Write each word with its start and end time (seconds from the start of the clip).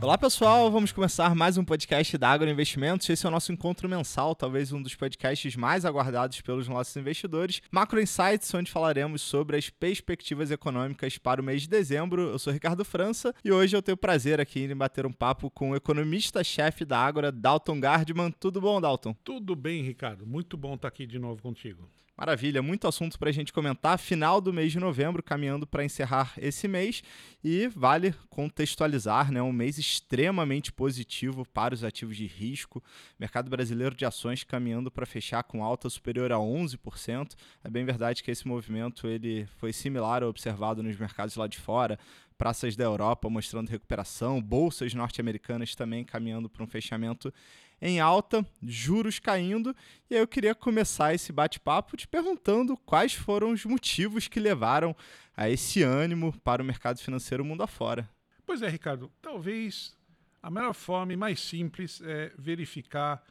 Olá 0.00 0.16
pessoal, 0.16 0.70
vamos 0.70 0.92
começar 0.92 1.34
mais 1.34 1.58
um 1.58 1.64
podcast 1.64 2.16
da 2.16 2.30
Agro 2.30 2.48
Investimentos. 2.48 3.08
Esse 3.10 3.26
é 3.26 3.28
o 3.28 3.32
nosso 3.32 3.50
encontro 3.50 3.88
mensal, 3.88 4.32
talvez 4.32 4.72
um 4.72 4.80
dos 4.80 4.94
podcasts 4.94 5.56
mais 5.56 5.84
aguardados 5.84 6.40
pelos 6.40 6.68
nossos 6.68 6.96
investidores. 6.96 7.60
Macro 7.68 8.00
Insights, 8.00 8.54
onde 8.54 8.70
falaremos 8.70 9.22
sobre 9.22 9.56
as 9.56 9.68
perspectivas 9.70 10.52
econômicas 10.52 11.18
para 11.18 11.42
o 11.42 11.44
mês 11.44 11.62
de 11.62 11.68
dezembro. 11.68 12.30
Eu 12.30 12.38
sou 12.38 12.52
Ricardo 12.52 12.84
França 12.84 13.34
e 13.44 13.50
hoje 13.50 13.76
eu 13.76 13.82
tenho 13.82 13.96
o 13.96 13.98
prazer 13.98 14.40
aqui 14.40 14.60
em 14.66 14.76
bater 14.76 15.04
um 15.04 15.12
papo 15.12 15.50
com 15.50 15.70
o 15.70 15.76
economista-chefe 15.76 16.84
da 16.84 16.98
Ágora, 16.98 17.32
Dalton 17.32 17.80
Gardman. 17.80 18.30
Tudo 18.30 18.60
bom, 18.60 18.80
Dalton? 18.80 19.12
Tudo 19.24 19.56
bem, 19.56 19.82
Ricardo. 19.82 20.24
Muito 20.24 20.56
bom 20.56 20.74
estar 20.74 20.86
aqui 20.86 21.08
de 21.08 21.18
novo 21.18 21.42
contigo. 21.42 21.90
Maravilha, 22.18 22.60
muito 22.60 22.88
assunto 22.88 23.16
para 23.16 23.30
a 23.30 23.32
gente 23.32 23.52
comentar. 23.52 23.96
Final 23.96 24.40
do 24.40 24.52
mês 24.52 24.72
de 24.72 24.80
novembro, 24.80 25.22
caminhando 25.22 25.64
para 25.68 25.84
encerrar 25.84 26.32
esse 26.36 26.66
mês. 26.66 27.00
E 27.44 27.68
vale 27.68 28.12
contextualizar, 28.28 29.30
né? 29.30 29.40
Um 29.40 29.52
mês 29.52 29.78
extremamente 29.78 30.72
positivo 30.72 31.46
para 31.46 31.74
os 31.74 31.84
ativos 31.84 32.16
de 32.16 32.26
risco. 32.26 32.82
Mercado 33.20 33.48
brasileiro 33.48 33.94
de 33.94 34.04
ações 34.04 34.42
caminhando 34.42 34.90
para 34.90 35.06
fechar 35.06 35.44
com 35.44 35.62
alta 35.62 35.88
superior 35.88 36.32
a 36.32 36.38
11%. 36.38 37.36
É 37.62 37.70
bem 37.70 37.84
verdade 37.84 38.24
que 38.24 38.32
esse 38.32 38.48
movimento 38.48 39.06
ele 39.06 39.46
foi 39.56 39.72
similar 39.72 40.24
ao 40.24 40.30
observado 40.30 40.82
nos 40.82 40.96
mercados 40.98 41.36
lá 41.36 41.46
de 41.46 41.56
fora 41.56 41.96
praças 42.38 42.76
da 42.76 42.84
Europa 42.84 43.28
mostrando 43.28 43.68
recuperação, 43.68 44.40
bolsas 44.40 44.94
norte-americanas 44.94 45.74
também 45.74 46.04
caminhando 46.04 46.48
para 46.48 46.62
um 46.62 46.68
fechamento 46.68 47.34
em 47.80 48.00
alta, 48.00 48.44
juros 48.62 49.18
caindo, 49.18 49.74
e 50.10 50.14
aí 50.14 50.20
eu 50.20 50.26
queria 50.26 50.54
começar 50.54 51.14
esse 51.14 51.32
bate-papo 51.32 51.96
te 51.96 52.08
perguntando 52.08 52.76
quais 52.76 53.14
foram 53.14 53.52
os 53.52 53.64
motivos 53.64 54.26
que 54.28 54.40
levaram 54.40 54.94
a 55.36 55.48
esse 55.48 55.82
ânimo 55.82 56.32
para 56.40 56.62
o 56.62 56.64
mercado 56.64 56.98
financeiro 56.98 57.44
mundo 57.44 57.62
afora. 57.62 58.08
Pois 58.44 58.62
é, 58.62 58.68
Ricardo, 58.68 59.10
talvez 59.22 59.96
a 60.42 60.50
melhor 60.50 60.74
forma 60.74 61.12
e 61.12 61.16
mais 61.16 61.40
simples 61.40 62.00
é 62.02 62.32
verificar 62.36 63.22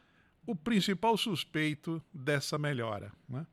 o 0.46 0.56
principal 0.56 1.18
suspeito 1.18 2.02
dessa 2.14 2.58
melhora. 2.58 3.12
Né? 3.28 3.46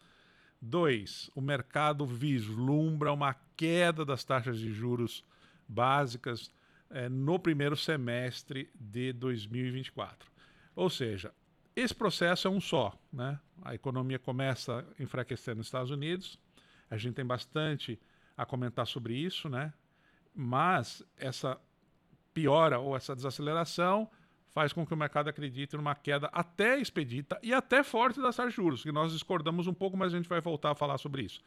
Dois, 0.60 1.30
o 1.34 1.40
mercado 1.40 2.04
vislumbra 2.04 3.12
uma 3.12 3.34
queda 3.56 4.04
das 4.04 4.24
taxas 4.24 4.58
de 4.58 4.72
juros 4.72 5.24
básicas 5.66 6.50
eh, 6.90 7.08
no 7.08 7.38
primeiro 7.38 7.76
semestre 7.76 8.68
de 8.74 9.12
2024. 9.12 10.30
Ou 10.74 10.90
seja, 10.90 11.32
esse 11.80 11.94
processo 11.94 12.48
é 12.48 12.50
um 12.50 12.60
só. 12.60 12.92
Né? 13.12 13.38
A 13.62 13.74
economia 13.74 14.18
começa 14.18 14.84
a 14.98 15.02
enfraquecer 15.02 15.54
nos 15.56 15.66
Estados 15.66 15.90
Unidos, 15.90 16.38
a 16.90 16.96
gente 16.96 17.14
tem 17.14 17.24
bastante 17.24 18.00
a 18.36 18.46
comentar 18.46 18.86
sobre 18.86 19.14
isso, 19.14 19.48
né? 19.48 19.72
mas 20.34 21.02
essa 21.16 21.60
piora 22.32 22.78
ou 22.78 22.96
essa 22.96 23.14
desaceleração 23.14 24.08
faz 24.52 24.72
com 24.72 24.86
que 24.86 24.94
o 24.94 24.96
mercado 24.96 25.28
acredite 25.28 25.76
numa 25.76 25.94
queda 25.94 26.28
até 26.32 26.78
expedita 26.78 27.38
e 27.42 27.52
até 27.52 27.82
forte 27.82 28.20
das 28.20 28.36
taxas 28.36 28.52
de 28.52 28.56
juros, 28.56 28.82
que 28.82 28.92
nós 28.92 29.12
discordamos 29.12 29.66
um 29.66 29.74
pouco, 29.74 29.96
mas 29.96 30.12
a 30.12 30.16
gente 30.16 30.28
vai 30.28 30.40
voltar 30.40 30.70
a 30.70 30.74
falar 30.74 30.98
sobre 30.98 31.22
isso. 31.22 31.42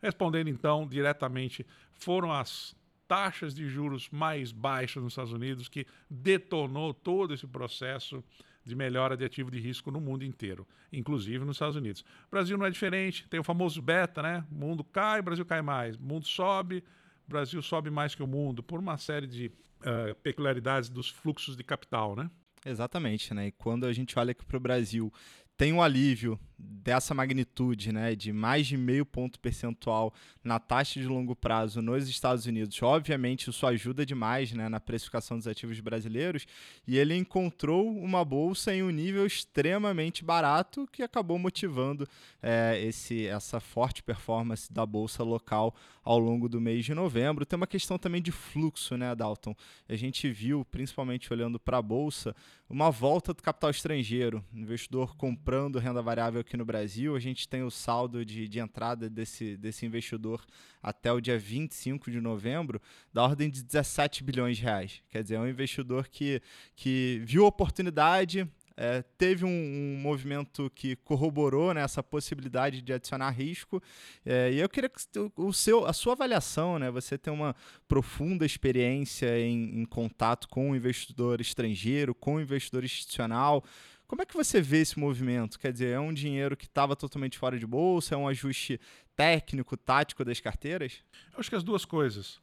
Respondendo 0.00 0.48
então 0.48 0.86
diretamente, 0.86 1.66
foram 1.92 2.32
as 2.32 2.74
taxas 3.08 3.54
de 3.54 3.68
juros 3.68 4.08
mais 4.10 4.52
baixas 4.52 5.02
nos 5.02 5.12
Estados 5.12 5.32
Unidos 5.32 5.68
que 5.68 5.86
detonou 6.08 6.94
todo 6.94 7.34
esse 7.34 7.46
processo 7.46 8.22
de 8.64 8.74
melhora 8.74 9.16
de 9.16 9.24
ativo 9.24 9.50
de 9.50 9.58
risco 9.58 9.90
no 9.90 10.00
mundo 10.00 10.24
inteiro, 10.24 10.66
inclusive 10.92 11.44
nos 11.44 11.56
Estados 11.56 11.76
Unidos. 11.76 12.02
O 12.26 12.30
Brasil 12.30 12.56
não 12.56 12.66
é 12.66 12.70
diferente, 12.70 13.26
tem 13.28 13.40
o 13.40 13.44
famoso 13.44 13.80
beta, 13.82 14.22
né? 14.22 14.44
O 14.50 14.54
mundo 14.54 14.84
cai, 14.84 15.20
o 15.20 15.22
Brasil 15.22 15.44
cai 15.44 15.62
mais. 15.62 15.96
O 15.96 16.02
mundo 16.02 16.26
sobe, 16.26 16.84
o 17.26 17.30
Brasil 17.30 17.60
sobe 17.62 17.90
mais 17.90 18.14
que 18.14 18.22
o 18.22 18.26
mundo, 18.26 18.62
por 18.62 18.78
uma 18.78 18.96
série 18.96 19.26
de 19.26 19.46
uh, 19.46 20.14
peculiaridades 20.22 20.88
dos 20.88 21.08
fluxos 21.08 21.56
de 21.56 21.64
capital, 21.64 22.14
né? 22.16 22.30
Exatamente, 22.64 23.34
né? 23.34 23.48
E 23.48 23.52
quando 23.52 23.86
a 23.86 23.92
gente 23.92 24.18
olha 24.18 24.30
aqui 24.30 24.44
para 24.44 24.56
o 24.56 24.60
Brasil, 24.60 25.12
tem 25.56 25.72
um 25.72 25.82
alívio 25.82 26.38
dessa 26.62 27.14
magnitude, 27.14 27.92
né, 27.92 28.14
de 28.14 28.32
mais 28.32 28.66
de 28.66 28.76
meio 28.76 29.04
ponto 29.04 29.38
percentual 29.40 30.12
na 30.42 30.58
taxa 30.58 31.00
de 31.00 31.06
longo 31.06 31.34
prazo 31.34 31.82
nos 31.82 32.08
Estados 32.08 32.46
Unidos, 32.46 32.80
obviamente 32.82 33.50
isso 33.50 33.66
ajuda 33.66 34.06
demais 34.06 34.52
né, 34.52 34.68
na 34.68 34.80
precificação 34.80 35.36
dos 35.36 35.46
ativos 35.46 35.78
brasileiros, 35.80 36.46
e 36.86 36.98
ele 36.98 37.16
encontrou 37.16 37.88
uma 37.96 38.24
bolsa 38.24 38.74
em 38.74 38.82
um 38.82 38.90
nível 38.90 39.26
extremamente 39.26 40.24
barato 40.24 40.88
que 40.90 41.02
acabou 41.02 41.38
motivando 41.38 42.08
é, 42.42 42.80
esse, 42.84 43.26
essa 43.26 43.60
forte 43.60 44.02
performance 44.02 44.72
da 44.72 44.86
bolsa 44.86 45.22
local 45.22 45.74
ao 46.04 46.18
longo 46.18 46.48
do 46.48 46.60
mês 46.60 46.84
de 46.84 46.94
novembro. 46.94 47.46
Tem 47.46 47.56
uma 47.56 47.66
questão 47.66 47.96
também 47.98 48.20
de 48.20 48.32
fluxo, 48.32 48.96
né, 48.96 49.14
Dalton? 49.14 49.54
A 49.88 49.94
gente 49.94 50.28
viu, 50.30 50.64
principalmente 50.64 51.32
olhando 51.32 51.60
para 51.60 51.78
a 51.78 51.82
bolsa, 51.82 52.34
uma 52.68 52.90
volta 52.90 53.32
do 53.32 53.42
capital 53.42 53.70
estrangeiro, 53.70 54.44
investidor 54.52 55.16
comprando 55.16 55.78
renda 55.78 56.02
variável 56.02 56.42
aqui 56.52 56.56
no 56.58 56.66
Brasil. 56.66 57.16
A 57.16 57.18
gente 57.18 57.48
tem 57.48 57.62
o 57.62 57.70
saldo 57.70 58.24
de, 58.26 58.46
de 58.46 58.58
entrada 58.58 59.08
desse, 59.08 59.56
desse 59.56 59.86
investidor 59.86 60.44
até 60.82 61.10
o 61.10 61.18
dia 61.18 61.38
25 61.38 62.10
de 62.10 62.20
novembro 62.20 62.80
da 63.10 63.22
ordem 63.22 63.48
de 63.48 63.62
17 63.62 64.22
bilhões 64.22 64.58
de 64.58 64.64
reais. 64.64 65.02
Quer 65.08 65.22
dizer, 65.22 65.36
é 65.36 65.40
um 65.40 65.48
investidor 65.48 66.08
que, 66.08 66.42
que 66.76 67.22
viu 67.24 67.46
a 67.46 67.48
oportunidade, 67.48 68.46
é, 68.76 69.02
teve 69.16 69.44
um, 69.44 69.48
um, 69.48 69.98
movimento 70.00 70.70
que 70.74 70.96
corroborou 70.96 71.74
né, 71.74 71.82
essa 71.82 72.02
possibilidade 72.02 72.82
de 72.82 72.92
adicionar 72.92 73.30
risco. 73.30 73.82
É, 74.24 74.50
e 74.52 74.58
eu 74.58 74.68
queria 74.68 74.88
que 74.88 75.00
o 75.36 75.52
seu, 75.52 75.86
a 75.86 75.92
sua 75.92 76.14
avaliação, 76.14 76.78
né, 76.78 76.90
você 76.90 77.16
tem 77.16 77.32
uma 77.32 77.54
profunda 77.86 78.44
experiência 78.44 79.38
em, 79.38 79.80
em 79.80 79.84
contato 79.84 80.48
com 80.48 80.70
o 80.70 80.76
investidor 80.76 81.40
estrangeiro, 81.40 82.14
com 82.14 82.36
o 82.36 82.40
investidor 82.40 82.84
institucional. 82.84 83.64
Como 84.12 84.20
é 84.20 84.26
que 84.26 84.34
você 84.34 84.60
vê 84.60 84.82
esse 84.82 85.00
movimento? 85.00 85.58
Quer 85.58 85.72
dizer, 85.72 85.88
é 85.88 85.98
um 85.98 86.12
dinheiro 86.12 86.54
que 86.54 86.66
estava 86.66 86.94
totalmente 86.94 87.38
fora 87.38 87.58
de 87.58 87.66
bolsa? 87.66 88.14
É 88.14 88.18
um 88.18 88.28
ajuste 88.28 88.78
técnico, 89.16 89.74
tático 89.74 90.22
das 90.22 90.38
carteiras? 90.38 91.02
Eu 91.32 91.40
acho 91.40 91.48
que 91.48 91.56
as 91.56 91.62
duas 91.62 91.86
coisas. 91.86 92.38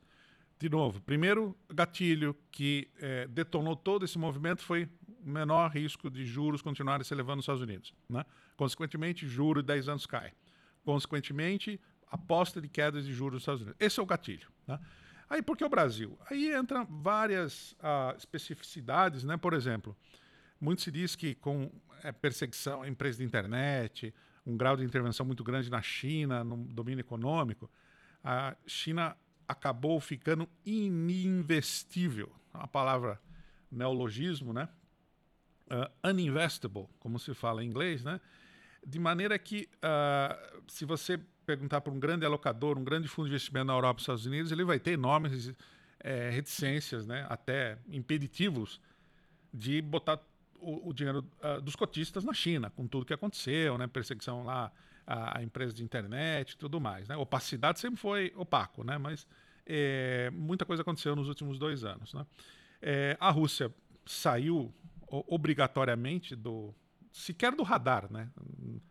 De 0.58 0.68
novo, 0.68 1.00
primeiro 1.00 1.56
gatilho 1.72 2.36
que 2.50 2.90
é, 3.00 3.28
detonou 3.28 3.76
todo 3.76 4.04
esse 4.04 4.18
movimento 4.18 4.64
foi 4.64 4.90
o 5.24 5.30
menor 5.30 5.70
risco 5.70 6.10
de 6.10 6.26
juros 6.26 6.64
continuarem 6.64 7.04
se 7.04 7.14
elevando 7.14 7.36
nos 7.36 7.44
Estados 7.44 7.62
Unidos. 7.62 7.94
Né? 8.10 8.26
Consequentemente, 8.58 9.28
juro 9.28 9.62
de 9.62 9.68
10 9.68 9.90
anos 9.90 10.08
cai. 10.08 10.34
Consequentemente, 10.84 11.80
aposta 12.10 12.60
de 12.60 12.68
quedas 12.68 13.06
de 13.06 13.14
juros 13.14 13.34
nos 13.34 13.42
Estados 13.44 13.62
Unidos. 13.62 13.78
Esse 13.80 14.00
é 14.00 14.02
o 14.02 14.08
gatilho. 14.08 14.48
Né? 14.66 14.80
Aí, 15.30 15.44
por 15.44 15.56
que 15.56 15.64
o 15.64 15.70
Brasil? 15.70 16.18
Aí 16.32 16.52
entram 16.52 16.84
várias 16.84 17.74
uh, 17.74 18.18
especificidades, 18.18 19.24
né? 19.24 19.38
Por 19.38 19.54
exemplo, 19.54 19.96
muito 20.60 20.82
se 20.82 20.92
diz 20.92 21.16
que 21.16 21.36
com 21.36 21.72
é, 22.04 22.12
perseguição 22.12 22.82
à 22.82 22.88
empresa 22.88 23.20
de 23.20 23.24
internet, 23.24 24.14
um 24.46 24.58
grau 24.58 24.76
de 24.76 24.84
intervenção 24.84 25.26
muito 25.26 25.44
grande 25.44 25.70
na 25.70 25.82
China, 25.82 26.44
no 26.44 26.58
domínio 26.58 27.02
econômico, 27.02 27.70
a 28.24 28.56
China 28.66 29.16
acabou 29.48 30.00
ficando 30.00 30.48
ininvestível. 30.66 32.32
Uma 32.54 32.68
palavra 32.68 33.20
neologismo, 33.72 34.54
né? 34.54 34.68
Uh, 35.68 36.10
uninvestable, 36.10 36.88
como 37.00 37.20
se 37.20 37.34
fala 37.34 37.64
em 37.64 37.68
inglês, 37.68 38.04
né? 38.04 38.20
De 38.86 38.98
maneira 38.98 39.38
que, 39.38 39.70
uh, 39.76 40.64
se 40.68 40.84
você 40.84 41.20
perguntar 41.46 41.82
para 41.82 41.94
um 41.94 42.00
grande 42.00 42.26
alocador, 42.26 42.78
um 42.78 42.84
grande 42.84 43.08
fundo 43.08 43.26
de 43.26 43.32
investimento 43.32 43.66
na 43.66 43.74
Europa 43.74 43.98
e 43.98 44.00
nos 44.00 44.04
Estados 44.04 44.26
Unidos, 44.26 44.52
ele 44.52 44.64
vai 44.64 44.80
ter 44.80 44.92
enormes 44.92 45.54
é, 46.00 46.30
reticências, 46.30 47.06
né? 47.06 47.26
até 47.30 47.78
impeditivos, 47.88 48.80
de 49.54 49.82
botar 49.82 50.20
o, 50.62 50.90
o 50.90 50.94
dinheiro 50.94 51.26
uh, 51.44 51.62
dos 51.62 51.76
cotistas 51.76 52.24
na 52.24 52.34
China, 52.34 52.70
com 52.70 52.88
tudo 52.88 53.06
que 53.06 53.14
aconteceu, 53.14 53.78
né? 53.78 53.88
perseguição 53.88 54.44
lá 54.44 54.72
a, 55.06 55.40
a 55.40 55.44
empresas 55.44 55.74
de 55.74 55.84
internet 55.84 56.52
e 56.52 56.58
tudo 56.58 56.80
mais. 56.80 57.08
Né? 57.08 57.16
Opacidade 57.18 57.80
sempre 57.80 58.00
foi 58.00 58.34
opaco, 58.36 58.84
né? 58.84 58.98
mas 58.98 59.28
é, 59.66 60.30
muita 60.34 60.66
coisa 60.66 60.82
aconteceu 60.82 61.16
nos 61.16 61.28
últimos 61.28 61.58
dois 61.58 61.84
anos. 61.84 62.14
Né? 62.14 62.26
É, 62.82 63.18
a 63.20 63.30
Rússia 63.30 63.74
saiu 64.06 64.74
obrigatoriamente 65.10 66.36
do 66.36 66.74
sequer 67.12 67.54
do 67.54 67.64
radar, 67.64 68.12
né? 68.12 68.30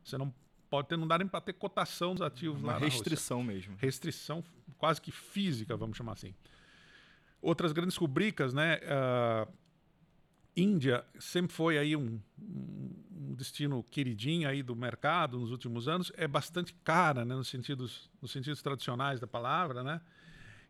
Você 0.02 0.18
não 0.18 0.34
pode 0.68 0.88
ter, 0.88 0.96
não 0.96 1.06
dá 1.06 1.18
nem 1.18 1.26
para 1.26 1.40
ter 1.40 1.52
cotação 1.52 2.14
dos 2.14 2.22
ativos 2.22 2.62
Uma 2.62 2.72
lá 2.72 2.78
restrição 2.78 3.42
mesmo. 3.42 3.76
Restrição 3.78 4.42
quase 4.76 5.00
que 5.00 5.10
física, 5.10 5.76
vamos 5.76 5.96
chamar 5.96 6.12
assim. 6.12 6.34
Outras 7.40 7.72
grandes 7.72 7.96
rubricas, 7.96 8.52
né? 8.52 8.78
Uh, 8.78 9.52
Índia 10.58 11.04
sempre 11.18 11.54
foi 11.54 11.78
aí 11.78 11.94
um, 11.94 12.20
um, 12.40 13.34
destino 13.34 13.84
queridinho 13.84 14.48
aí 14.48 14.62
do 14.62 14.74
mercado 14.74 15.38
nos 15.38 15.50
últimos 15.52 15.86
anos, 15.86 16.10
é 16.16 16.26
bastante 16.26 16.74
cara, 16.82 17.24
né, 17.24 17.34
nos 17.36 17.48
sentidos, 17.48 18.10
nos 18.20 18.32
sentidos 18.32 18.60
tradicionais 18.60 19.20
da 19.20 19.26
palavra, 19.26 19.84
né? 19.84 20.00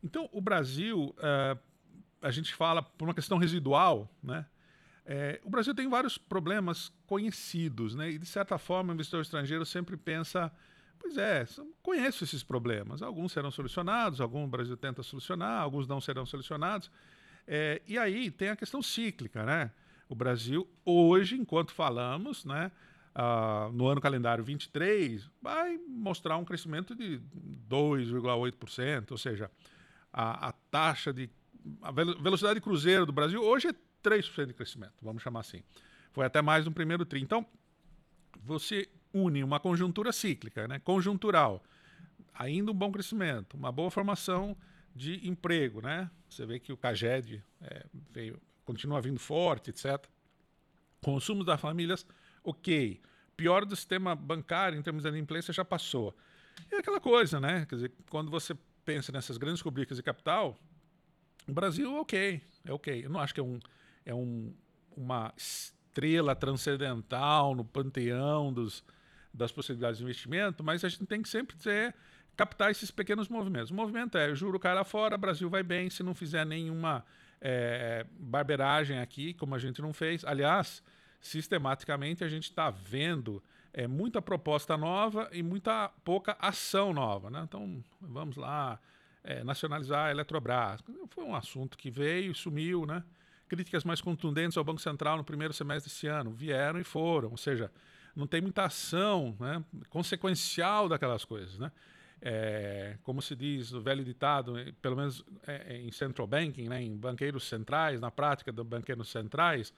Então, 0.05 0.29
o 0.33 0.41
Brasil, 0.41 1.15
uh, 1.19 1.59
a 2.21 2.31
gente 2.31 2.55
fala 2.55 2.83
por 2.83 3.09
uma 3.09 3.15
questão 3.15 3.39
residual, 3.39 4.09
né? 4.23 4.47
É, 5.11 5.41
o 5.43 5.49
Brasil 5.49 5.75
tem 5.75 5.89
vários 5.89 6.19
problemas 6.19 6.93
conhecidos, 7.07 7.95
né? 7.95 8.11
E 8.11 8.19
de 8.19 8.27
certa 8.27 8.59
forma, 8.59 8.91
o 8.91 8.95
investidor 8.95 9.23
estrangeiro 9.23 9.65
sempre 9.65 9.97
pensa, 9.97 10.53
pois 10.99 11.17
é, 11.17 11.47
conheço 11.83 12.25
esses 12.25 12.43
problemas. 12.43 13.01
Alguns 13.01 13.33
serão 13.33 13.51
solucionados, 13.51 14.21
alguns 14.21 14.45
o 14.45 14.49
Brasil 14.49 14.77
tenta 14.77 15.03
solucionar, 15.03 15.63
alguns 15.63 15.89
não 15.89 15.99
serão 15.99 16.27
solucionados. 16.27 16.91
É, 17.51 17.81
e 17.87 17.97
aí 17.97 18.31
tem 18.31 18.51
a 18.51 18.57
questão 18.57 18.83
cíclica, 18.83 19.43
né? 19.43 19.71
O 20.07 20.15
Brasil, 20.15 20.69
hoje, 20.85 21.35
enquanto 21.35 21.73
falamos, 21.73 22.45
né, 22.45 22.71
uh, 23.17 23.73
no 23.73 23.87
ano 23.89 24.03
calendário 24.03 24.45
23, 24.45 25.31
vai 25.41 25.79
mostrar 25.89 26.37
um 26.37 26.45
crescimento 26.45 26.95
de 26.95 27.19
2,8%, 27.67 29.13
ou 29.13 29.19
seja, 29.19 29.51
a, 30.13 30.49
a, 30.49 30.53
taxa 30.71 31.11
de. 31.11 31.31
A 31.81 31.91
velocidade 31.91 32.57
de 32.57 32.61
cruzeiro 32.61 33.07
do 33.07 33.13
Brasil 33.13 33.43
hoje 33.43 33.69
é 33.69 33.75
3% 34.03 34.47
de 34.47 34.55
crescimento, 34.55 34.95
vamos 35.01 35.23
chamar 35.23 35.41
assim. 35.41 35.63
Foi 36.13 36.27
até 36.27 36.43
mais 36.43 36.67
no 36.67 36.73
primeiro 36.73 37.07
tri. 37.07 37.21
Então, 37.21 37.47
você 38.43 38.89
une 39.13 39.43
uma 39.43 39.59
conjuntura 39.59 40.13
cíclica, 40.13 40.69
né, 40.69 40.79
conjuntural, 40.79 41.63
ainda 42.35 42.71
um 42.71 42.75
bom 42.75 42.93
crescimento, 42.93 43.55
uma 43.55 43.73
boa 43.73 43.91
formação 43.91 44.55
de 44.95 45.27
emprego, 45.29 45.81
né? 45.81 46.11
Você 46.29 46.45
vê 46.45 46.59
que 46.59 46.73
o 46.73 46.77
CAGED 46.77 47.43
é, 47.61 47.87
veio, 48.11 48.41
continua 48.65 49.01
vindo 49.01 49.19
forte, 49.19 49.71
etc. 49.71 50.05
Consumo 51.03 51.45
das 51.45 51.61
famílias, 51.61 52.07
ok. 52.43 53.01
Pior 53.37 53.65
do 53.65 53.77
sistema 53.77 54.15
bancário 54.15 54.79
em 54.79 54.83
termos 54.83 55.03
de 55.03 55.09
inadimplência 55.09 55.53
já 55.53 55.65
passou. 55.65 56.17
É 56.71 56.79
aquela 56.79 57.01
coisa, 57.01 57.39
né? 57.39 57.67
Quer 57.67 57.75
dizer, 57.77 57.93
quando 58.11 58.31
você 58.31 58.57
pensa 58.85 59.13
nessas 59.13 59.37
grandes 59.37 59.61
rubricas 59.61 59.97
de 59.97 60.03
capital, 60.03 60.59
o 61.47 61.53
Brasil, 61.53 61.95
ok, 61.95 62.43
é 62.65 62.73
ok. 62.73 63.05
Eu 63.05 63.11
não 63.11 63.21
acho 63.21 63.33
que 63.33 63.41
é, 63.41 63.43
um, 63.43 63.59
é 64.05 64.15
um, 64.15 64.53
uma 64.97 65.33
estrela 65.37 66.35
transcendental 66.35 67.55
no 67.55 67.65
panteão 67.65 68.53
dos, 68.53 68.85
das 69.33 69.53
possibilidades 69.53 69.99
de 69.99 70.05
investimento, 70.05 70.63
mas 70.63 70.85
a 70.85 70.89
gente 70.89 71.07
tem 71.07 71.23
que 71.23 71.29
sempre 71.29 71.57
ter 71.57 71.95
captar 72.39 72.71
esses 72.71 72.89
pequenos 72.93 73.29
movimentos. 73.29 73.73
O 73.73 73.75
movimento 73.75 74.17
é, 74.17 74.33
juro 74.33 74.61
cara 74.61 74.85
fora, 74.85 75.19
Brasil 75.19 75.51
vai 75.51 75.65
bem, 75.65 75.91
se 75.91 76.05
não 76.05 76.15
fizer 76.15 76.47
nenhuma 76.47 77.05
é, 77.41 78.07
barberagem 78.17 79.01
aqui, 79.01 79.35
como 79.35 79.57
a 79.57 79.59
gente 79.59 79.83
não 79.83 79.93
fez. 79.93 80.25
Aliás, 80.25 80.81
sistematicamente 81.21 82.23
a 82.23 82.29
gente 82.29 82.45
está 82.45 82.71
vendo 82.71 83.43
é, 83.73 83.89
muita 83.89 84.23
proposta 84.23 84.77
nova 84.77 85.29
e 85.33 85.43
muita 85.43 85.89
pouca 86.05 86.37
ação 86.41 86.93
nova. 86.93 87.29
Né? 87.29 87.41
Então, 87.43 87.83
vamos 88.01 88.37
lá, 88.37 88.79
é, 89.25 89.43
nacionalizar 89.43 90.07
a 90.07 90.11
Eletrobras. 90.13 90.81
Foi 91.11 91.25
um 91.25 91.35
assunto 91.35 91.77
que 91.77 91.91
veio 91.91 92.31
e 92.31 92.35
sumiu, 92.37 92.87
né? 92.87 93.03
Críticas 93.49 93.83
mais 93.83 94.01
contundentes 94.01 94.57
ao 94.57 94.63
Banco 94.63 94.81
Central 94.81 95.17
no 95.17 95.25
primeiro 95.25 95.53
semestre 95.53 95.91
desse 95.91 96.07
ano 96.07 96.31
vieram 96.31 96.79
e 96.79 96.85
foram, 96.85 97.31
ou 97.31 97.37
seja, 97.37 97.73
não 98.15 98.27
tem 98.27 98.41
muita 98.43 98.65
ação 98.65 99.35
né, 99.41 99.65
consequencial 99.89 100.89
daquelas 100.89 101.25
coisas. 101.25 101.59
Né? 101.59 101.73
É, 102.21 102.97
como 103.03 103.23
se 103.23 103.37
diz 103.37 103.73
o 103.73 103.81
velho 103.81 104.05
ditado, 104.05 104.55
pelo 104.83 104.97
menos 104.97 105.25
é, 105.47 105.75
é, 105.75 105.81
em 105.81 105.93
central 105.93 106.27
banking, 106.27 106.69
né, 106.69 106.83
em 106.83 106.97
banqueiros 106.97 107.45
centrais, 107.49 108.01
na 108.01 108.11
prática 108.11 108.51
dos 108.53 108.67
banqueiros 108.67 109.09
centrais, 109.09 109.73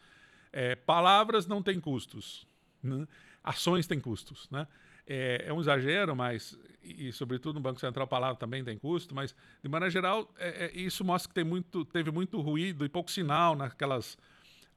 é, 0.53 0.75
palavras 0.75 1.47
não 1.47 1.63
têm 1.63 1.81
custos, 1.81 2.47
né? 2.83 3.07
ações 3.43 3.87
têm 3.87 4.01
custos. 4.01 4.49
Né? 4.51 4.67
É, 5.07 5.45
é, 5.47 5.53
um 5.53 5.61
exagero, 5.61 6.15
mas, 6.17 6.59
e 6.83 7.13
sobretudo 7.13 7.55
no 7.55 7.61
Banco 7.61 7.81
Central, 7.81 8.05
a 8.05 8.09
palavra 8.09 8.37
também 8.37 8.65
tem 8.65 8.79
custo, 8.79 9.15
mas 9.15 9.35
de 9.63 9.69
maneira 9.69 9.91
geral, 9.91 10.33
é, 10.39 10.71
isso 10.75 11.05
mostra 11.05 11.29
que 11.29 11.35
tem 11.35 11.45
muito, 11.45 11.85
teve 11.85 12.11
muito 12.11 12.41
ruído 12.41 12.85
e 12.85 12.89
pouco 12.89 13.11
sinal 13.11 13.55
naquelas 13.55 14.17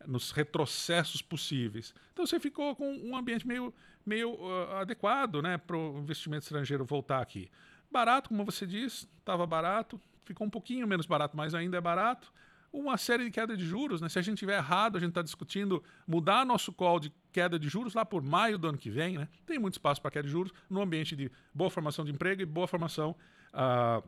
nos 0.08 0.32
retrocessos 0.32 1.22
possíveis. 1.22 1.94
Então 2.12 2.26
você 2.26 2.40
ficou 2.40 2.76
com 2.76 2.92
um 2.98 3.16
ambiente 3.16 3.48
meio, 3.48 3.74
meio 4.06 4.34
uh, 4.34 4.76
adequado 4.78 5.42
né, 5.42 5.58
para 5.58 5.78
o 5.78 6.00
investimento 6.00 6.44
estrangeiro 6.44 6.86
voltar 6.86 7.22
aqui. 7.22 7.50
Barato, 7.92 8.30
como 8.30 8.44
você 8.44 8.66
diz, 8.66 9.08
estava 9.20 9.46
barato, 9.46 10.02
ficou 10.26 10.48
um 10.48 10.50
pouquinho 10.50 10.88
menos 10.88 11.06
barato, 11.06 11.38
mas 11.38 11.54
ainda 11.54 11.78
é 11.78 11.82
barato. 11.82 12.34
Uma 12.72 12.98
série 12.98 13.26
de 13.26 13.30
queda 13.30 13.56
de 13.56 13.64
juros, 13.64 14.02
né? 14.02 14.10
Se 14.10 14.18
a 14.18 14.22
gente 14.24 14.40
tiver 14.40 14.58
errado, 14.58 14.98
a 14.98 15.00
gente 15.00 15.10
está 15.10 15.22
discutindo 15.22 15.84
mudar 16.08 16.44
nosso 16.44 16.74
call 16.74 17.00
de 17.00 17.14
queda 17.32 17.60
de 17.60 17.70
juros 17.70 17.94
lá 17.94 18.04
por 18.04 18.24
maio 18.24 18.58
do 18.58 18.68
ano 18.68 18.80
que 18.80 18.90
vem, 18.90 19.16
né? 19.20 19.28
Tem 19.46 19.60
muito 19.60 19.76
espaço 19.76 20.02
para 20.02 20.10
queda 20.10 20.26
de 20.26 20.32
juros 20.32 20.52
no 20.68 20.82
ambiente 20.82 21.16
de 21.16 21.32
boa 21.54 21.70
formação 21.70 22.04
de 22.04 22.12
emprego 22.12 22.42
e 22.42 22.46
boa 22.46 22.68
formação 22.68 23.16
uh, 23.54 24.04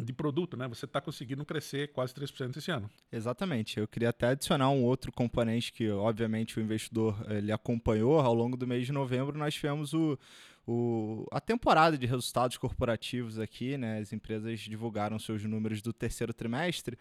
de 0.00 0.12
produto, 0.12 0.56
né? 0.56 0.68
Você 0.68 0.84
está 0.84 1.00
conseguindo 1.00 1.44
crescer 1.44 1.92
quase 1.92 2.14
3% 2.14 2.56
esse 2.56 2.70
ano. 2.70 2.88
Exatamente. 3.12 3.80
Eu 3.80 3.88
queria 3.88 4.10
até 4.10 4.28
adicionar 4.28 4.70
um 4.70 4.84
outro 4.84 5.10
componente 5.10 5.72
que, 5.72 5.90
obviamente, 5.90 6.58
o 6.58 6.62
investidor 6.62 7.16
ele 7.28 7.50
acompanhou 7.50 8.20
ao 8.20 8.34
longo 8.34 8.56
do 8.56 8.66
mês 8.66 8.86
de 8.86 8.92
novembro. 8.92 9.36
Nós 9.36 9.54
tivemos 9.54 9.92
o, 9.94 10.18
o, 10.66 11.26
a 11.32 11.40
temporada 11.40 11.98
de 11.98 12.06
resultados 12.06 12.56
corporativos 12.56 13.38
aqui, 13.38 13.76
né? 13.76 13.98
As 13.98 14.12
empresas 14.12 14.60
divulgaram 14.60 15.18
seus 15.18 15.42
números 15.44 15.82
do 15.82 15.92
terceiro 15.92 16.32
trimestre 16.32 16.96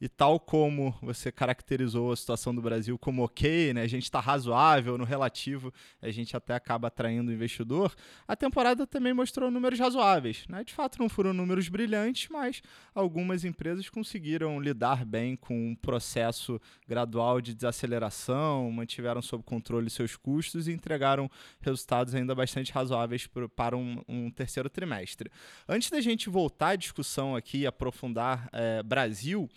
e 0.00 0.08
tal 0.08 0.38
como 0.38 0.94
você 1.00 1.32
caracterizou 1.32 2.12
a 2.12 2.16
situação 2.16 2.54
do 2.54 2.60
Brasil 2.60 2.98
como 2.98 3.22
ok, 3.24 3.72
né? 3.72 3.82
A 3.82 3.86
gente 3.86 4.04
está 4.04 4.20
razoável 4.20 4.98
no 4.98 5.04
relativo, 5.04 5.72
a 6.02 6.10
gente 6.10 6.36
até 6.36 6.54
acaba 6.54 6.88
atraindo 6.88 7.30
o 7.30 7.34
investidor. 7.34 7.94
A 8.28 8.36
temporada 8.36 8.86
também 8.86 9.14
mostrou 9.14 9.50
números 9.50 9.78
razoáveis, 9.78 10.44
né? 10.48 10.62
De 10.62 10.74
fato, 10.74 10.98
não 10.98 11.08
foram 11.08 11.32
números 11.32 11.68
brilhantes, 11.68 12.28
mas 12.28 12.60
algumas 12.94 13.44
empresas 13.44 13.88
conseguiram 13.88 14.60
lidar 14.60 15.04
bem 15.04 15.34
com 15.34 15.70
um 15.70 15.74
processo 15.74 16.60
gradual 16.86 17.40
de 17.40 17.54
desaceleração, 17.54 18.70
mantiveram 18.70 19.22
sob 19.22 19.42
controle 19.42 19.88
seus 19.88 20.14
custos 20.14 20.68
e 20.68 20.72
entregaram 20.72 21.30
resultados 21.60 22.14
ainda 22.14 22.34
bastante 22.34 22.70
razoáveis 22.72 23.26
para 23.54 23.76
um, 23.76 24.02
um 24.06 24.30
terceiro 24.30 24.68
trimestre. 24.68 25.30
Antes 25.66 25.90
da 25.90 26.00
gente 26.00 26.28
voltar 26.28 26.70
à 26.70 26.76
discussão 26.76 27.34
aqui 27.34 27.58
e 27.58 27.66
aprofundar 27.66 28.48
é, 28.52 28.82
Brasil, 28.82 29.48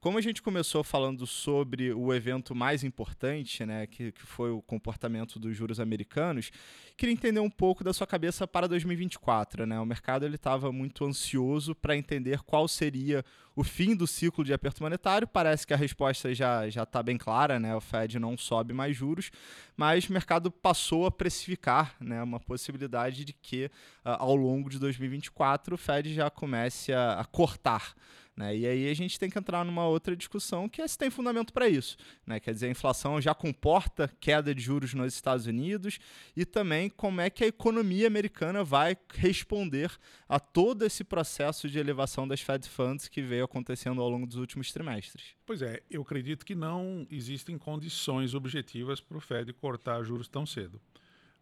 como 0.00 0.16
a 0.16 0.20
gente 0.22 0.40
começou 0.40 0.82
falando 0.82 1.26
sobre 1.26 1.92
o 1.92 2.14
evento 2.14 2.54
mais 2.54 2.82
importante, 2.82 3.66
né, 3.66 3.86
que, 3.86 4.12
que 4.12 4.22
foi 4.22 4.50
o 4.50 4.62
comportamento 4.62 5.38
dos 5.38 5.54
juros 5.54 5.78
americanos, 5.78 6.50
queria 6.96 7.12
entender 7.12 7.40
um 7.40 7.50
pouco 7.50 7.84
da 7.84 7.92
sua 7.92 8.06
cabeça 8.06 8.48
para 8.48 8.66
2024. 8.66 9.66
Né? 9.66 9.78
O 9.78 9.84
mercado 9.84 10.26
estava 10.26 10.72
muito 10.72 11.04
ansioso 11.04 11.74
para 11.74 11.94
entender 11.94 12.40
qual 12.44 12.66
seria 12.66 13.22
o 13.54 13.62
fim 13.62 13.94
do 13.94 14.06
ciclo 14.06 14.42
de 14.42 14.54
aperto 14.54 14.82
monetário. 14.82 15.28
Parece 15.28 15.66
que 15.66 15.74
a 15.74 15.76
resposta 15.76 16.34
já 16.34 16.66
está 16.66 17.02
bem 17.02 17.18
clara, 17.18 17.60
né? 17.60 17.76
o 17.76 17.80
Fed 17.80 18.18
não 18.18 18.38
sobe 18.38 18.72
mais 18.72 18.96
juros, 18.96 19.30
mas 19.76 20.08
o 20.08 20.14
mercado 20.14 20.50
passou 20.50 21.04
a 21.04 21.10
precificar 21.10 21.94
né, 22.00 22.22
uma 22.22 22.40
possibilidade 22.40 23.22
de 23.22 23.34
que, 23.34 23.66
uh, 23.66 24.16
ao 24.18 24.34
longo 24.34 24.70
de 24.70 24.78
2024, 24.78 25.74
o 25.74 25.78
Fed 25.78 26.14
já 26.14 26.30
comece 26.30 26.90
a, 26.90 27.20
a 27.20 27.24
cortar 27.26 27.94
Né? 28.40 28.56
E 28.56 28.66
aí 28.66 28.88
a 28.88 28.94
gente 28.94 29.18
tem 29.18 29.28
que 29.28 29.38
entrar 29.38 29.66
numa 29.66 29.86
outra 29.86 30.16
discussão 30.16 30.66
que 30.66 30.80
é 30.80 30.88
se 30.88 30.96
tem 30.96 31.10
fundamento 31.10 31.52
para 31.52 31.68
isso. 31.68 31.98
Né? 32.26 32.40
Quer 32.40 32.54
dizer, 32.54 32.68
a 32.68 32.70
inflação 32.70 33.20
já 33.20 33.34
comporta 33.34 34.10
queda 34.18 34.54
de 34.54 34.62
juros 34.62 34.94
nos 34.94 35.12
Estados 35.12 35.44
Unidos 35.44 35.98
e 36.34 36.46
também 36.46 36.88
como 36.88 37.20
é 37.20 37.28
que 37.28 37.44
a 37.44 37.46
economia 37.46 38.06
americana 38.06 38.64
vai 38.64 38.96
responder 39.12 39.90
a 40.26 40.40
todo 40.40 40.86
esse 40.86 41.04
processo 41.04 41.68
de 41.68 41.78
elevação 41.78 42.26
das 42.26 42.40
Fed 42.40 42.66
Funds 42.66 43.08
que 43.08 43.20
veio 43.20 43.44
acontecendo 43.44 44.00
ao 44.00 44.08
longo 44.08 44.26
dos 44.26 44.36
últimos 44.36 44.72
trimestres. 44.72 45.34
Pois 45.44 45.60
é, 45.60 45.82
eu 45.90 46.00
acredito 46.00 46.46
que 46.46 46.54
não 46.54 47.06
existem 47.10 47.58
condições 47.58 48.32
objetivas 48.32 49.02
para 49.02 49.18
o 49.18 49.20
Fed 49.20 49.52
cortar 49.52 50.02
juros 50.02 50.28
tão 50.28 50.46
cedo. 50.46 50.80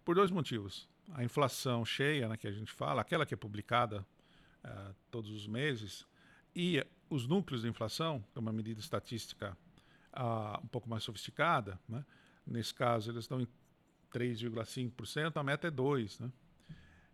Por 0.05 0.17
dois 0.17 0.33
motivos. 0.33 0.89
A 1.13 1.23
inflação 1.23 1.85
cheia, 1.85 2.29
né, 2.29 2.37
que 2.37 2.49
a 2.49 2.53
gente 2.53 2.73
fala, 2.73 3.03
aquela 3.03 3.25
que 3.25 3.35
é 3.35 3.37
publicada 3.37 4.05
uh, 4.65 4.95
todos 5.13 5.31
os 5.31 5.47
meses, 5.47 6.05
e 6.59 6.85
os 7.09 7.25
núcleos 7.25 7.63
de 7.63 7.69
inflação, 7.69 8.19
que 8.33 8.37
é 8.37 8.41
uma 8.41 8.53
medida 8.53 8.81
estatística 8.81 9.57
uh, 10.13 10.61
um 10.61 10.67
pouco 10.67 10.91
mais 10.91 11.05
sofisticada, 11.05 11.79
né? 11.89 12.05
nesse 12.45 12.75
caso 12.75 13.13
eles 13.13 13.25
estão 13.25 13.41
em 13.41 13.47
3,5%, 14.13 15.37
a 15.37 15.43
meta 15.45 15.69
é 15.69 15.71
2%. 15.71 16.19
Né? 16.21 16.33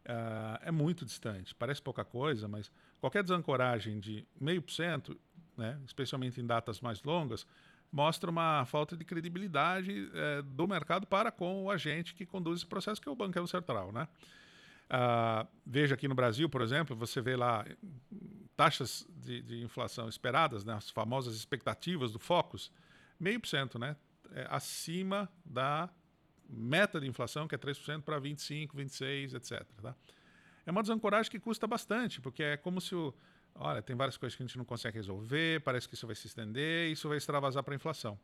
Uh, 0.06 0.58
é 0.62 0.70
muito 0.70 1.04
distante, 1.04 1.54
parece 1.54 1.82
pouca 1.82 2.06
coisa, 2.06 2.48
mas 2.48 2.72
qualquer 2.98 3.22
desancoragem 3.22 4.00
de 4.00 4.26
0,5%, 4.40 5.14
né, 5.58 5.78
especialmente 5.86 6.40
em 6.40 6.46
datas 6.46 6.80
mais 6.80 7.02
longas, 7.02 7.46
mostra 7.92 8.30
uma 8.30 8.64
falta 8.64 8.96
de 8.96 9.04
credibilidade 9.04 10.10
eh, 10.12 10.42
do 10.42 10.66
mercado 10.66 11.06
para 11.06 11.30
com 11.30 11.62
o 11.62 11.70
agente 11.70 12.12
que 12.12 12.26
conduz 12.26 12.58
esse 12.58 12.66
processo, 12.66 13.00
que 13.00 13.08
é 13.08 13.12
o 13.12 13.14
Banco 13.14 13.46
Central. 13.46 13.92
Né? 13.92 14.08
Uh, 14.90 15.46
veja 15.64 15.94
aqui 15.94 16.08
no 16.08 16.14
Brasil, 16.14 16.48
por 16.48 16.60
exemplo, 16.60 16.96
você 16.96 17.20
vê 17.20 17.36
lá 17.36 17.64
taxas 18.56 19.06
de, 19.10 19.42
de 19.42 19.62
inflação 19.62 20.08
esperadas, 20.08 20.64
né, 20.64 20.74
as 20.74 20.90
famosas 20.90 21.34
expectativas 21.34 22.12
do 22.12 22.18
Focus, 22.18 22.70
meio 23.18 23.40
por 23.40 23.48
cento, 23.48 23.78
né, 23.78 23.96
é 24.32 24.46
acima 24.50 25.30
da 25.44 25.88
meta 26.48 27.00
de 27.00 27.06
inflação, 27.06 27.48
que 27.48 27.54
é 27.54 27.58
3% 27.58 28.02
para 28.02 28.20
25%, 28.20 28.70
26%, 28.74 29.34
etc. 29.34 29.66
Tá? 29.82 29.94
É 30.66 30.70
uma 30.70 30.82
desancoragem 30.82 31.30
que 31.30 31.38
custa 31.38 31.66
bastante, 31.66 32.20
porque 32.20 32.42
é 32.42 32.56
como 32.56 32.80
se 32.80 32.94
o. 32.94 33.14
Olha, 33.56 33.80
tem 33.80 33.94
várias 33.94 34.16
coisas 34.16 34.36
que 34.36 34.42
a 34.42 34.46
gente 34.46 34.58
não 34.58 34.64
consegue 34.64 34.96
resolver, 34.96 35.60
parece 35.60 35.88
que 35.88 35.94
isso 35.94 36.06
vai 36.06 36.16
se 36.16 36.26
estender, 36.26 36.90
isso 36.90 37.08
vai 37.08 37.18
extravasar 37.18 37.62
para 37.62 37.72
a 37.72 37.76
inflação. 37.76 38.18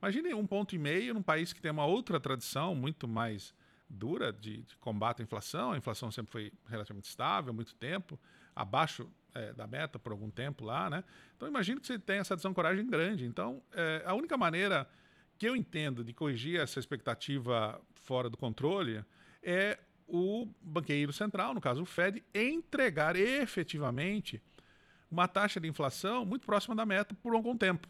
Imagine 0.00 0.32
um 0.34 0.46
ponto 0.46 0.76
e 0.76 0.78
meio 0.78 1.12
num 1.12 1.22
país 1.22 1.52
que 1.52 1.60
tem 1.60 1.72
uma 1.72 1.86
outra 1.86 2.20
tradição 2.20 2.74
muito 2.74 3.08
mais 3.08 3.52
dura 3.88 4.32
de, 4.32 4.62
de 4.62 4.76
combate 4.76 5.22
à 5.22 5.24
inflação. 5.24 5.72
A 5.72 5.76
inflação 5.76 6.10
sempre 6.12 6.30
foi 6.30 6.52
relativamente 6.68 7.08
estável 7.08 7.50
há 7.50 7.52
muito 7.52 7.74
tempo, 7.74 8.18
abaixo 8.56 9.08
é, 9.34 9.52
da 9.52 9.66
meta 9.66 9.98
por 9.98 10.10
algum 10.10 10.30
tempo 10.30 10.64
lá, 10.64 10.88
né? 10.88 11.04
Então 11.36 11.46
imagino 11.46 11.78
que 11.78 11.86
você 11.86 11.98
tem 11.98 12.18
essa 12.18 12.34
desancoragem 12.34 12.86
grande. 12.86 13.26
Então 13.26 13.62
é, 13.72 14.02
a 14.06 14.14
única 14.14 14.36
maneira 14.36 14.88
que 15.38 15.46
eu 15.46 15.54
entendo 15.54 16.02
de 16.02 16.14
corrigir 16.14 16.58
essa 16.58 16.80
expectativa 16.80 17.80
fora 17.94 18.30
do 18.30 18.36
controle 18.36 19.04
é 19.42 19.78
o 20.08 20.48
banqueiro 20.62 21.12
central, 21.12 21.52
no 21.52 21.60
caso 21.60 21.82
o 21.82 21.86
Fed, 21.86 22.24
entregar 22.34 23.16
efetivamente 23.16 24.40
uma 25.10 25.28
taxa 25.28 25.60
de 25.60 25.68
inflação 25.68 26.24
muito 26.24 26.46
próxima 26.46 26.74
da 26.74 26.86
meta 26.86 27.14
por 27.14 27.34
algum 27.34 27.56
tempo. 27.56 27.88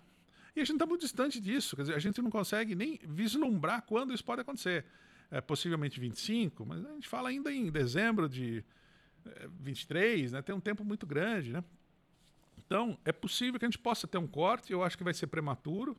E 0.54 0.61
a 0.61 0.64
gente 0.64 0.76
está 0.76 0.87
muito 0.87 1.02
distante 1.02 1.38
disso, 1.40 1.76
quer 1.76 1.82
dizer, 1.82 1.94
a 1.94 1.99
gente 1.99 2.20
não 2.23 2.30
consegue 2.30 2.75
nem 2.75 2.99
vislumbrar 3.04 3.82
quando 3.82 4.12
isso 4.12 4.25
pode 4.25 4.40
acontecer. 4.40 4.85
É, 5.28 5.40
possivelmente 5.40 5.99
25, 5.99 6.64
mas 6.64 6.85
a 6.87 6.92
gente 6.92 7.08
fala 7.08 7.30
ainda 7.30 7.52
em 7.52 7.68
dezembro 7.68 8.28
de 8.28 8.64
23, 9.61 10.33
né? 10.33 10.42
Tem 10.42 10.54
um 10.54 10.61
tempo 10.61 10.85
muito 10.85 11.06
grande, 11.06 11.52
né? 11.52 11.62
Então, 12.59 12.99
é 13.04 13.12
possível 13.12 13.59
que 13.59 13.64
a 13.64 13.68
gente 13.68 13.78
possa 13.78 14.06
ter 14.06 14.18
um 14.18 14.26
corte, 14.26 14.73
eu 14.73 14.83
acho 14.83 14.99
que 14.99 15.04
vai 15.04 15.14
ser 15.14 15.28
prematuro. 15.28 15.97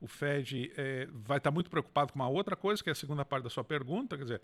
O 0.00 0.08
Fed 0.08 0.72
é, 0.76 1.06
vai 1.12 1.38
estar 1.38 1.50
muito 1.50 1.70
preocupado 1.70 2.12
com 2.12 2.18
uma 2.18 2.28
outra 2.28 2.56
coisa, 2.56 2.82
que 2.82 2.88
é 2.88 2.92
a 2.92 2.96
segunda 2.96 3.24
parte 3.24 3.44
da 3.44 3.50
sua 3.50 3.62
pergunta, 3.62 4.16
quer 4.16 4.22
dizer, 4.24 4.42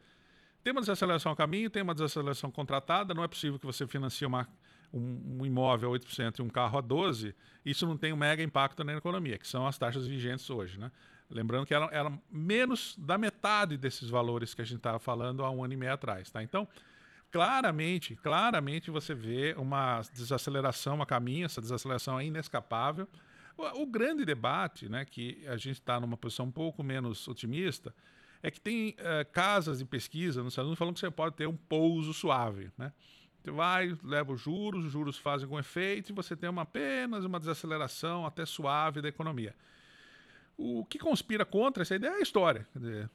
tem 0.63 0.73
uma 0.73 0.81
desaceleração 0.81 1.33
a 1.33 1.37
caminho, 1.37 1.71
tem 1.71 1.83
uma 1.83 1.95
desaceleração 1.95 2.51
contratada, 2.51 3.15
não 3.15 3.25
é 3.25 3.29
possível 3.29 3.59
que 3.59 3.65
você 3.65 3.87
financie 3.87 4.27
uma, 4.27 4.49
um, 4.93 5.39
um, 5.39 5.47
imóvel 5.47 5.95
a 5.95 5.99
8% 5.99 6.39
e 6.39 6.43
um 6.43 6.49
carro 6.49 6.79
a 6.79 6.83
12%, 6.83 7.35
isso 7.65 7.87
não 7.87 7.97
tem 7.97 8.13
um 8.13 8.17
mega 8.17 8.43
impacto 8.43 8.85
na 8.85 8.95
economia, 8.95 9.39
que 9.39 9.47
são 9.47 9.67
as 9.67 9.79
taxas 9.79 10.07
vigentes 10.07 10.51
hoje, 10.51 10.79
né? 10.79 10.91
Lembrando 11.29 11.67
que 11.67 11.75
eram, 11.75 11.89
eram 11.91 12.23
menos 12.31 12.95
da 12.99 13.19
metade 13.19 13.77
desses 13.77 14.09
valores 14.09 14.55
que 14.55 14.63
a 14.63 14.65
gente 14.65 14.79
estava 14.79 14.99
falando 14.99 15.45
há 15.45 15.51
um 15.51 15.65
ano 15.65 15.73
e 15.73 15.77
meio 15.77 15.93
atrás, 15.93 16.31
tá? 16.31 16.43
Então, 16.43 16.69
claramente, 17.31 18.17
claramente 18.17 18.91
você 18.91 19.15
vê 19.15 19.55
uma 19.59 20.01
desaceleração 20.13 21.01
a 21.03 21.07
caminho, 21.07 21.47
essa 21.47 21.61
desaceleração 21.61 22.19
é 22.19 22.27
inescapável. 22.27 23.09
O, 23.57 23.83
o 23.83 23.87
grande 23.87 24.25
debate, 24.25 24.89
né, 24.89 25.05
que 25.05 25.45
a 25.47 25.57
gente 25.57 25.81
está 25.81 25.99
numa 26.01 26.17
posição 26.17 26.47
um 26.47 26.51
pouco 26.51 26.83
menos 26.83 27.27
otimista, 27.29 27.95
é 28.43 28.51
que 28.51 28.61
tem 28.61 28.91
uh, 28.91 29.31
casas 29.33 29.79
de 29.79 29.85
pesquisa 29.85 30.43
nos 30.43 30.53
Estados 30.53 30.69
Unidos 30.69 30.79
falando 30.79 30.95
que 30.95 31.01
você 31.01 31.11
pode 31.11 31.35
ter 31.35 31.49
um 31.49 31.57
pouso 31.57 32.13
suave, 32.13 32.71
né? 32.77 32.93
Você 33.41 33.51
vai, 33.51 33.97
leva 34.03 34.33
os 34.33 34.41
juros, 34.41 34.87
os 34.87 34.93
juros 34.93 35.19
fazem 35.19 35.45
algum 35.45 35.59
efeito 35.59 36.11
e 36.11 36.13
você 36.13 36.35
tem 36.35 36.51
uma, 36.51 36.63
apenas 36.63 37.25
uma 37.25 37.39
desaceleração 37.39 38.27
até 38.27 38.45
suave 38.45 39.01
da 39.01 39.09
economia. 39.09 39.55
O 40.59 40.87
que 40.87 40.99
conspira 40.99 41.45
contra 41.45 41.83
essa 41.83 41.95
ideia 41.95 42.13
é 42.13 42.17
a 42.17 42.21
história. 42.21 42.67
Dizer, 42.75 43.11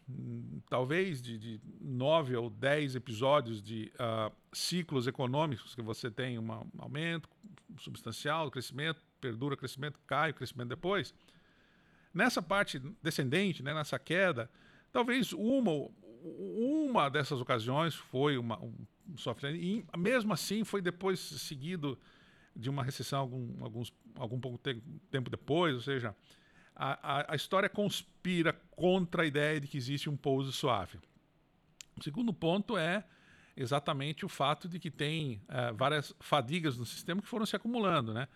talvez 0.69 1.19
de, 1.21 1.39
de, 1.39 1.61
nove 1.79 2.35
ou 2.35 2.51
dez 2.51 2.95
episódios 2.95 3.63
de 3.63 3.91
uh, 3.95 4.31
ciclos 4.53 5.07
econômicos 5.07 5.73
que 5.73 5.81
você 5.81 6.11
tem 6.11 6.37
um 6.37 6.51
aumento 6.77 7.27
substancial, 7.79 8.51
crescimento, 8.51 9.01
perdura 9.19 9.57
crescimento, 9.57 9.99
cai 10.05 10.29
o 10.29 10.33
crescimento 10.35 10.69
depois. 10.69 11.15
Nessa 12.13 12.43
parte 12.43 12.79
descendente, 13.01 13.63
né, 13.63 13.73
nessa 13.73 13.97
queda, 13.97 14.47
talvez 14.91 15.33
uma, 15.33 15.89
uma 16.23 17.09
dessas 17.09 17.41
ocasiões 17.41 17.95
foi 17.95 18.37
uma, 18.37 18.59
um 18.59 18.73
landing, 19.41 19.85
e 19.93 19.97
mesmo 19.97 20.31
assim 20.31 20.63
foi 20.63 20.81
depois 20.81 21.19
seguido 21.19 21.97
de 22.55 22.69
uma 22.69 22.83
recessão 22.83 23.21
algum, 23.21 23.63
alguns, 23.63 23.93
algum 24.15 24.39
pouco 24.39 24.59
tempo 25.09 25.29
depois, 25.29 25.73
ou 25.73 25.81
seja, 25.81 26.15
a, 26.83 27.33
a, 27.33 27.35
história 27.35 27.69
conspira 27.69 28.53
contra 28.71 29.21
a 29.21 29.25
ideia 29.25 29.59
de 29.59 29.67
que 29.67 29.77
existe 29.77 30.09
um 30.09 30.17
pouso 30.17 30.51
suave. 30.51 30.97
O 31.95 32.03
segundo 32.03 32.33
ponto 32.33 32.75
é 32.75 33.03
exatamente 33.55 34.25
o 34.25 34.29
fato 34.29 34.67
de 34.67 34.79
que 34.79 34.89
tem 34.89 35.35
uh, 35.43 35.75
várias 35.75 36.11
fadigas 36.19 36.77
no 36.77 36.85
sistema 36.85 37.21
que 37.21 37.27
foram 37.27 37.45
se 37.45 37.55
acumulando. 37.55 38.13
Né? 38.13 38.27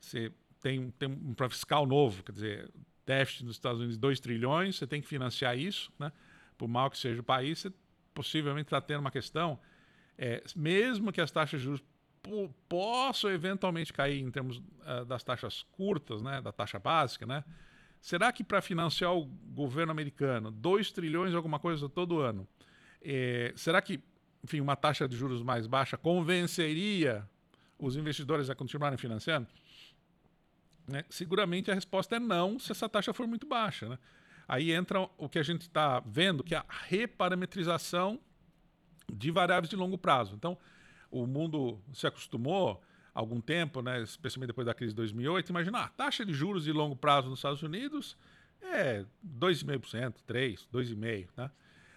Você 0.00 0.32
tem, 0.60 0.90
tem 0.90 1.08
um 1.08 1.32
plano 1.32 1.52
fiscal 1.52 1.86
novo, 1.86 2.24
quer 2.24 2.32
dizer, 2.32 2.70
déficit 3.06 3.44
nos 3.44 3.54
Estados 3.54 3.78
Unidos 3.78 3.96
de 3.96 4.00
2 4.00 4.18
trilhões, 4.18 4.76
você 4.76 4.86
tem 4.86 5.00
que 5.00 5.06
financiar 5.06 5.56
isso, 5.56 5.92
né? 5.96 6.10
por 6.58 6.66
mal 6.66 6.90
que 6.90 6.98
seja 6.98 7.20
o 7.20 7.24
país, 7.24 7.60
você 7.60 7.72
possivelmente 8.12 8.66
está 8.66 8.80
tendo 8.80 9.00
uma 9.00 9.12
questão, 9.12 9.60
é, 10.18 10.42
mesmo 10.56 11.12
que 11.12 11.20
as 11.20 11.30
taxas 11.30 11.60
de 11.60 11.66
juros 11.66 11.84
possam 12.68 13.30
eventualmente 13.30 13.92
cair 13.92 14.20
em 14.20 14.30
termos 14.30 14.56
uh, 14.58 15.04
das 15.06 15.22
taxas 15.22 15.62
curtas, 15.70 16.20
né? 16.20 16.40
da 16.40 16.50
taxa 16.50 16.80
básica, 16.80 17.26
né? 17.26 17.44
Será 18.02 18.32
que 18.32 18.42
para 18.42 18.60
financiar 18.60 19.14
o 19.14 19.24
governo 19.24 19.92
americano 19.92 20.50
2 20.50 20.90
trilhões 20.90 21.36
alguma 21.36 21.60
coisa 21.60 21.88
todo 21.88 22.18
ano, 22.18 22.48
é, 23.00 23.52
será 23.54 23.80
que, 23.80 24.00
enfim, 24.42 24.60
uma 24.60 24.74
taxa 24.74 25.08
de 25.08 25.16
juros 25.16 25.40
mais 25.40 25.68
baixa 25.68 25.96
convenceria 25.96 27.24
os 27.78 27.94
investidores 27.94 28.50
a 28.50 28.56
continuarem 28.56 28.98
financiando? 28.98 29.46
Né? 30.88 31.04
Seguramente 31.08 31.70
a 31.70 31.74
resposta 31.74 32.16
é 32.16 32.18
não, 32.18 32.58
se 32.58 32.72
essa 32.72 32.88
taxa 32.88 33.14
for 33.14 33.28
muito 33.28 33.46
baixa. 33.46 33.88
Né? 33.88 33.98
Aí 34.48 34.72
entra 34.72 35.08
o 35.16 35.28
que 35.28 35.38
a 35.38 35.44
gente 35.44 35.62
está 35.62 36.00
vendo, 36.00 36.42
que 36.42 36.56
é 36.56 36.58
a 36.58 36.66
reparametrização 36.88 38.18
de 39.12 39.30
variáveis 39.30 39.70
de 39.70 39.76
longo 39.76 39.96
prazo. 39.96 40.34
Então, 40.34 40.58
o 41.08 41.24
mundo 41.24 41.80
se 41.94 42.04
acostumou 42.08 42.82
algum 43.14 43.40
tempo, 43.40 43.82
né, 43.82 44.02
especialmente 44.02 44.48
depois 44.48 44.66
da 44.66 44.74
crise 44.74 44.92
de 44.92 44.96
2008, 44.96 45.50
imagina, 45.50 45.80
a 45.80 45.88
taxa 45.88 46.24
de 46.24 46.32
juros 46.32 46.64
de 46.64 46.72
longo 46.72 46.96
prazo 46.96 47.28
nos 47.28 47.38
Estados 47.38 47.62
Unidos 47.62 48.16
é 48.60 49.04
2,5%, 49.38 50.14
3%, 50.26 50.66
2,5%. 50.72 51.28
Né? 51.36 51.50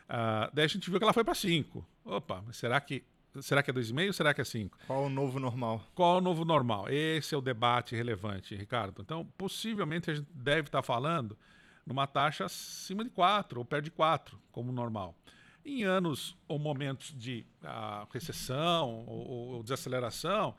Ah, 0.10 0.50
daí 0.54 0.66
a 0.66 0.68
gente 0.68 0.90
viu 0.90 1.00
que 1.00 1.04
ela 1.04 1.14
foi 1.14 1.24
para 1.24 1.34
5%. 1.34 1.84
Opa, 2.04 2.44
mas 2.46 2.58
será 2.58 2.80
que, 2.82 3.04
será 3.42 3.64
que 3.64 3.72
é 3.72 3.74
2,5% 3.74 4.08
ou 4.08 4.14
será 4.14 4.34
que 4.34 4.42
é 4.42 4.44
5%? 4.44 4.72
Qual 4.86 5.06
o 5.06 5.10
novo 5.10 5.40
normal? 5.40 5.82
Qual 5.96 6.18
o 6.18 6.22
novo 6.22 6.44
normal? 6.44 6.90
Esse 6.90 7.34
é 7.34 7.38
o 7.38 7.42
debate 7.42 7.96
relevante, 7.96 8.56
Ricardo. 8.56 9.02
Então, 9.02 9.26
possivelmente 9.38 10.12
a 10.12 10.16
gente 10.16 10.28
deve 10.34 10.68
estar 10.68 10.84
falando 10.84 11.38
numa 11.86 12.08
taxa 12.08 12.46
acima 12.46 13.04
de 13.04 13.10
4% 13.10 13.58
ou 13.58 13.66
perto 13.66 13.86
de 13.86 13.92
4%, 13.92 14.34
como 14.52 14.72
normal. 14.72 15.16
Em 15.64 15.84
anos 15.84 16.38
ou 16.48 16.60
momentos 16.60 17.14
de 17.18 17.46
ah, 17.64 18.06
recessão 18.12 19.04
ou, 19.08 19.54
ou 19.54 19.64
desaceleração, 19.64 20.56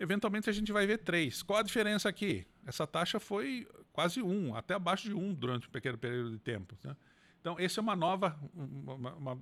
eventualmente 0.00 0.48
a 0.48 0.52
gente 0.52 0.72
vai 0.72 0.86
ver 0.86 0.98
três. 0.98 1.42
Qual 1.42 1.58
a 1.58 1.62
diferença 1.62 2.08
aqui? 2.08 2.46
Essa 2.66 2.86
taxa 2.86 3.20
foi 3.20 3.68
quase 3.92 4.22
um, 4.22 4.54
até 4.56 4.74
abaixo 4.74 5.08
de 5.08 5.14
um 5.14 5.34
durante 5.34 5.68
um 5.68 5.70
pequeno 5.70 5.98
período 5.98 6.30
de 6.32 6.38
tempo. 6.38 6.74
Né? 6.82 6.96
Então, 7.40 7.56
essa 7.58 7.80
é 7.80 7.82
uma 7.82 7.94
nova, 7.94 8.40
uma, 8.54 9.14
uma 9.14 9.38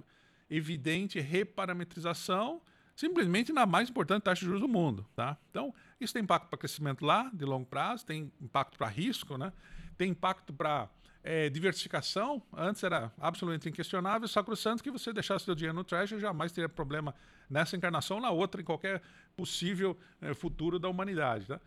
evidente 0.51 1.21
reparametrização 1.21 2.61
simplesmente 2.97 3.53
na 3.53 3.65
mais 3.65 3.89
importante 3.89 4.25
taxa 4.25 4.41
de 4.41 4.47
juros 4.47 4.61
do 4.61 4.67
mundo. 4.67 5.07
Tá? 5.15 5.39
Então, 5.49 5.73
isso 6.01 6.13
tem 6.13 6.25
impacto 6.25 6.49
para 6.49 6.59
crescimento 6.59 7.05
lá, 7.07 7.31
de 7.33 7.45
longo 7.45 7.65
prazo, 7.65 8.05
tem 8.05 8.33
impacto 8.41 8.77
para 8.77 8.89
risco, 8.89 9.39
né? 9.39 9.53
tem 9.97 10.11
impacto 10.11 10.53
para 10.53 10.89
é, 11.23 11.49
diversificação. 11.49 12.43
Antes 12.57 12.83
era 12.83 13.13
absolutamente 13.19 13.69
inquestionável, 13.69 14.27
só 14.29 14.43
cruzando 14.43 14.83
que 14.83 14.91
você 14.91 15.13
deixasse 15.13 15.45
seu 15.45 15.55
dinheiro 15.55 15.77
no 15.77 15.85
Treasury 15.85 16.21
jamais 16.21 16.53
teria 16.53 16.69
problema 16.69 17.15
nessa 17.49 17.77
encarnação 17.77 18.17
ou 18.17 18.23
na 18.23 18.31
outra, 18.31 18.61
em 18.61 18.65
qualquer 18.65 19.03
possível 19.37 19.99
é, 20.21 20.35
futuro 20.35 20.79
da 20.79 20.89
humanidade. 20.89 21.47
Tá? 21.47 21.61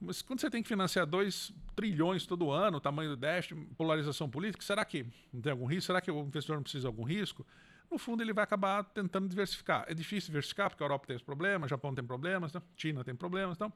Mas 0.00 0.20
quando 0.22 0.40
você 0.40 0.50
tem 0.50 0.62
que 0.62 0.68
financiar 0.68 1.06
2 1.06 1.52
trilhões 1.76 2.26
todo 2.26 2.50
ano, 2.50 2.80
tamanho 2.80 3.10
do 3.10 3.16
Dash, 3.16 3.48
polarização 3.76 4.28
política, 4.28 4.64
será 4.64 4.84
que 4.84 5.06
não 5.32 5.40
tem 5.40 5.52
algum 5.52 5.66
risco? 5.66 5.86
Será 5.86 6.00
que 6.00 6.10
o 6.10 6.20
investidor 6.20 6.56
não 6.56 6.62
precisa 6.62 6.82
de 6.82 6.86
algum 6.86 7.04
risco? 7.04 7.46
no 7.92 7.98
fundo 7.98 8.22
ele 8.22 8.32
vai 8.32 8.42
acabar 8.42 8.82
tentando 8.84 9.28
diversificar. 9.28 9.84
É 9.86 9.94
difícil 9.94 10.28
diversificar 10.28 10.70
porque 10.70 10.82
a 10.82 10.86
Europa 10.86 11.06
tem 11.06 11.14
esse 11.14 11.24
problema, 11.24 11.66
o 11.66 11.68
Japão 11.68 11.94
tem 11.94 12.02
problemas, 12.02 12.52
né? 12.52 12.62
China 12.74 13.04
tem 13.04 13.14
problemas, 13.14 13.56
então. 13.56 13.70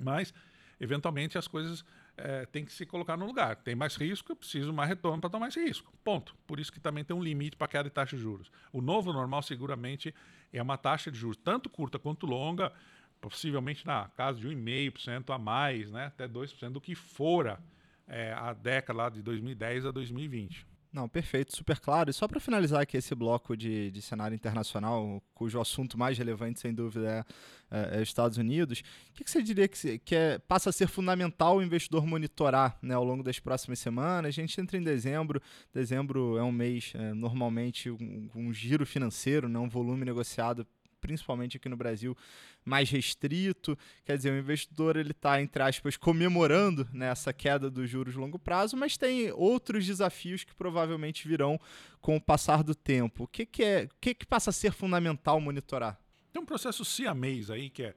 Mas 0.00 0.32
eventualmente 0.80 1.36
as 1.36 1.46
coisas 1.46 1.84
é, 2.18 2.44
têm 2.46 2.64
que 2.64 2.72
se 2.72 2.84
colocar 2.84 3.16
no 3.16 3.24
lugar. 3.24 3.56
Tem 3.56 3.74
mais 3.74 3.96
risco, 3.96 4.32
eu 4.32 4.36
preciso 4.36 4.72
mais 4.72 4.88
retorno 4.88 5.20
para 5.20 5.30
tomar 5.30 5.48
esse 5.48 5.60
risco. 5.60 5.92
Ponto. 6.04 6.34
Por 6.46 6.58
isso 6.58 6.72
que 6.72 6.80
também 6.80 7.04
tem 7.04 7.16
um 7.16 7.22
limite 7.22 7.56
para 7.56 7.68
queda 7.68 7.84
de 7.84 7.90
taxa 7.90 8.16
de 8.16 8.22
juros. 8.22 8.50
O 8.72 8.80
novo 8.80 9.12
normal 9.12 9.42
seguramente 9.42 10.14
é 10.52 10.60
uma 10.60 10.76
taxa 10.76 11.10
de 11.10 11.18
juros 11.18 11.36
tanto 11.36 11.70
curta 11.70 11.98
quanto 11.98 12.26
longa, 12.26 12.72
possivelmente 13.20 13.86
na 13.86 14.08
casa 14.08 14.38
de 14.38 14.48
1,5% 14.48 15.34
a 15.34 15.38
mais, 15.38 15.90
né? 15.90 16.06
até 16.06 16.26
2% 16.26 16.70
do 16.70 16.80
que 16.80 16.94
fora 16.94 17.60
é, 18.06 18.32
a 18.32 18.52
década 18.52 18.96
lá 18.96 19.08
de 19.08 19.22
2010 19.22 19.86
a 19.86 19.90
2020. 19.90 20.66
Não, 20.90 21.06
perfeito, 21.06 21.54
super 21.54 21.78
claro. 21.78 22.08
E 22.08 22.14
só 22.14 22.26
para 22.26 22.40
finalizar 22.40 22.80
aqui 22.80 22.96
esse 22.96 23.14
bloco 23.14 23.54
de, 23.54 23.90
de 23.90 24.00
cenário 24.00 24.34
internacional, 24.34 25.22
cujo 25.34 25.60
assunto 25.60 25.98
mais 25.98 26.16
relevante, 26.16 26.58
sem 26.60 26.72
dúvida, 26.72 27.26
é, 27.70 27.94
é, 27.94 27.98
é 27.98 28.02
Estados 28.02 28.38
Unidos, 28.38 28.80
o 29.10 29.12
que, 29.12 29.22
que 29.22 29.30
você 29.30 29.42
diria 29.42 29.68
que, 29.68 29.98
que 29.98 30.14
é, 30.14 30.38
passa 30.38 30.70
a 30.70 30.72
ser 30.72 30.88
fundamental 30.88 31.58
o 31.58 31.62
investidor 31.62 32.06
monitorar 32.06 32.78
né, 32.80 32.94
ao 32.94 33.04
longo 33.04 33.22
das 33.22 33.38
próximas 33.38 33.78
semanas? 33.78 34.30
A 34.30 34.32
gente 34.32 34.58
entra 34.58 34.78
em 34.78 34.82
dezembro, 34.82 35.42
dezembro 35.74 36.38
é 36.38 36.42
um 36.42 36.52
mês, 36.52 36.92
é, 36.94 37.12
normalmente, 37.12 37.90
um, 37.90 38.30
um, 38.34 38.52
giro 38.52 38.86
financeiro, 38.86 39.46
né, 39.46 39.58
um 39.58 39.68
volume 39.68 40.06
negociado 40.06 40.66
principalmente 41.00 41.56
aqui 41.56 41.68
no 41.68 41.76
Brasil, 41.76 42.16
mais 42.64 42.90
restrito. 42.90 43.78
Quer 44.04 44.16
dizer, 44.16 44.32
o 44.32 44.38
investidor 44.38 44.96
ele 44.96 45.12
está, 45.12 45.40
entre 45.40 45.62
aspas, 45.62 45.96
comemorando 45.96 46.88
né, 46.92 47.08
essa 47.08 47.32
queda 47.32 47.70
dos 47.70 47.88
juros 47.88 48.14
longo 48.14 48.38
prazo, 48.38 48.76
mas 48.76 48.96
tem 48.96 49.32
outros 49.32 49.86
desafios 49.86 50.44
que 50.44 50.54
provavelmente 50.54 51.26
virão 51.26 51.58
com 52.00 52.16
o 52.16 52.20
passar 52.20 52.62
do 52.62 52.74
tempo. 52.74 53.24
O 53.24 53.28
que, 53.28 53.46
que, 53.46 53.62
é, 53.62 53.84
o 53.84 53.96
que, 54.00 54.14
que 54.14 54.26
passa 54.26 54.50
a 54.50 54.52
ser 54.52 54.72
fundamental 54.72 55.40
monitorar? 55.40 56.00
Tem 56.32 56.42
um 56.42 56.46
processo 56.46 56.84
siamês 56.84 57.50
aí, 57.50 57.70
que 57.70 57.82
é 57.82 57.94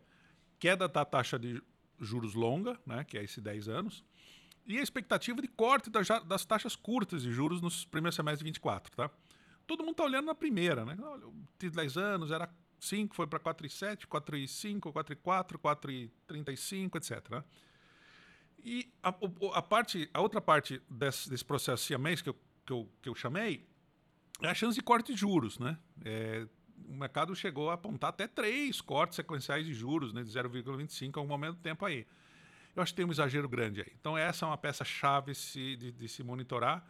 queda 0.60 0.88
da 0.88 1.04
taxa 1.04 1.40
de 1.40 1.62
juros 2.00 2.34
longa, 2.34 2.80
né, 2.86 3.04
que 3.04 3.18
é 3.18 3.24
esse 3.24 3.42
10 3.42 3.68
anos, 3.68 4.04
e 4.66 4.78
a 4.78 4.82
expectativa 4.82 5.42
de 5.42 5.48
corte 5.48 5.90
das 5.90 6.46
taxas 6.46 6.76
curtas 6.76 7.24
de 7.24 7.32
juros 7.32 7.62
nos 7.62 7.86
primeiros 7.86 8.16
semestres 8.16 8.40
de 8.40 8.46
24, 8.46 8.96
tá? 8.96 9.10
Todo 9.66 9.80
mundo 9.84 9.92
está 9.92 10.04
olhando 10.04 10.26
na 10.26 10.36
primeira, 10.36 10.86
né? 10.86 10.98
Olha, 11.02 11.28
o 11.28 11.34
10 11.60 11.98
anos 11.98 12.32
era 12.32 12.50
5 12.82 13.16
foi 13.16 13.28
para 13.28 13.40
4,7, 13.40 14.08
4,5, 14.08 14.92
4,4, 14.92 15.58
4,35, 16.28 16.96
etc. 16.96 17.44
E 18.64 18.92
a, 19.04 19.14
a, 19.54 19.62
parte, 19.62 20.10
a 20.12 20.20
outra 20.20 20.42
parte 20.42 20.82
desse, 20.90 21.30
desse 21.30 21.46
processo 21.46 21.86
siamês 21.86 22.24
que 22.24 22.30
eu, 22.30 22.36
que, 22.66 22.74
eu, 22.74 22.90
que 23.04 23.10
eu 23.10 23.16
chamei 23.16 23.68
é 24.42 24.48
a 24.48 24.56
chance 24.56 24.76
de 24.76 24.82
corte 24.82 25.14
de 25.14 25.20
juros. 25.20 25.60
Né? 25.60 25.78
É, 26.04 26.48
o 26.90 26.94
mercado 26.94 27.36
chegou 27.36 27.70
a 27.70 27.76
apontar 27.76 28.10
até 28.10 28.28
três 28.28 28.82
cortes 28.82 29.16
sequenciais 29.16 29.64
de 29.64 29.76
juros, 29.76 30.12
né, 30.12 30.24
de 30.24 30.32
0,25 30.32 31.18
a 31.18 31.22
um 31.22 31.28
momento 31.28 31.58
do 31.58 31.62
tempo 31.62 31.86
aí. 31.86 32.08
Eu 32.76 32.82
acho 32.82 32.94
que 32.94 32.98
tem 32.98 33.06
um 33.06 33.12
exagero 33.12 33.48
grande 33.48 33.82
aí. 33.82 33.92
Então, 34.00 34.18
essa 34.18 34.46
é 34.46 34.48
uma 34.48 34.58
peça-chave 34.58 35.34
de, 35.34 35.92
de, 35.92 36.08
se 36.08 36.24
monitorar. 36.24 36.84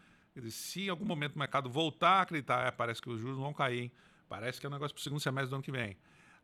Se 0.49 0.85
em 0.85 0.89
algum 0.89 1.05
momento 1.05 1.35
o 1.35 1.39
mercado 1.39 1.69
voltar 1.69 2.19
a 2.19 2.21
acreditar, 2.21 2.65
é, 2.65 2.71
parece 2.71 3.01
que 3.01 3.09
os 3.09 3.19
juros 3.19 3.37
vão 3.37 3.53
cair, 3.53 3.83
hein? 3.83 3.91
Parece 4.31 4.61
que 4.61 4.65
é 4.65 4.69
um 4.69 4.71
negócio 4.71 4.95
para 4.95 5.01
o 5.01 5.03
segundo 5.03 5.19
semestre 5.19 5.49
do 5.49 5.55
ano 5.55 5.63
que 5.63 5.73
vem. 5.73 5.91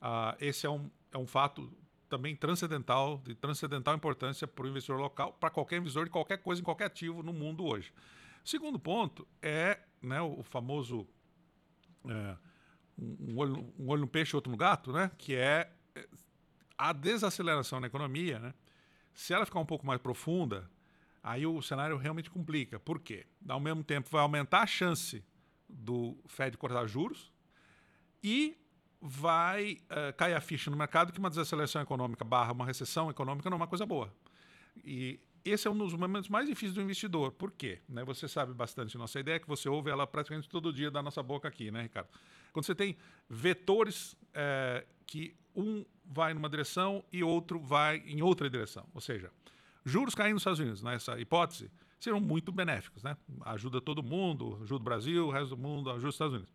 Uh, 0.01 0.35
esse 0.41 0.65
é 0.65 0.69
um, 0.69 0.91
é 1.09 1.17
um 1.17 1.25
fato 1.25 1.71
também 2.09 2.35
transcendental, 2.35 3.21
de 3.23 3.33
transcendental 3.33 3.95
importância 3.95 4.45
para 4.45 4.65
o 4.65 4.67
investidor 4.67 4.99
local, 4.99 5.31
para 5.39 5.49
qualquer 5.49 5.77
investidor 5.77 6.03
de 6.03 6.11
qualquer 6.11 6.39
coisa, 6.39 6.61
em 6.61 6.65
qualquer 6.65 6.87
ativo 6.87 7.23
no 7.23 7.31
mundo 7.31 7.63
hoje. 7.63 7.93
Segundo 8.43 8.77
ponto 8.77 9.25
é 9.41 9.79
né, 10.01 10.19
o 10.19 10.43
famoso 10.43 11.07
é, 12.09 12.35
um, 12.99 13.37
olho, 13.37 13.73
um 13.79 13.87
olho 13.87 14.01
no 14.01 14.07
peixe, 14.07 14.35
outro 14.35 14.51
no 14.51 14.57
gato, 14.57 14.91
né, 14.91 15.09
que 15.17 15.33
é, 15.33 15.71
é 15.95 16.09
a 16.77 16.91
desaceleração 16.91 17.79
na 17.79 17.87
economia. 17.87 18.37
Né, 18.37 18.53
se 19.13 19.33
ela 19.33 19.45
ficar 19.45 19.61
um 19.61 19.65
pouco 19.65 19.87
mais 19.87 20.01
profunda, 20.01 20.69
aí 21.23 21.45
o 21.45 21.61
cenário 21.61 21.95
realmente 21.95 22.29
complica. 22.29 22.81
Por 22.81 22.99
quê? 22.99 23.25
Ao 23.47 23.61
mesmo 23.61 23.81
tempo, 23.81 24.09
vai 24.11 24.21
aumentar 24.21 24.63
a 24.63 24.67
chance 24.67 25.23
do 25.69 26.17
Fed 26.27 26.57
cortar 26.57 26.85
juros, 26.85 27.31
e 28.23 28.57
vai 29.01 29.77
uh, 29.83 30.13
cair 30.17 30.33
a 30.33 30.41
ficha 30.41 30.71
no 30.71 30.77
mercado 30.77 31.13
que 31.13 31.19
uma 31.19 31.29
desaceleração 31.29 31.81
econômica 31.81 32.25
barra 32.25 32.51
uma 32.51 32.65
recessão 32.65 33.09
econômica 33.09 33.49
não 33.49 33.55
é 33.55 33.59
uma 33.59 33.67
coisa 33.67 33.85
boa. 33.85 34.13
E 34.83 35.19
esse 35.45 35.67
é 35.67 35.71
um 35.71 35.77
dos 35.77 35.93
momentos 35.93 36.29
mais 36.29 36.47
difíceis 36.47 36.73
do 36.73 36.81
investidor. 36.81 37.31
Por 37.31 37.51
quê? 37.51 37.79
Né, 37.87 38.03
você 38.03 38.27
sabe 38.27 38.53
bastante 38.53 38.97
nossa 38.97 39.19
ideia, 39.19 39.39
que 39.39 39.47
você 39.47 39.69
ouve 39.69 39.89
ela 39.89 40.05
praticamente 40.05 40.49
todo 40.49 40.73
dia 40.73 40.91
da 40.91 41.01
nossa 41.01 41.23
boca 41.23 41.47
aqui, 41.47 41.71
né, 41.71 41.83
Ricardo? 41.83 42.09
Quando 42.51 42.65
você 42.65 42.75
tem 42.75 42.97
vetores 43.29 44.15
é, 44.33 44.85
que 45.05 45.35
um 45.55 45.85
vai 46.05 46.33
numa 46.33 46.49
direção 46.49 47.03
e 47.11 47.23
outro 47.23 47.59
vai 47.59 47.97
em 48.05 48.21
outra 48.21 48.49
direção. 48.49 48.87
Ou 48.93 49.01
seja, 49.01 49.31
juros 49.85 50.13
caindo 50.13 50.33
nos 50.33 50.41
Estados 50.41 50.59
Unidos, 50.59 50.83
nessa 50.83 51.19
hipótese, 51.19 51.71
serão 51.99 52.19
muito 52.19 52.51
benéficos. 52.51 53.03
Né? 53.03 53.17
Ajuda 53.41 53.81
todo 53.81 54.03
mundo, 54.03 54.59
ajuda 54.63 54.81
o 54.81 54.83
Brasil, 54.83 55.27
o 55.27 55.31
resto 55.31 55.49
do 55.49 55.57
mundo, 55.57 55.89
ajuda 55.89 56.09
os 56.09 56.15
Estados 56.15 56.33
Unidos. 56.35 56.53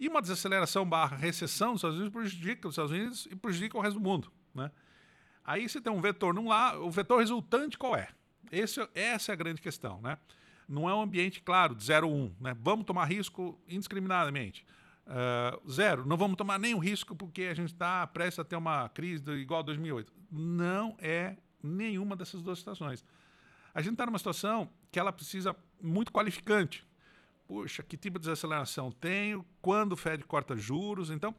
E 0.00 0.08
uma 0.08 0.22
desaceleração 0.22 0.88
barra 0.88 1.14
recessão 1.14 1.72
dos 1.72 1.80
Estados 1.80 1.98
Unidos 1.98 2.14
prejudica 2.14 2.66
os 2.66 2.72
Estados 2.72 2.90
Unidos 2.90 3.28
e 3.30 3.36
prejudica 3.36 3.76
o 3.76 3.82
resto 3.82 4.00
do 4.00 4.02
mundo. 4.02 4.32
Né? 4.54 4.70
Aí 5.44 5.68
você 5.68 5.78
tem 5.78 5.92
um 5.92 6.00
vetor 6.00 6.32
num 6.32 6.48
lado, 6.48 6.82
o 6.86 6.90
vetor 6.90 7.18
resultante 7.18 7.76
qual 7.76 7.94
é? 7.94 8.08
Esse, 8.50 8.80
essa 8.94 9.30
é 9.30 9.34
a 9.34 9.36
grande 9.36 9.60
questão. 9.60 10.00
Né? 10.00 10.16
Não 10.66 10.88
é 10.88 10.94
um 10.94 11.02
ambiente, 11.02 11.42
claro, 11.42 11.74
de 11.74 11.84
0 11.84 12.08
1. 12.08 12.14
Um, 12.14 12.34
né? 12.40 12.56
Vamos 12.62 12.86
tomar 12.86 13.04
risco 13.04 13.60
indiscriminadamente. 13.68 14.64
Uh, 15.06 15.70
zero, 15.70 16.06
não 16.06 16.16
vamos 16.16 16.36
tomar 16.36 16.58
nenhum 16.58 16.78
risco 16.78 17.14
porque 17.14 17.42
a 17.42 17.54
gente 17.54 17.72
está 17.72 18.06
prestes 18.06 18.38
a 18.38 18.44
ter 18.44 18.56
uma 18.56 18.88
crise 18.88 19.22
do, 19.22 19.36
igual 19.36 19.60
a 19.60 19.64
2008. 19.64 20.10
Não 20.30 20.96
é 20.98 21.36
nenhuma 21.62 22.16
dessas 22.16 22.40
duas 22.40 22.58
situações. 22.58 23.04
A 23.74 23.82
gente 23.82 23.92
está 23.92 24.06
numa 24.06 24.18
situação 24.18 24.70
que 24.90 24.98
ela 24.98 25.12
precisa 25.12 25.54
muito 25.82 26.10
qualificante 26.10 26.86
puxa, 27.50 27.82
que 27.82 27.96
tipo 27.96 28.16
de 28.16 28.26
desaceleração 28.26 28.92
tenho, 28.92 29.44
quando 29.60 29.94
o 29.94 29.96
Fed 29.96 30.22
corta 30.22 30.56
juros. 30.56 31.10
Então, 31.10 31.34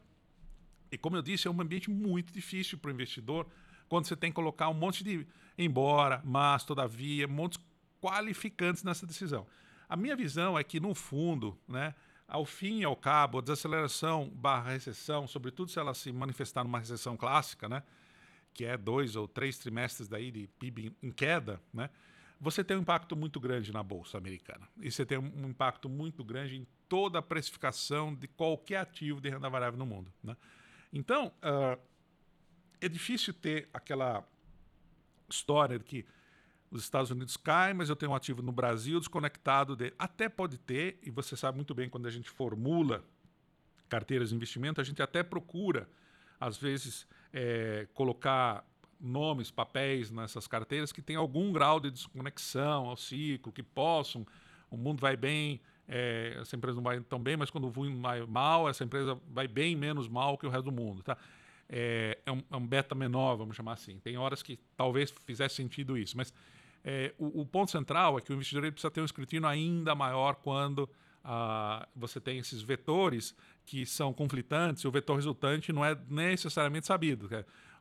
e 0.90 0.98
como 0.98 1.16
eu 1.16 1.22
disse, 1.22 1.48
é 1.48 1.50
um 1.50 1.58
ambiente 1.58 1.88
muito 1.88 2.34
difícil 2.34 2.76
para 2.76 2.90
o 2.90 2.92
investidor, 2.92 3.46
quando 3.88 4.06
você 4.06 4.14
tem 4.14 4.30
que 4.30 4.34
colocar 4.34 4.68
um 4.68 4.74
monte 4.74 5.02
de 5.02 5.26
embora, 5.56 6.20
mas, 6.22 6.64
todavia, 6.64 7.26
montes 7.26 7.58
qualificantes 7.98 8.84
nessa 8.84 9.06
decisão. 9.06 9.46
A 9.88 9.96
minha 9.96 10.14
visão 10.14 10.58
é 10.58 10.62
que, 10.62 10.78
no 10.78 10.94
fundo, 10.94 11.58
né, 11.66 11.94
ao 12.28 12.44
fim 12.44 12.80
e 12.80 12.84
ao 12.84 12.94
cabo, 12.94 13.38
a 13.38 13.40
desaceleração 13.40 14.28
barra 14.34 14.72
recessão, 14.72 15.26
sobretudo 15.26 15.70
se 15.70 15.78
ela 15.78 15.94
se 15.94 16.12
manifestar 16.12 16.62
numa 16.62 16.78
recessão 16.78 17.16
clássica, 17.16 17.70
né, 17.70 17.82
que 18.52 18.66
é 18.66 18.76
dois 18.76 19.16
ou 19.16 19.26
três 19.26 19.56
trimestres 19.56 20.08
daí 20.08 20.30
de 20.30 20.46
PIB 20.58 20.94
em 21.02 21.10
queda, 21.10 21.58
né, 21.72 21.88
você 22.42 22.64
tem 22.64 22.76
um 22.76 22.80
impacto 22.80 23.14
muito 23.14 23.38
grande 23.38 23.72
na 23.72 23.84
bolsa 23.84 24.18
americana. 24.18 24.68
E 24.80 24.90
você 24.90 25.06
tem 25.06 25.16
um 25.16 25.48
impacto 25.48 25.88
muito 25.88 26.24
grande 26.24 26.56
em 26.56 26.66
toda 26.88 27.20
a 27.20 27.22
precificação 27.22 28.12
de 28.12 28.26
qualquer 28.26 28.78
ativo 28.78 29.20
de 29.20 29.30
renda 29.30 29.48
variável 29.48 29.78
no 29.78 29.86
mundo. 29.86 30.12
Né? 30.20 30.36
Então, 30.92 31.28
uh, 31.38 31.80
é 32.80 32.88
difícil 32.88 33.32
ter 33.32 33.68
aquela 33.72 34.28
história 35.30 35.78
de 35.78 35.84
que 35.84 36.04
os 36.68 36.82
Estados 36.82 37.12
Unidos 37.12 37.36
caem, 37.36 37.74
mas 37.74 37.88
eu 37.88 37.94
tenho 37.94 38.10
um 38.10 38.14
ativo 38.16 38.42
no 38.42 38.50
Brasil 38.50 38.98
desconectado 38.98 39.76
dele. 39.76 39.94
Até 39.96 40.28
pode 40.28 40.58
ter, 40.58 40.98
e 41.00 41.12
você 41.12 41.36
sabe 41.36 41.54
muito 41.54 41.72
bem 41.76 41.88
quando 41.88 42.08
a 42.08 42.10
gente 42.10 42.28
formula 42.28 43.04
carteiras 43.88 44.30
de 44.30 44.34
investimento, 44.34 44.80
a 44.80 44.84
gente 44.84 45.00
até 45.00 45.22
procura, 45.22 45.88
às 46.40 46.56
vezes, 46.56 47.06
é, 47.32 47.86
colocar 47.94 48.66
nomes, 49.02 49.50
papéis 49.50 50.10
nessas 50.10 50.46
carteiras 50.46 50.92
que 50.92 51.02
tem 51.02 51.16
algum 51.16 51.52
grau 51.52 51.80
de 51.80 51.90
desconexão 51.90 52.88
ao 52.88 52.96
ciclo, 52.96 53.52
que 53.52 53.62
possam, 53.62 54.26
o 54.70 54.76
mundo 54.76 55.00
vai 55.00 55.16
bem, 55.16 55.60
é, 55.88 56.36
essa 56.40 56.56
empresa 56.56 56.76
não 56.76 56.82
vai 56.82 57.00
tão 57.00 57.18
bem, 57.18 57.36
mas 57.36 57.50
quando 57.50 57.70
vai 58.00 58.24
mal, 58.26 58.68
essa 58.68 58.84
empresa 58.84 59.18
vai 59.28 59.48
bem 59.48 59.74
menos 59.74 60.08
mal 60.08 60.38
que 60.38 60.46
o 60.46 60.50
resto 60.50 60.64
do 60.64 60.72
mundo. 60.72 61.02
Tá? 61.02 61.16
É, 61.68 62.18
é, 62.24 62.32
um, 62.32 62.42
é 62.50 62.56
um 62.56 62.66
beta 62.66 62.94
menor, 62.94 63.36
vamos 63.36 63.56
chamar 63.56 63.72
assim. 63.72 63.98
Tem 63.98 64.16
horas 64.16 64.42
que 64.42 64.58
talvez 64.76 65.12
fizesse 65.26 65.56
sentido 65.56 65.98
isso, 65.98 66.16
mas 66.16 66.32
é, 66.84 67.14
o, 67.18 67.42
o, 67.42 67.46
ponto 67.46 67.70
central 67.70 68.18
é 68.18 68.20
que 68.20 68.32
o 68.32 68.34
investidor 68.34 68.70
precisa 68.70 68.90
ter 68.90 69.00
um 69.00 69.04
escrutínio 69.04 69.48
ainda 69.48 69.94
maior 69.94 70.36
quando 70.36 70.88
ah, 71.24 71.86
você 71.94 72.20
tem 72.20 72.38
esses 72.38 72.60
vetores 72.60 73.34
que 73.64 73.86
são 73.86 74.12
conflitantes, 74.12 74.82
e 74.82 74.88
o 74.88 74.90
vetor 74.90 75.16
resultante 75.16 75.72
não 75.72 75.84
é 75.84 75.96
necessariamente 76.08 76.86
sabido. 76.86 77.28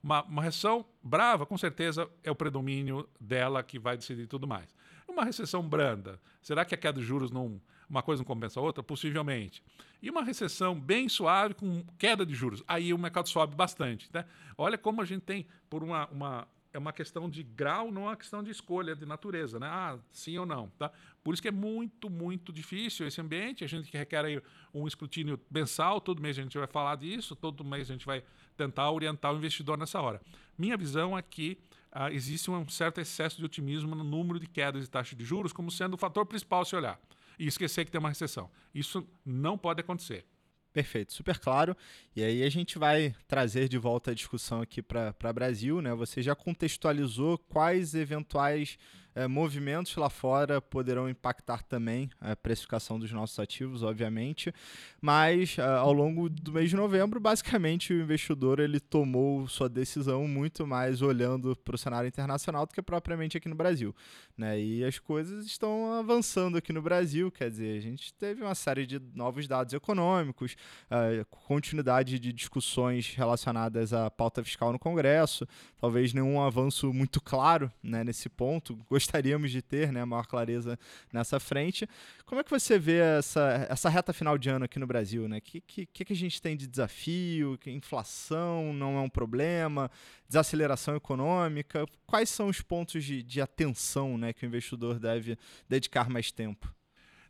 Uma, 0.04 0.24
uma 0.24 0.42
recessão 0.42 0.86
brava, 1.04 1.46
com 1.46 1.58
certeza, 1.58 2.10
é 2.24 2.32
o 2.32 2.36
predomínio 2.36 3.08
dela 3.20 3.62
que 3.62 3.78
vai 3.78 3.96
decidir 3.96 4.28
tudo 4.28 4.48
mais. 4.48 4.74
Uma 5.08 5.24
recessão 5.24 5.62
branda, 5.68 6.20
será 6.42 6.66
que 6.66 6.74
a 6.74 6.78
queda 6.78 7.00
de 7.00 7.06
juros 7.06 7.32
não. 7.32 7.62
Uma 7.90 8.02
coisa 8.02 8.22
não 8.22 8.26
compensa 8.26 8.60
a 8.60 8.64
outra? 8.64 8.82
Possivelmente. 8.82 9.62
E 10.02 10.10
uma 10.10 10.24
recessão 10.24 10.80
bem 10.80 11.10
suave 11.10 11.54
com 11.54 11.84
queda 11.98 12.26
de 12.26 12.34
juros. 12.34 12.64
Aí 12.66 12.94
o 12.94 12.98
mercado 12.98 13.28
sobe 13.28 13.54
bastante. 13.54 14.10
Né? 14.14 14.26
Olha 14.58 14.78
como 14.78 15.02
a 15.02 15.06
gente 15.06 15.24
tem, 15.24 15.46
por 15.70 15.84
uma, 15.84 16.08
uma 16.08 16.48
é 16.74 16.78
uma 16.78 16.94
questão 16.94 17.30
de 17.30 17.44
grau, 17.44 17.92
não 17.92 18.04
é 18.04 18.06
uma 18.10 18.16
questão 18.16 18.42
de 18.42 18.50
escolha, 18.50 18.96
de 18.96 19.06
natureza, 19.06 19.60
né? 19.60 19.68
Ah, 19.68 20.00
sim 20.12 20.38
ou 20.38 20.46
não, 20.46 20.70
tá? 20.78 20.92
Por 21.24 21.34
isso 21.34 21.42
que 21.42 21.48
é 21.48 21.52
muito, 21.52 22.10
muito 22.10 22.52
difícil 22.54 23.06
esse 23.06 23.20
ambiente. 23.20 23.64
A 23.64 23.68
gente 23.68 23.92
requer 23.96 24.26
aí 24.26 24.42
um 24.74 24.88
escrutínio 24.88 25.40
mensal, 25.50 26.00
todo 26.00 26.22
mês 26.22 26.38
a 26.40 26.42
gente 26.42 26.58
vai 26.58 26.68
falar 26.68 26.96
disso, 26.96 27.36
todo 27.36 27.64
mês 27.64 27.90
a 27.90 27.94
gente 27.94 28.06
vai 28.06 28.24
tentar 28.56 28.90
orientar 28.92 29.34
o 29.34 29.38
investidor 29.38 29.78
nessa 29.78 30.00
hora. 30.00 30.22
Minha 30.58 30.78
visão 30.78 31.18
é 31.18 31.22
que 31.22 31.58
ah, 31.92 32.12
existe 32.12 32.50
um 32.50 32.68
certo 32.70 33.02
excesso 33.02 33.38
de 33.38 33.46
otimismo 33.46 33.96
no 33.96 34.04
número 34.04 34.40
de 34.40 34.48
quedas 34.48 34.84
de 34.84 34.90
taxa 34.90 35.16
de 35.16 35.26
juros 35.26 35.52
como 35.52 35.70
sendo 35.70 35.96
o 35.96 35.98
fator 35.98 36.26
principal 36.26 36.64
se 36.64 36.76
olhar. 36.76 37.00
E 37.38 37.48
esquecer 37.48 37.86
que 37.86 37.92
tem 37.92 38.00
uma 38.00 38.10
recessão. 38.10 38.50
Isso 38.74 39.08
não 39.26 39.58
pode 39.58 39.82
acontecer. 39.82 40.26
Perfeito, 40.74 41.12
super 41.12 41.38
claro. 41.38 41.76
E 42.16 42.24
aí 42.24 42.44
a 42.44 42.50
gente 42.50 42.80
vai 42.80 43.14
trazer 43.28 43.68
de 43.68 43.78
volta 43.78 44.12
a 44.12 44.14
discussão 44.14 44.62
aqui 44.62 44.82
para 44.82 45.34
Brasil, 45.34 45.82
né? 45.82 45.94
Você 45.94 46.22
já 46.22 46.34
contextualizou 46.34 47.38
quais 47.38 47.94
eventuais 47.94 48.78
é, 49.13 49.28
movimentos 49.28 49.95
lá 49.95 50.10
fora 50.10 50.62
poderão 50.62 51.10
impactar 51.10 51.63
também 51.63 52.10
a 52.19 52.36
precificação 52.36 53.00
dos 53.00 53.12
nossos 53.12 53.38
ativos, 53.39 53.84
obviamente, 53.84 54.54
mas 55.02 55.58
uh, 55.58 55.62
ao 55.62 55.91
longo 55.91 56.30
do 56.30 56.54
mês 56.54 56.69
de 56.69 56.76
novembro, 56.76 57.19
basicamente 57.19 57.93
o 57.93 58.02
investidor 58.02 58.60
ele 58.60 58.80
tomou 58.80 59.47
sua 59.47 59.67
decisão 59.67 60.28
muito 60.28 60.65
mais 60.65 61.02
olhando 61.02 61.56
para 61.56 61.76
o 61.76 61.78
cenário 61.78 62.08
internacional 62.08 62.65
do 62.65 62.74
que 62.74 62.82
propriamente 62.82 63.38
aqui 63.38 63.50
no 63.50 63.56
Brasil, 63.56 63.93
né? 64.38 64.60
E 64.60 64.84
as 64.84 65.00
coisas 65.00 65.45
estão 65.45 65.93
avançando 65.93 66.58
aqui 66.58 66.71
no 66.71 66.82
Brasil, 66.82 67.32
quer 67.32 67.50
dizer, 67.50 67.78
a 67.78 67.82
gente 67.82 68.13
teve 68.13 68.41
uma 68.41 68.56
série 68.56 68.86
de 68.86 69.02
novos 69.13 69.47
dados 69.47 69.74
econômicos, 69.74 70.56
uh, 70.89 71.26
continuidade 71.26 72.17
de 72.17 72.32
discussões 72.32 73.13
relacionadas 73.13 73.91
à 73.93 74.10
pauta 74.10 74.43
fiscal 74.43 74.71
no 74.71 74.80
Congresso, 74.80 75.47
talvez 75.80 76.13
nenhum 76.13 76.41
avanço 76.41 76.93
muito 76.93 77.19
claro, 77.21 77.71
né, 77.84 78.04
nesse 78.04 78.30
ponto 78.30 78.78
gostaríamos 79.02 79.50
de 79.50 79.62
ter, 79.62 79.92
né, 79.92 80.06
maior 80.06 80.28
clareza 80.28 80.78
nessa 81.12 81.40
frente. 81.40 81.88
Como 82.26 82.40
é 82.40 82.44
que 82.44 82.52
você 82.52 82.78
vê 82.78 83.00
essa, 83.00 83.68
essa 83.70 83.90
reta 83.90 84.14
final 84.14 84.38
de 84.38 84.50
ano 84.50 84.66
aqui 84.66 84.78
no 84.78 84.86
Brasil? 84.86 85.26
O 85.26 85.28
né? 85.28 85.42
que, 85.42 85.60
que, 85.62 85.86
que 85.86 86.14
a 86.14 86.16
gente 86.16 86.42
tem 86.42 86.56
de 86.56 86.68
desafio? 86.68 87.58
Que 87.58 87.72
inflação 87.72 88.72
não 88.74 88.98
é 88.98 89.02
um 89.02 89.10
problema? 89.10 89.90
Desaceleração 90.28 90.96
econômica? 90.96 91.86
Quais 92.06 92.30
são 92.30 92.48
os 92.48 92.62
pontos 92.62 93.04
de, 93.04 93.24
de 93.24 93.42
atenção 93.42 94.18
né, 94.18 94.34
que 94.34 94.46
o 94.46 94.48
investidor 94.48 95.00
deve 95.00 95.38
dedicar 95.68 96.10
mais 96.10 96.32
tempo? 96.32 96.74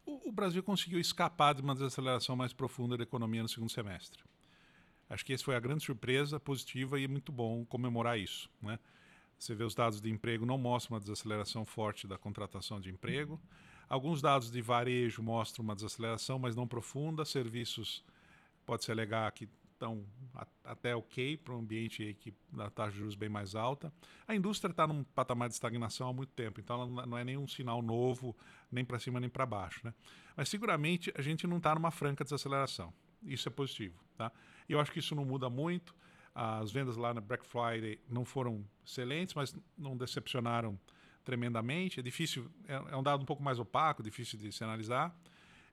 O, 0.05 0.29
o 0.29 0.31
Brasil 0.31 0.61
conseguiu 0.61 0.99
escapar 0.99 1.55
de 1.55 1.61
uma 1.61 1.73
desaceleração 1.73 2.35
mais 2.35 2.51
profunda 2.51 2.97
da 2.97 3.03
economia 3.03 3.41
no 3.41 3.49
segundo 3.49 3.71
semestre. 3.71 4.21
Acho 5.09 5.25
que 5.25 5.33
essa 5.33 5.43
foi 5.43 5.55
a 5.55 5.59
grande 5.59 5.83
surpresa 5.83 6.39
positiva 6.39 6.99
e 6.99 7.05
é 7.05 7.07
muito 7.07 7.31
bom 7.31 7.65
comemorar 7.65 8.17
isso. 8.17 8.49
Né? 8.61 8.77
Você 9.41 9.55
vê 9.55 9.63
os 9.63 9.73
dados 9.73 9.99
de 9.99 10.07
emprego 10.07 10.45
não 10.45 10.55
mostram 10.55 10.93
uma 10.93 10.99
desaceleração 10.99 11.65
forte 11.65 12.05
da 12.05 12.15
contratação 12.15 12.79
de 12.79 12.91
emprego. 12.91 13.41
Alguns 13.89 14.21
dados 14.21 14.51
de 14.51 14.61
varejo 14.61 15.23
mostram 15.23 15.63
uma 15.63 15.73
desaceleração, 15.73 16.37
mas 16.37 16.55
não 16.55 16.67
profunda. 16.67 17.25
Serviços, 17.25 18.05
pode-se 18.67 18.91
alegar 18.91 19.31
que 19.31 19.49
estão 19.73 20.05
até 20.63 20.95
ok 20.95 21.37
para 21.37 21.55
um 21.55 21.57
ambiente 21.57 22.15
que 22.19 22.31
da 22.53 22.69
taxa 22.69 22.91
de 22.91 22.99
juros 22.99 23.15
bem 23.15 23.29
mais 23.29 23.55
alta. 23.55 23.91
A 24.27 24.35
indústria 24.35 24.69
está 24.69 24.85
num 24.85 25.03
patamar 25.03 25.49
de 25.49 25.55
estagnação 25.55 26.07
há 26.07 26.13
muito 26.13 26.33
tempo, 26.33 26.59
então 26.59 26.87
não 26.87 27.17
é 27.17 27.23
nenhum 27.23 27.47
sinal 27.47 27.81
novo, 27.81 28.37
nem 28.71 28.85
para 28.85 28.99
cima 28.99 29.19
nem 29.19 29.27
para 29.27 29.47
baixo. 29.47 29.81
Né? 29.83 29.91
Mas 30.37 30.49
seguramente 30.49 31.11
a 31.15 31.21
gente 31.23 31.47
não 31.47 31.57
está 31.57 31.73
numa 31.73 31.89
franca 31.89 32.23
desaceleração. 32.23 32.93
Isso 33.23 33.49
é 33.49 33.51
positivo. 33.51 33.99
Tá? 34.15 34.31
Eu 34.69 34.79
acho 34.79 34.91
que 34.91 34.99
isso 34.99 35.15
não 35.15 35.25
muda 35.25 35.49
muito. 35.49 35.95
As 36.33 36.71
vendas 36.71 36.95
lá 36.95 37.13
na 37.13 37.19
Black 37.19 37.45
Friday 37.45 37.99
não 38.09 38.23
foram 38.23 38.65
excelentes, 38.85 39.33
mas 39.33 39.55
não 39.77 39.97
decepcionaram 39.97 40.79
tremendamente. 41.23 41.99
É 41.99 42.03
difícil, 42.03 42.49
é, 42.67 42.73
é 42.73 42.95
um 42.95 43.03
dado 43.03 43.21
um 43.21 43.25
pouco 43.25 43.43
mais 43.43 43.59
opaco, 43.59 44.01
difícil 44.01 44.39
de 44.39 44.51
se 44.51 44.63
analisar. 44.63 45.15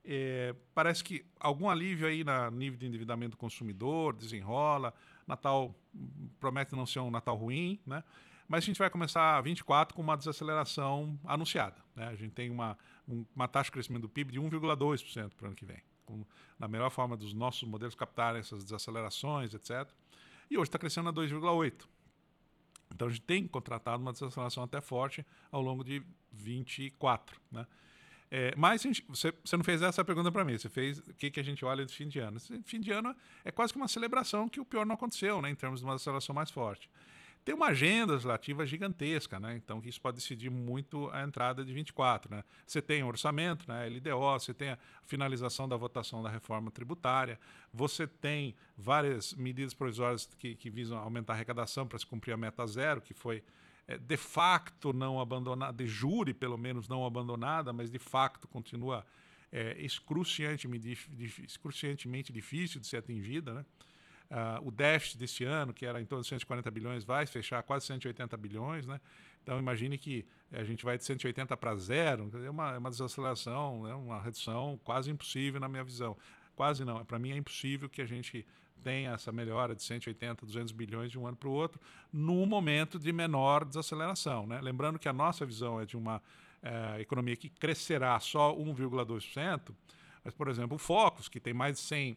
É, 0.05 0.55
parece 0.75 1.05
que 1.05 1.25
algum 1.39 1.69
alívio 1.69 2.07
aí 2.07 2.25
no 2.25 2.51
nível 2.51 2.79
de 2.79 2.87
endividamento 2.87 3.33
do 3.33 3.37
consumidor, 3.37 4.15
desenrola. 4.15 4.93
Natal 5.27 5.75
promete 6.41 6.75
não 6.75 6.87
ser 6.87 7.01
um 7.01 7.11
Natal 7.11 7.37
ruim, 7.37 7.79
né? 7.87 8.03
Mas 8.49 8.65
a 8.65 8.67
gente 8.67 8.79
vai 8.79 8.89
começar 8.89 9.39
24 9.43 9.95
com 9.95 10.01
uma 10.01 10.17
desaceleração 10.17 11.21
anunciada. 11.25 11.77
Né? 11.95 12.09
A 12.09 12.15
gente 12.15 12.33
tem 12.33 12.49
uma, 12.49 12.79
uma 13.37 13.47
taxa 13.47 13.67
de 13.67 13.73
crescimento 13.73 14.03
do 14.03 14.09
PIB 14.09 14.33
de 14.33 14.41
1,2% 14.41 15.35
para 15.35 15.45
o 15.45 15.47
ano 15.49 15.55
que 15.55 15.67
vem. 15.67 15.83
Com, 16.07 16.25
na 16.59 16.67
melhor 16.67 16.89
forma 16.89 17.15
dos 17.15 17.35
nossos 17.35 17.69
modelos 17.69 17.95
captarem 17.95 18.41
essas 18.41 18.65
desacelerações, 18.65 19.53
etc 19.53 19.87
e 20.51 20.57
hoje 20.57 20.69
está 20.69 20.79
crescendo 20.79 21.09
a 21.09 21.13
2,8. 21.13 21.87
Então 22.95 23.09
a 23.09 23.11
gente 23.11 23.23
tem 23.23 23.47
contratado 23.47 24.03
uma 24.03 24.13
desaceleração 24.13 24.63
até 24.63 24.81
forte 24.81 25.25
ao 25.51 25.61
longo 25.61 25.85
de 25.85 26.03
24. 26.33 27.41
Né? 27.51 27.67
É, 28.31 28.55
mas 28.57 28.83
gente, 28.83 29.05
você, 29.09 29.33
você, 29.45 29.57
não 29.57 29.65
fez 29.65 29.83
essa 29.83 30.05
pergunta 30.05 30.31
para 30.33 30.45
mim, 30.45 30.57
você 30.57 30.69
fez 30.69 30.99
o 30.99 31.15
que, 31.15 31.31
que 31.31 31.41
a 31.41 31.43
gente 31.43 31.65
olha 31.65 31.85
de 31.85 31.95
fim 31.95 32.09
de 32.09 32.19
ano. 32.19 32.37
Esse 32.37 32.63
fim 32.63 32.81
de 32.81 32.91
ano 32.91 33.15
é 33.45 33.51
quase 33.51 33.73
que 33.73 33.79
uma 33.79 33.89
celebração 33.89 34.49
que 34.49 34.61
o 34.61 34.65
pior 34.65 34.85
não 34.85 34.95
aconteceu, 34.95 35.41
né, 35.41 35.51
em 35.51 35.55
termos 35.55 35.81
de 35.81 35.87
uma 35.87 35.95
aceleração 35.95 36.35
mais 36.35 36.51
forte 36.51 36.91
tem 37.49 37.55
uma 37.55 37.69
agenda 37.69 38.13
legislativa 38.13 38.67
gigantesca, 38.67 39.41
né? 39.41 39.57
Então 39.57 39.81
isso 39.83 39.99
pode 39.99 40.19
decidir 40.19 40.51
muito 40.51 41.09
a 41.15 41.23
entrada 41.23 41.65
de 41.65 41.73
24, 41.73 42.31
né? 42.31 42.45
Você 42.67 42.83
tem 42.83 43.03
o 43.03 43.07
orçamento, 43.07 43.67
né? 43.67 43.89
LDO, 43.89 44.39
você 44.39 44.53
tem 44.53 44.69
a 44.69 44.79
finalização 45.07 45.67
da 45.67 45.75
votação 45.75 46.23
da 46.23 46.29
reforma 46.29 46.71
tributária, 46.71 47.41
você 47.73 48.07
tem 48.07 48.55
várias 48.77 49.33
medidas 49.33 49.73
provisórias 49.73 50.29
que, 50.39 50.57
que 50.57 50.69
visam 50.69 50.99
aumentar 50.99 51.33
a 51.33 51.37
arrecadação 51.37 51.89
para 51.89 51.99
se 51.99 52.05
cumprir 52.05 52.33
a 52.33 52.37
meta 52.37 52.67
zero, 52.67 53.01
que 53.01 53.15
foi 53.15 53.43
é, 53.87 53.97
de 53.97 54.19
facto 54.19 54.93
não 54.93 55.19
abandonada, 55.19 55.73
de 55.73 55.87
jure 55.87 56.35
pelo 56.35 56.59
menos 56.59 56.87
não 56.87 57.07
abandonada, 57.07 57.73
mas 57.73 57.91
de 57.91 57.99
facto 57.99 58.47
continua 58.47 59.07
é, 59.51 59.75
excruciantemente, 59.83 60.99
excruciantemente 61.43 62.31
difícil 62.31 62.79
de 62.79 62.87
ser 62.87 62.99
atingida, 62.99 63.55
né? 63.55 63.65
Uh, 64.31 64.69
o 64.69 64.71
déficit 64.71 65.17
desse 65.19 65.45
ano, 65.45 65.73
que 65.73 65.87
era 65.87 66.01
em 66.01 66.05
torno 66.05 66.23
de 66.23 66.29
140 66.29 66.71
bilhões, 66.71 67.03
vai 67.03 67.25
fechar 67.27 67.63
quase 67.63 67.87
180 67.87 68.37
bilhões. 68.37 68.87
Né? 68.87 69.01
Então, 69.43 69.59
imagine 69.59 69.97
que 69.97 70.27
a 70.53 70.63
gente 70.65 70.85
vai 70.85 70.99
de 70.99 71.05
180 71.05 71.57
para 71.57 71.75
zero, 71.77 72.31
é 72.45 72.51
uma, 72.51 72.75
é 72.75 72.79
uma 72.79 72.91
desaceleração, 72.91 73.85
né? 73.85 73.95
uma 73.95 74.21
redução 74.21 74.79
quase 74.85 75.11
impossível 75.11 75.59
na 75.59 75.69
minha 75.69 75.83
visão. 75.83 76.17
Quase 76.55 76.85
não, 76.85 77.03
para 77.05 77.19
mim 77.19 77.31
é 77.31 77.37
impossível 77.37 77.89
que 77.89 78.03
a 78.03 78.07
gente 78.07 78.45
tenha 78.83 79.13
essa 79.13 79.33
melhora 79.33 79.75
de 79.75 79.83
180, 79.83 80.45
200 80.45 80.73
bilhões 80.73 81.11
de 81.11 81.19
um 81.19 81.27
ano 81.27 81.37
para 81.37 81.49
o 81.49 81.53
outro, 81.53 81.81
num 82.13 82.45
momento 82.45 82.99
de 82.99 83.13
menor 83.13 83.65
desaceleração. 83.65 84.47
Né? 84.47 84.61
Lembrando 84.61 84.99
que 84.99 85.09
a 85.09 85.13
nossa 85.13 85.47
visão 85.47 85.81
é 85.81 85.87
de 85.87 85.97
uma 85.97 86.23
é, 86.63 87.01
economia 87.01 87.37
que 87.37 87.49
crescerá 87.49 88.19
só 88.21 88.55
1,2%, 88.55 89.75
mas, 90.25 90.35
por 90.35 90.49
exemplo, 90.49 90.77
o 90.77 90.79
Focus, 90.79 91.29
que 91.29 91.41
tem 91.41 91.55
mais 91.55 91.77
de 91.77 91.81
100 91.81 92.17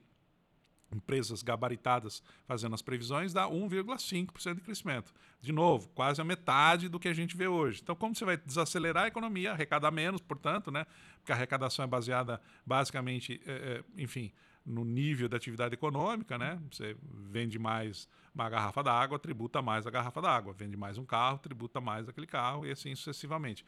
empresas 0.93 1.41
gabaritadas 1.41 2.21
fazendo 2.45 2.75
as 2.75 2.81
previsões, 2.81 3.33
dá 3.33 3.47
1,5% 3.47 4.55
de 4.55 4.61
crescimento. 4.61 5.13
De 5.41 5.51
novo, 5.51 5.89
quase 5.89 6.21
a 6.21 6.23
metade 6.23 6.87
do 6.87 6.99
que 6.99 7.07
a 7.07 7.13
gente 7.13 7.35
vê 7.35 7.47
hoje. 7.47 7.81
Então, 7.81 7.95
como 7.95 8.15
você 8.15 8.25
vai 8.25 8.37
desacelerar 8.37 9.05
a 9.05 9.07
economia, 9.07 9.51
arrecadar 9.51 9.91
menos, 9.91 10.21
portanto, 10.21 10.71
né? 10.71 10.85
Porque 11.17 11.31
a 11.31 11.35
arrecadação 11.35 11.83
é 11.83 11.87
baseada 11.87 12.41
basicamente, 12.65 13.41
é, 13.45 13.51
é, 13.51 14.01
enfim, 14.01 14.31
no 14.65 14.85
nível 14.85 15.27
da 15.27 15.37
atividade 15.37 15.73
econômica, 15.73 16.37
né? 16.37 16.59
Você 16.71 16.95
vende 17.31 17.57
mais 17.57 18.07
uma 18.33 18.49
garrafa 18.49 18.83
d'água, 18.83 19.19
tributa 19.19 19.61
mais 19.61 19.87
a 19.87 19.89
garrafa 19.89 20.21
d'água. 20.21 20.53
Vende 20.53 20.77
mais 20.77 20.97
um 20.97 21.05
carro, 21.05 21.37
tributa 21.39 21.81
mais 21.81 22.07
aquele 22.07 22.27
carro 22.27 22.65
e 22.65 22.71
assim 22.71 22.93
sucessivamente. 22.95 23.65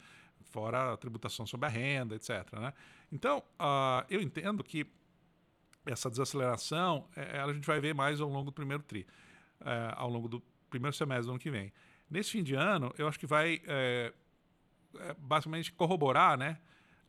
Fora 0.50 0.92
a 0.92 0.96
tributação 0.96 1.46
sobre 1.46 1.66
a 1.66 1.68
renda, 1.68 2.14
etc. 2.14 2.52
Né? 2.52 2.72
Então, 3.12 3.38
uh, 3.58 4.04
eu 4.08 4.20
entendo 4.20 4.62
que 4.62 4.86
essa 5.86 6.10
desaceleração, 6.10 7.06
é, 7.16 7.38
a 7.38 7.52
gente 7.52 7.66
vai 7.66 7.80
ver 7.80 7.94
mais 7.94 8.20
ao 8.20 8.28
longo 8.28 8.46
do 8.46 8.52
primeiro 8.52 8.82
tri, 8.82 9.06
é, 9.60 9.92
ao 9.96 10.08
longo 10.08 10.28
do 10.28 10.42
primeiro 10.70 10.96
semestre 10.96 11.26
do 11.26 11.30
ano 11.30 11.38
que 11.38 11.50
vem. 11.50 11.72
Nesse 12.10 12.30
fim 12.30 12.42
de 12.42 12.54
ano, 12.54 12.92
eu 12.98 13.08
acho 13.08 13.18
que 13.18 13.26
vai 13.26 13.60
é, 13.66 14.12
é, 14.98 15.14
basicamente 15.18 15.72
corroborar 15.72 16.38
né, 16.38 16.58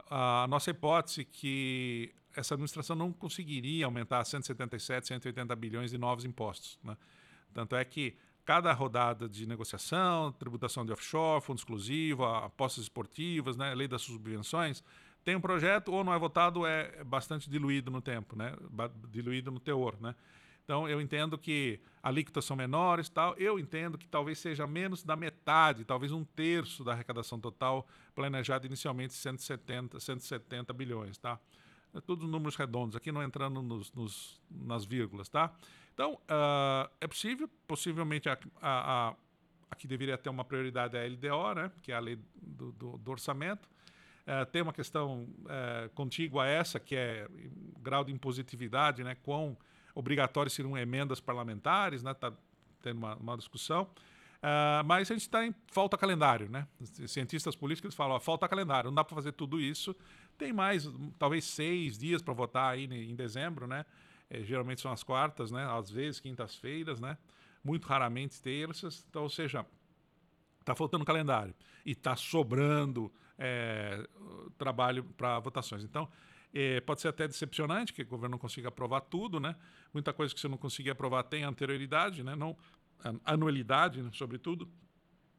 a 0.10 0.46
nossa 0.48 0.72
hipótese 0.72 1.26
que 1.26 2.14
essa 2.36 2.54
administração 2.54 2.96
não 2.96 3.12
conseguiria 3.12 3.86
aumentar 3.86 4.24
177, 4.24 5.08
180 5.08 5.56
bilhões 5.56 5.92
de 5.92 5.98
novos 5.98 6.26
impostos. 6.26 6.78
Né? 6.84 6.98
Tanto 7.54 7.76
é 7.76 7.86
que 7.86 8.18
cada 8.44 8.72
rodada 8.74 9.28
de 9.28 9.48
negociação, 9.48 10.32
tributação 10.34 10.86
de 10.86 10.92
offshore, 10.92 11.42
fundo 11.44 11.58
exclusivo, 11.58 12.26
apostas 12.26 12.84
esportivas, 12.84 13.58
né, 13.58 13.74
lei 13.74 13.88
das 13.88 14.04
subvenções, 14.04 14.84
tem 15.26 15.36
um 15.36 15.42
projeto 15.42 15.92
ou 15.92 16.04
não 16.04 16.14
é 16.14 16.20
votado 16.20 16.68
é 16.68 17.04
bastante 17.04 17.50
diluído 17.50 17.90
no 17.90 18.00
tempo, 18.00 18.36
né? 18.36 18.56
Diluído 19.10 19.52
no 19.52 19.60
teor, 19.60 19.98
né? 20.00 20.14
Então 20.64 20.88
eu 20.88 21.02
entendo 21.02 21.36
que 21.36 21.80
alíquotas 22.02 22.46
são 22.46 22.56
menores, 22.56 23.10
tal. 23.10 23.36
Eu 23.36 23.58
entendo 23.58 23.98
que 23.98 24.08
talvez 24.08 24.38
seja 24.38 24.68
menos 24.68 25.04
da 25.04 25.16
metade, 25.16 25.84
talvez 25.84 26.12
um 26.12 26.24
terço 26.24 26.84
da 26.84 26.94
arrecadação 26.94 27.40
total 27.40 27.88
planejada 28.14 28.68
inicialmente 28.68 29.14
170, 29.14 30.00
170 30.00 30.72
bilhões, 30.74 31.18
tá? 31.18 31.40
É 31.94 32.00
todos 32.00 32.30
números 32.30 32.56
redondos, 32.56 32.96
aqui 32.96 33.12
não 33.12 33.24
entrando 33.24 33.62
nos, 33.64 33.92
nos 33.94 34.40
nas 34.52 34.86
vírgulas, 34.86 35.28
tá? 35.28 35.52
Então 35.92 36.14
uh, 36.14 36.90
é 37.02 37.08
possível, 37.08 37.50
possivelmente 37.68 38.30
a, 38.30 38.38
a, 38.62 39.10
a, 39.10 39.16
a, 39.72 39.76
que 39.76 39.88
deveria 39.88 40.18
ter 40.20 40.30
uma 40.30 40.46
prioridade 40.46 40.96
é 40.96 41.04
a 41.04 41.08
LDO, 41.08 41.56
né? 41.56 41.72
Que 41.82 41.92
é 41.92 41.96
a 41.96 42.00
lei 42.00 42.20
do, 42.36 42.72
do, 42.74 42.98
do 43.00 43.12
orçamento. 43.12 43.68
É, 44.26 44.44
tem 44.46 44.62
uma 44.62 44.74
questão 44.74 45.28
é, 45.48 45.90
contígua 45.94 46.44
a 46.44 46.48
essa, 46.48 46.80
que 46.80 46.96
é 46.96 47.28
grau 47.82 48.04
de 48.04 48.12
impositividade, 48.12 49.04
né? 49.04 49.16
Quão 49.24 49.58
obrigatórias 49.94 50.54
seriam 50.54 50.78
emendas 50.78 51.20
parlamentares, 51.20 52.02
né? 52.02 52.12
Está 52.12 52.34
tendo 52.82 52.98
uma, 52.98 53.16
uma 53.16 53.38
discussão. 53.38 53.90
Uh, 54.46 54.86
mas 54.86 55.10
a 55.10 55.14
gente 55.16 55.24
está 55.24 55.44
em 55.44 55.56
falta 55.68 55.98
calendário, 55.98 56.48
né? 56.50 56.68
Cientistas 57.08 57.56
políticos 57.56 57.96
falam, 57.96 58.16
ó, 58.16 58.20
falta 58.20 58.48
calendário, 58.48 58.92
não 58.92 58.96
dá 58.96 59.04
para 59.04 59.16
fazer 59.16 59.32
tudo 59.32 59.60
isso. 59.60 59.96
Tem 60.38 60.54
mais, 60.54 60.88
talvez 61.18 61.46
seis 61.46 61.98
dias 61.98 62.22
para 62.22 62.34
votar 62.34 62.74
aí 62.74 62.86
em 62.86 63.16
dezembro, 63.16 63.66
né? 63.66 63.86
É, 64.30 64.44
geralmente 64.44 64.82
são 64.82 64.92
as 64.92 65.02
quartas, 65.02 65.52
né? 65.52 65.66
Às 65.72 65.90
vezes 65.90 66.20
quintas-feiras, 66.20 67.00
né? 67.00 67.18
Muito 67.64 67.88
raramente 67.88 68.40
terças. 68.40 69.06
Então, 69.10 69.24
ou 69.24 69.30
seja, 69.30 69.66
está 70.60 70.76
faltando 70.76 71.06
calendário 71.06 71.56
e 71.84 71.92
está 71.92 72.16
sobrando 72.16 73.12
é, 73.38 74.08
trabalho 74.58 75.04
para 75.04 75.39
votações. 75.39 75.84
Então, 75.84 76.10
é, 76.54 76.80
pode 76.82 77.02
ser 77.02 77.10
até 77.10 77.28
decepcionante 77.28 77.91
que 77.91 78.02
o 78.02 78.08
governo 78.08 78.34
não 78.34 78.39
consiga 78.39 78.69
aprovar 78.69 79.02
tudo, 79.02 79.39
né? 79.39 79.56
Muita 79.93 80.13
coisa 80.13 80.34
que 80.34 80.39
você 80.39 80.48
não 80.48 80.58
conseguir 80.58 80.91
aprovar 80.91 81.24
tem 81.24 81.43
anterioridade, 81.43 82.24
né? 82.24 82.36
Não, 82.36 82.56
anualidade, 83.26 84.02
né? 84.02 84.10
sobretudo. 84.13 84.69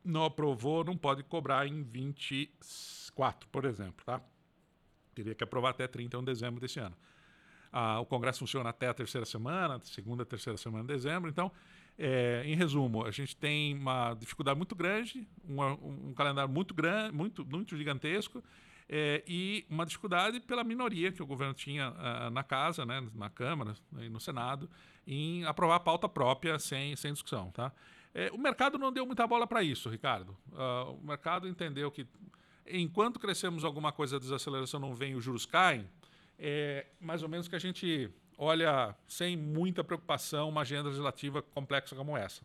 Não 0.05 0.25
aprovou, 0.25 0.85
não 0.85 0.97
pode 0.97 1.23
cobrar 1.25 1.67
em 1.67 1.83
24, 1.83 3.49
por 3.49 3.65
exemplo, 3.65 4.05
tá? 4.05 4.21
Teria 5.15 5.35
que 5.35 5.43
aprovar 5.43 5.71
até 5.71 5.89
31 5.89 6.21
de 6.21 6.27
dezembro 6.27 6.61
desse 6.61 6.79
ano. 6.79 6.97
Ah, 7.73 7.99
o 8.01 8.07
Congresso 8.07 8.39
funciona 8.39 8.71
até 8.71 8.89
a 8.89 8.95
terceira 8.95 9.27
semana, 9.27 9.81
segunda, 9.83 10.25
terceira 10.25 10.57
semana 10.57 10.85
de 10.85 10.95
dezembro. 10.95 11.29
Então, 11.29 11.51
é, 11.99 12.43
em 12.45 12.55
resumo, 12.55 13.05
a 13.05 13.11
gente 13.11 13.37
tem 13.37 13.75
uma 13.75 14.15
dificuldade 14.15 14.57
muito 14.57 14.75
grande, 14.75 15.27
um, 15.49 16.13
calendário 16.15 16.53
muito 16.53 16.75
grande, 16.75 17.15
muito, 17.15 17.45
muito 17.45 17.77
gigantesco, 17.77 18.43
é, 18.89 19.23
e 19.27 19.67
uma 19.69 19.85
dificuldade 19.85 20.41
pela 20.41 20.63
minoria 20.63 21.11
que 21.11 21.23
o 21.23 21.27
governo 21.27 21.55
tinha 21.55 21.91
uh, 21.91 22.31
na 22.31 22.45
casa, 22.45 22.85
né, 22.87 23.05
na 23.15 23.29
Câmara 23.29 23.75
e 23.99 24.09
no 24.09 24.21
Senado, 24.21 24.71
em 25.07 25.45
aprovar 25.45 25.81
pauta 25.81 26.09
própria 26.09 26.59
sem, 26.59 26.95
sem 26.95 27.13
discussão. 27.13 27.51
Tá? 27.51 27.73
É, 28.15 28.31
o 28.33 28.39
mercado 28.39 28.79
não 28.79 28.93
deu 28.93 29.05
muita 29.05 29.27
bola 29.27 29.47
para 29.47 29.63
isso, 29.63 29.89
Ricardo. 29.89 30.37
Uh, 30.53 30.93
o 31.03 31.07
mercado 31.07 31.49
entendeu 31.49 31.91
que 31.91 32.07
enquanto 32.67 33.19
crescemos 33.19 33.65
alguma 33.65 33.91
coisa, 33.91 34.17
a 34.17 34.21
desaceleração 34.21 34.79
não 34.79 34.95
vem, 34.95 35.15
os 35.15 35.25
juros 35.25 35.47
caem, 35.47 35.89
é 36.39 36.87
mais 37.01 37.23
ou 37.23 37.29
menos 37.29 37.49
que 37.49 37.57
a 37.57 37.59
gente 37.59 38.11
olha 38.37 38.95
sem 39.07 39.37
muita 39.37 39.83
preocupação 39.83 40.49
uma 40.49 40.63
agenda 40.63 40.89
legislativa 40.89 41.43
complexa 41.43 41.95
como 41.95 42.17
essa. 42.17 42.43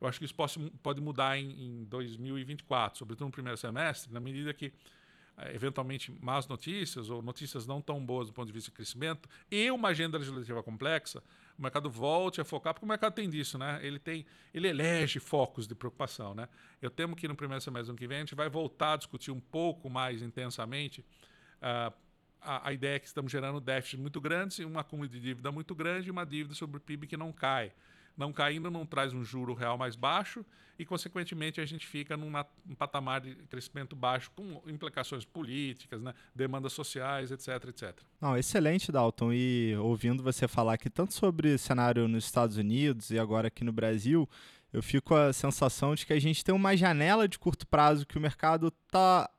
Eu 0.00 0.06
acho 0.06 0.18
que 0.18 0.24
isso 0.24 0.34
pode, 0.34 0.58
pode 0.82 1.00
mudar 1.00 1.38
em, 1.38 1.80
em 1.80 1.84
2024, 1.84 2.98
sobretudo 2.98 3.26
no 3.26 3.32
primeiro 3.32 3.56
semestre, 3.56 4.12
na 4.12 4.20
medida 4.20 4.52
que 4.52 4.72
eh, 5.38 5.54
eventualmente 5.54 6.12
más 6.20 6.46
notícias 6.46 7.10
ou 7.10 7.22
notícias 7.22 7.66
não 7.66 7.80
tão 7.80 8.04
boas 8.04 8.28
do 8.28 8.32
ponto 8.32 8.46
de 8.46 8.52
vista 8.52 8.70
de 8.70 8.74
crescimento 8.74 9.28
e 9.50 9.70
uma 9.70 9.88
agenda 9.88 10.18
legislativa 10.18 10.62
complexa, 10.62 11.22
o 11.58 11.62
mercado 11.62 11.90
volte 11.90 12.40
a 12.40 12.44
focar, 12.44 12.74
porque 12.74 12.84
o 12.84 12.88
mercado 12.88 13.14
tem 13.14 13.28
disso, 13.28 13.58
né? 13.58 13.80
Ele 13.82 13.98
tem, 13.98 14.26
ele 14.52 14.68
elege 14.68 15.18
focos 15.18 15.66
de 15.66 15.74
preocupação, 15.74 16.34
né? 16.34 16.48
Eu 16.80 16.90
temo 16.90 17.16
que 17.16 17.26
no 17.26 17.34
primeiro 17.34 17.62
semestre 17.62 17.86
do 17.86 17.90
ano 17.90 17.98
que 17.98 18.06
vem 18.06 18.18
a 18.18 18.20
gente 18.20 18.34
vai 18.34 18.48
voltar 18.48 18.94
a 18.94 18.96
discutir 18.96 19.30
um 19.30 19.40
pouco 19.40 19.88
mais 19.88 20.22
intensamente 20.22 21.04
uh, 21.62 21.92
a, 22.46 22.68
a, 22.68 22.72
ideia 22.72 22.96
é 22.96 22.98
que 22.98 23.06
estamos 23.06 23.30
gerando 23.32 23.60
déficits 23.60 23.98
muito 23.98 24.20
grandes, 24.20 24.58
um 24.60 24.78
acúmulo 24.78 25.08
de 25.08 25.20
dívida 25.20 25.50
muito 25.50 25.74
grande 25.74 26.08
e 26.08 26.10
uma 26.10 26.24
dívida 26.24 26.54
sobre 26.54 26.76
o 26.76 26.80
PIB 26.80 27.06
que 27.06 27.16
não 27.16 27.32
cai. 27.32 27.72
Não 28.16 28.32
caindo 28.32 28.70
não 28.70 28.86
traz 28.86 29.12
um 29.12 29.22
juro 29.22 29.52
real 29.52 29.76
mais 29.76 29.94
baixo 29.94 30.44
e, 30.78 30.86
consequentemente, 30.86 31.60
a 31.60 31.66
gente 31.66 31.86
fica 31.86 32.16
num 32.16 32.32
patamar 32.76 33.20
de 33.20 33.34
crescimento 33.34 33.94
baixo 33.94 34.30
com 34.34 34.62
implicações 34.66 35.24
políticas, 35.24 36.00
né, 36.00 36.14
demandas 36.34 36.72
sociais, 36.72 37.30
etc, 37.30 37.68
etc. 37.68 38.00
Não, 38.20 38.36
excelente, 38.36 38.90
Dalton. 38.90 39.32
E 39.32 39.76
ouvindo 39.76 40.22
você 40.22 40.48
falar 40.48 40.74
aqui 40.74 40.88
tanto 40.88 41.12
sobre 41.12 41.58
cenário 41.58 42.08
nos 42.08 42.24
Estados 42.24 42.56
Unidos 42.56 43.10
e 43.10 43.18
agora 43.18 43.48
aqui 43.48 43.64
no 43.64 43.72
Brasil, 43.72 44.28
eu 44.72 44.82
fico 44.82 45.08
com 45.08 45.14
a 45.14 45.32
sensação 45.32 45.94
de 45.94 46.06
que 46.06 46.12
a 46.12 46.20
gente 46.20 46.44
tem 46.44 46.54
uma 46.54 46.76
janela 46.76 47.28
de 47.28 47.38
curto 47.38 47.66
prazo 47.66 48.06
que 48.06 48.16
o 48.16 48.20
mercado 48.20 48.68
está 48.68 49.30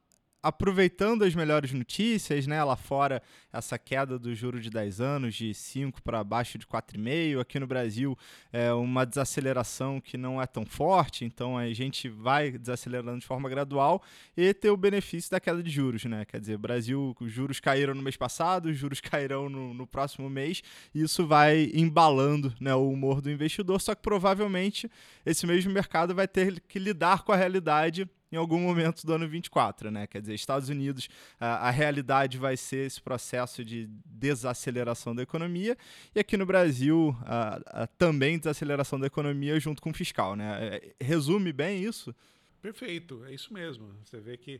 aproveitando 0.47 1.23
as 1.23 1.35
melhores 1.35 1.73
notícias, 1.73 2.47
né? 2.47 2.63
Lá 2.63 2.77
fora, 2.77 3.21
essa 3.51 3.77
queda 3.77 4.17
do 4.17 4.33
juro 4.33 4.61
de 4.61 4.69
10 4.69 5.01
anos 5.01 5.35
de 5.35 5.53
5 5.53 6.01
para 6.01 6.23
baixo 6.23 6.57
de 6.57 6.65
4,5. 6.65 7.41
Aqui 7.41 7.59
no 7.59 7.67
Brasil, 7.67 8.17
é 8.51 8.71
uma 8.71 9.05
desaceleração 9.05 9.99
que 9.99 10.17
não 10.17 10.41
é 10.41 10.47
tão 10.47 10.65
forte, 10.65 11.25
então 11.25 11.57
a 11.57 11.71
gente 11.73 12.07
vai 12.07 12.51
desacelerando 12.51 13.19
de 13.19 13.25
forma 13.25 13.49
gradual 13.49 14.01
e 14.37 14.53
ter 14.53 14.69
o 14.69 14.77
benefício 14.77 15.29
da 15.29 15.39
queda 15.39 15.61
de 15.61 15.69
juros, 15.69 16.05
né? 16.05 16.23
Quer 16.23 16.39
dizer, 16.39 16.57
Brasil, 16.57 17.15
os 17.19 17.31
juros 17.31 17.59
caíram 17.59 17.93
no 17.93 18.01
mês 18.01 18.15
passado, 18.15 18.67
os 18.67 18.77
juros 18.77 19.01
cairão 19.01 19.49
no, 19.49 19.73
no 19.73 19.85
próximo 19.85 20.29
mês, 20.29 20.63
e 20.95 21.01
isso 21.01 21.27
vai 21.27 21.71
embalando 21.73 22.53
né, 22.59 22.73
o 22.73 22.89
humor 22.89 23.19
do 23.19 23.29
investidor, 23.29 23.81
só 23.81 23.93
que 23.93 24.01
provavelmente 24.01 24.89
esse 25.25 25.45
mesmo 25.45 25.73
mercado 25.73 26.15
vai 26.15 26.27
ter 26.27 26.61
que 26.61 26.79
lidar 26.79 27.23
com 27.23 27.33
a 27.33 27.35
realidade 27.35 28.09
em 28.31 28.35
algum 28.35 28.59
momento 28.59 29.05
do 29.05 29.13
ano 29.13 29.27
24, 29.27 29.89
né? 29.89 30.07
Quer 30.07 30.21
dizer, 30.21 30.33
Estados 30.33 30.69
Unidos, 30.69 31.07
a, 31.39 31.67
a, 31.67 31.71
realidade 31.71 32.37
vai 32.37 32.57
ser 32.57 32.87
esse 32.87 33.01
processo 33.01 33.63
de 33.63 33.87
desaceleração 34.05 35.15
da 35.15 35.23
economia 35.23 35.77
e 36.13 36.19
aqui 36.19 36.35
no 36.35 36.45
Brasil 36.45 37.15
a, 37.21 37.83
a 37.83 37.87
também 37.87 38.37
desaceleração 38.37 38.99
da 38.99 39.07
economia 39.07 39.59
junto 39.59 39.81
com 39.81 39.91
o 39.91 39.93
fiscal, 39.93 40.35
né? 40.35 40.75
É, 40.75 40.93
resume 41.03 41.53
bem 41.53 41.83
isso? 41.83 42.13
Perfeito, 42.61 43.23
é 43.25 43.33
isso 43.33 43.53
mesmo. 43.53 43.93
Você 44.03 44.19
vê 44.19 44.35
que 44.35 44.59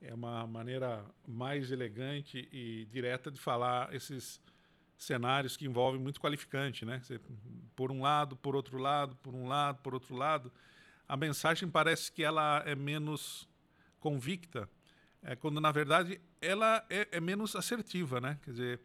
é 0.00 0.14
uma 0.14 0.46
maneira 0.46 1.04
mais 1.26 1.70
elegante 1.70 2.48
e 2.50 2.86
direta 2.90 3.30
de 3.30 3.38
falar 3.38 3.94
esses 3.94 4.40
cenários 4.96 5.56
que 5.56 5.66
envolvem 5.66 6.00
muito 6.00 6.20
qualificante, 6.20 6.84
né? 6.84 7.00
Você, 7.02 7.20
por 7.76 7.92
um 7.92 8.00
lado, 8.00 8.36
por 8.36 8.56
outro 8.56 8.78
lado, 8.78 9.16
por 9.16 9.34
um 9.34 9.46
lado, 9.46 9.78
por 9.82 9.92
outro 9.92 10.14
lado 10.14 10.50
a 11.12 11.16
mensagem 11.18 11.68
parece 11.68 12.10
que 12.10 12.24
ela 12.24 12.62
é 12.64 12.74
menos 12.74 13.46
convicta, 14.00 14.66
é, 15.22 15.36
quando 15.36 15.60
na 15.60 15.70
verdade 15.70 16.18
ela 16.40 16.82
é, 16.88 17.06
é, 17.12 17.20
menos 17.20 17.54
assertiva, 17.54 18.18
né? 18.18 18.38
Quer 18.42 18.50
dizer, 18.50 18.80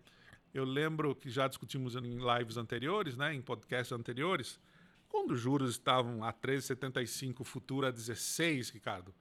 eu 0.53 0.65
lembro 0.65 1.15
que 1.15 1.29
já 1.29 1.47
discutimos 1.47 1.95
em 1.95 2.17
lives 2.17 2.57
anteriores, 2.57 3.15
né, 3.15 3.33
em 3.33 3.41
podcasts 3.41 3.93
anteriores, 3.93 4.59
quando 5.07 5.31
os 5.31 5.39
juros 5.39 5.69
estavam 5.71 6.21
a 6.21 6.33
13,75, 6.33 7.45
futuro 7.45 7.87
a 7.87 7.91
16, 7.91 8.71
Ricardo. 8.71 9.15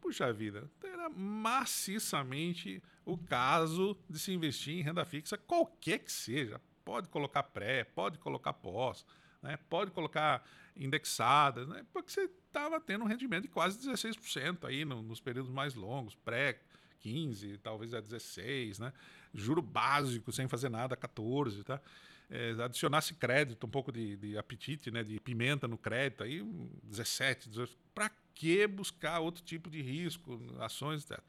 Puxa 0.00 0.32
vida, 0.32 0.70
era 0.84 1.08
maciçamente 1.08 2.80
o 3.04 3.18
caso 3.18 3.98
de 4.08 4.20
se 4.20 4.30
investir 4.32 4.78
em 4.78 4.82
renda 4.82 5.04
fixa, 5.04 5.36
qualquer 5.36 5.98
que 5.98 6.12
seja. 6.12 6.60
Pode 6.84 7.08
colocar 7.08 7.42
pré, 7.42 7.82
pode 7.82 8.18
colocar 8.20 8.52
pós, 8.52 9.04
né? 9.42 9.58
pode 9.68 9.90
colocar 9.90 10.44
indexadas, 10.76 11.66
né? 11.68 11.84
porque 11.92 12.10
você 12.10 12.30
estava 12.46 12.80
tendo 12.80 13.04
um 13.04 13.06
rendimento 13.06 13.42
de 13.42 13.48
quase 13.48 13.78
16% 13.78 14.64
aí 14.64 14.84
no, 14.84 15.02
nos 15.02 15.20
períodos 15.20 15.50
mais 15.50 15.74
longos, 15.74 16.14
pré 16.14 16.60
15, 17.00 17.58
talvez 17.58 17.94
a 17.94 18.00
16, 18.00 18.80
né? 18.80 18.92
Juro 19.32 19.62
básico, 19.62 20.32
sem 20.32 20.48
fazer 20.48 20.68
nada, 20.68 20.96
14, 20.96 21.62
tá? 21.62 21.80
É, 22.28 22.50
adicionasse 22.60 23.14
crédito, 23.14 23.66
um 23.66 23.70
pouco 23.70 23.92
de, 23.92 24.16
de, 24.16 24.36
apetite, 24.36 24.90
né, 24.90 25.04
de 25.04 25.20
pimenta 25.20 25.68
no 25.68 25.78
crédito, 25.78 26.24
aí 26.24 26.42
17, 26.82 27.48
18. 27.48 27.76
Para 27.94 28.10
que 28.34 28.66
buscar 28.66 29.20
outro 29.20 29.44
tipo 29.44 29.70
de 29.70 29.80
risco, 29.80 30.40
ações, 30.58 31.04
etc. 31.04 31.22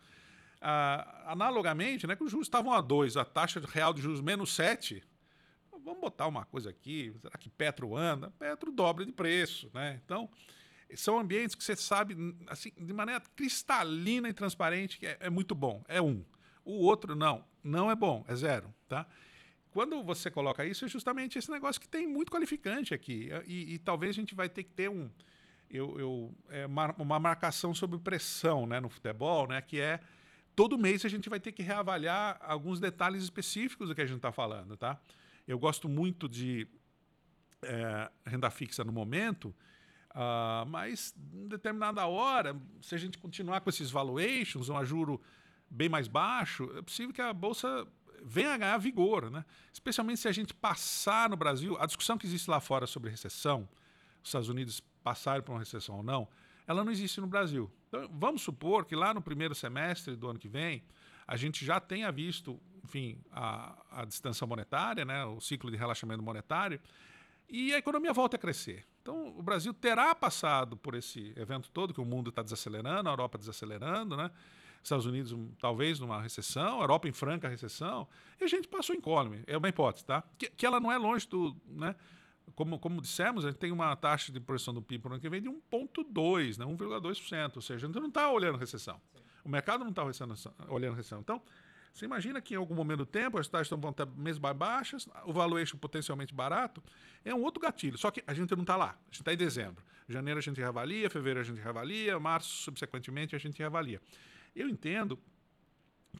Ah, 0.60 1.26
analogamente, 1.28 2.08
né, 2.08 2.15
que 2.15 2.24
os 2.24 2.32
juros 2.32 2.48
estavam 2.48 2.74
a 2.74 2.82
2, 2.82 3.15
a 3.15 3.24
taxa 3.24 3.62
real 3.67 3.93
de 3.93 4.02
juros 4.02 4.22
menos 4.22 4.56
7, 4.56 5.04
vamos 5.88 6.02
botar 6.02 6.28
uma 6.28 6.43
coisa 6.45 6.69
aqui, 6.69 7.13
será 7.21 7.38
que 7.38 7.50
Petro 7.50 7.95
anda? 7.95 8.30
Petro 8.32 8.71
dobra 8.71 9.06
de 9.06 9.12
preço, 9.13 9.71
né? 9.73 10.00
Então, 10.04 10.30
são 10.95 11.17
ambientes 11.17 11.56
que 11.56 11.63
você 11.63 11.76
sabe, 11.78 12.15
assim, 12.47 12.71
de 12.78 12.93
maneira 12.93 13.21
cristalina 13.36 14.28
e 14.28 14.34
transparente, 14.34 15.00
que 15.00 15.08
é, 15.08 15.17
é 15.21 15.30
muito 15.30 15.56
bom, 15.56 15.84
é 15.88 16.02
um. 16.02 16.23
O 16.65 16.73
outro, 16.84 17.15
não, 17.15 17.45
não 17.63 17.89
é 17.89 17.95
bom, 17.95 18.26
é 18.28 18.36
zero, 18.36 18.73
tá? 18.89 19.08
Quando 19.71 20.04
você 20.04 20.30
coloca 20.30 20.65
isso, 20.65 20.84
é 20.84 20.88
justamente 20.89 21.38
esse 21.39 21.50
negócio 21.50 21.80
que 21.80 21.88
tem 21.88 22.06
muito 22.06 22.32
qualificante 22.32 22.93
aqui. 22.93 23.30
E, 23.45 23.76
e 23.76 23.80
talvez 23.80 24.10
a 24.10 24.19
gente 24.19 24.36
vai 24.36 24.50
ter 24.50 24.63
que 24.63 24.71
ter 24.71 24.89
um, 24.89 25.10
eu, 25.69 26.00
eu, 26.00 26.36
é 26.50 26.65
uma, 26.65 26.93
uma 26.97 27.19
marcação 27.19 27.73
sobre 27.73 27.97
pressão 28.00 28.65
né, 28.65 28.80
no 28.80 28.89
futebol, 28.89 29.47
né, 29.47 29.62
que 29.62 29.80
é 29.80 30.00
todo 30.56 30.78
mês 30.78 31.06
a 31.06 31.10
gente 31.10 31.30
vai 31.30 31.39
ter 31.39 31.52
que 31.52 31.62
reavaliar 31.62 32.39
alguns 32.41 32.80
detalhes 32.80 33.23
específicos 33.23 33.88
do 33.88 33.95
que 33.95 34.02
a 34.02 34.06
gente 34.06 34.17
está 34.17 34.32
falando, 34.32 34.76
tá? 34.76 35.00
Eu 35.48 35.58
gosto 35.58 35.88
muito 35.88 36.28
de 36.28 36.68
é, 37.62 38.12
renda 38.26 38.50
fixa 38.50 38.84
no 38.84 38.92
momento, 38.92 39.56
uh, 40.12 40.66
mas 40.68 41.16
em 41.34 41.48
determinada 41.48 42.06
hora, 42.06 42.56
se 42.82 42.94
a 42.94 42.98
gente 42.98 43.18
continuar 43.18 43.62
com 43.62 43.70
esses 43.70 43.90
valuations, 43.90 44.70
um 44.70 44.86
juro 44.86 45.22
bem 45.70 45.90
mais 45.90 46.08
baixo, 46.08 46.70
é 46.78 46.82
possível 46.82 47.14
que 47.14 47.22
a 47.22 47.34
bolsa 47.34 47.88
venha 48.24 48.54
a 48.54 48.58
ganhar 48.58 48.78
vigor, 48.78 49.30
né? 49.30 49.46
Especialmente 49.72 50.20
se 50.20 50.28
a 50.28 50.32
gente 50.32 50.54
passar 50.54 51.30
no 51.30 51.38
Brasil, 51.38 51.78
a 51.80 51.86
discussão 51.86 52.18
que 52.18 52.26
existe 52.26 52.50
lá 52.50 52.60
fora 52.60 52.86
sobre 52.88 53.10
recessão, 53.10 53.68
os 54.22 54.30
Estados 54.30 54.50
Unidos 54.50 54.82
passarem 55.04 55.42
por 55.42 55.54
uma 55.54 55.60
recessão 55.60 55.98
ou 55.98 56.04
não, 56.04 56.28
ela 56.66 56.84
não 56.84 56.92
existe 56.92 57.22
no 57.22 57.28
Brasil. 57.28 57.72
Então, 57.88 58.10
vamos 58.12 58.42
supor 58.42 58.86
que 58.86 58.96
lá 58.96 59.14
no 59.14 59.22
primeiro 59.22 59.56
semestre 59.56 60.16
do 60.16 60.28
ano 60.28 60.38
que 60.38 60.50
vem, 60.50 60.84
a 61.28 61.36
gente 61.36 61.66
já 61.66 61.80
tenha 61.80 62.12
visto, 62.12 62.60
enfim, 62.84 63.20
a, 63.32 63.76
a 63.92 64.06
distância 64.06 64.48
monetária, 64.48 65.04
né, 65.04 65.26
o 65.26 65.42
ciclo 65.42 65.70
de 65.70 65.76
relaxamento 65.76 66.24
monetário, 66.24 66.80
e 67.50 67.74
a 67.74 67.78
economia 67.78 68.13
volta 68.13 68.38
a 68.38 68.40
crescer. 68.40 68.86
Então, 69.02 69.38
o 69.38 69.42
Brasil 69.42 69.74
terá 69.74 70.13
passado 70.13 70.76
por 70.76 70.96
esse 70.96 71.34
evento 71.38 71.70
todo, 71.72 71.94
que 71.94 72.02
o 72.02 72.06
mundo 72.06 72.30
está 72.30 72.42
desacelerando, 72.42 73.10
a 73.10 73.12
Europa 73.12 73.38
desacelerando, 73.38 74.16
né? 74.18 74.32
Estados 74.84 75.06
Unidos 75.06 75.36
talvez 75.60 76.00
numa 76.00 76.22
recessão, 76.22 76.80
Europa 76.80 77.08
em 77.10 77.12
franca 77.12 77.50
recessão, 77.50 78.08
e 78.40 78.44
a 78.44 78.48
gente 78.48 78.68
passou 78.68 78.96
incólume, 78.96 79.44
é 79.48 79.58
uma 79.58 79.68
hipótese, 79.68 80.06
tá? 80.06 80.24
Que, 80.38 80.50
que 80.50 80.66
ela 80.66 80.80
não 80.80 80.92
é 80.92 80.98
longe 80.98 81.28
do, 81.28 81.56
né? 81.66 81.96
Como, 82.56 82.80
como 82.80 83.02
dissemos, 83.02 83.44
a 83.44 83.50
gente 83.50 83.60
tem 83.60 83.72
uma 83.72 83.94
taxa 83.96 84.32
de 84.32 84.40
projeção 84.40 84.74
do 84.74 84.82
PIB 84.82 85.02
para 85.02 85.10
o 85.10 85.13
ano 85.13 85.22
que 85.22 85.30
vem 85.30 85.42
de 85.42 85.50
1,2%, 85.50 86.58
né? 86.58 86.66
1,2%, 86.66 87.56
ou 87.56 87.62
seja, 87.62 87.86
a 87.86 87.90
gente 87.90 88.00
não 88.00 88.08
está 88.08 88.32
olhando 88.32 88.58
recessão. 88.58 89.00
O 89.48 89.50
mercado 89.50 89.84
não 89.86 89.92
está 89.92 90.04
olhando 90.68 90.96
recessão. 90.96 91.22
Então, 91.22 91.42
você 91.94 92.04
imagina 92.04 92.42
que 92.42 92.54
em 92.54 92.58
algum 92.58 92.76
momento 92.76 93.00
do 93.00 93.06
tempo 93.06 93.40
as 93.40 93.48
taxas 93.48 93.80
vão 93.80 93.92
estar 93.92 94.06
mesmo 94.06 94.54
baixas, 94.54 95.08
o 95.26 95.32
valuation 95.32 95.78
potencialmente 95.78 96.34
barato, 96.34 96.84
é 97.24 97.34
um 97.34 97.42
outro 97.42 97.62
gatilho. 97.62 97.98
Só 97.98 98.12
que 98.12 98.22
a 98.28 98.34
gente 98.34 98.54
não 98.56 98.64
está 98.64 98.76
lá. 98.76 98.90
A 98.90 99.06
gente 99.06 99.22
está 99.22 99.34
em 99.34 99.38
dezembro. 99.38 99.82
Janeiro 100.10 100.38
a 100.38 100.42
gente 100.42 100.60
reavalia, 100.60 101.10
fevereiro 101.10 101.40
a 101.40 101.44
gente 101.44 101.62
reavalia, 101.62 102.20
março, 102.20 102.50
subsequentemente, 102.50 103.36
a 103.36 103.40
gente 103.40 103.58
reavalia. 103.58 104.02
Eu 104.54 104.68
entendo 104.68 105.18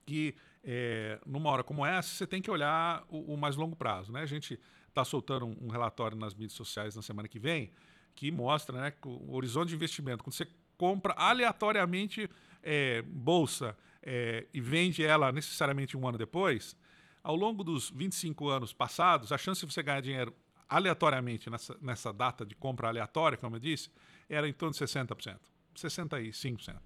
que 0.06 0.34
é, 0.64 1.20
numa 1.26 1.50
hora 1.50 1.64
como 1.64 1.86
essa, 1.86 2.10
você 2.10 2.26
tem 2.26 2.42
que 2.42 2.50
olhar 2.50 3.06
o, 3.10 3.34
o 3.34 3.38
mais 3.38 3.58
longo 3.58 3.76
prazo. 3.76 4.12
Né? 4.12 4.22
A 4.22 4.26
gente 4.26 4.60
está 4.88 5.04
soltando 5.04 5.46
um, 5.46 5.56
um, 5.64 5.68
relatório 5.68 6.18
nas 6.18 6.34
mídias 6.34 6.54
sociais 6.54 6.96
na 6.96 7.02
semana 7.02 7.28
que 7.28 7.40
vem 7.40 7.72
que 8.16 8.32
mostra 8.32 8.82
né, 8.82 8.92
que 8.92 9.08
o 9.08 9.36
horizonte 9.36 9.70
de 9.70 9.76
investimento, 9.76 10.24
quando 10.24 10.34
você 10.34 10.48
compra 10.76 11.14
aleatoriamente 11.16 12.28
é, 12.64 13.02
bolsa 13.02 13.78
é, 14.02 14.46
e 14.54 14.62
vende 14.62 15.04
ela 15.04 15.32
necessariamente 15.32 15.98
um 15.98 16.08
ano 16.08 16.18
depois, 16.18 16.78
ao 17.24 17.36
longo 17.36 17.64
dos 17.64 17.90
25 17.90 18.48
anos 18.50 18.74
passados, 18.74 19.32
a 19.32 19.38
chance 19.38 19.66
de 19.66 19.74
você 19.74 19.84
ganhar 19.84 20.02
dinheiro 20.02 20.34
aleatoriamente 20.70 21.50
nessa, 21.50 21.78
nessa 21.82 22.14
data 22.14 22.46
de 22.46 22.56
compra 22.56 22.88
aleatória, 22.88 23.38
como 23.38 23.56
eu 23.56 23.60
disse, 23.60 23.90
era 24.30 24.48
em 24.48 24.54
torno 24.54 24.74
de 24.74 24.80
60%, 24.80 25.38
65%. 25.76 26.78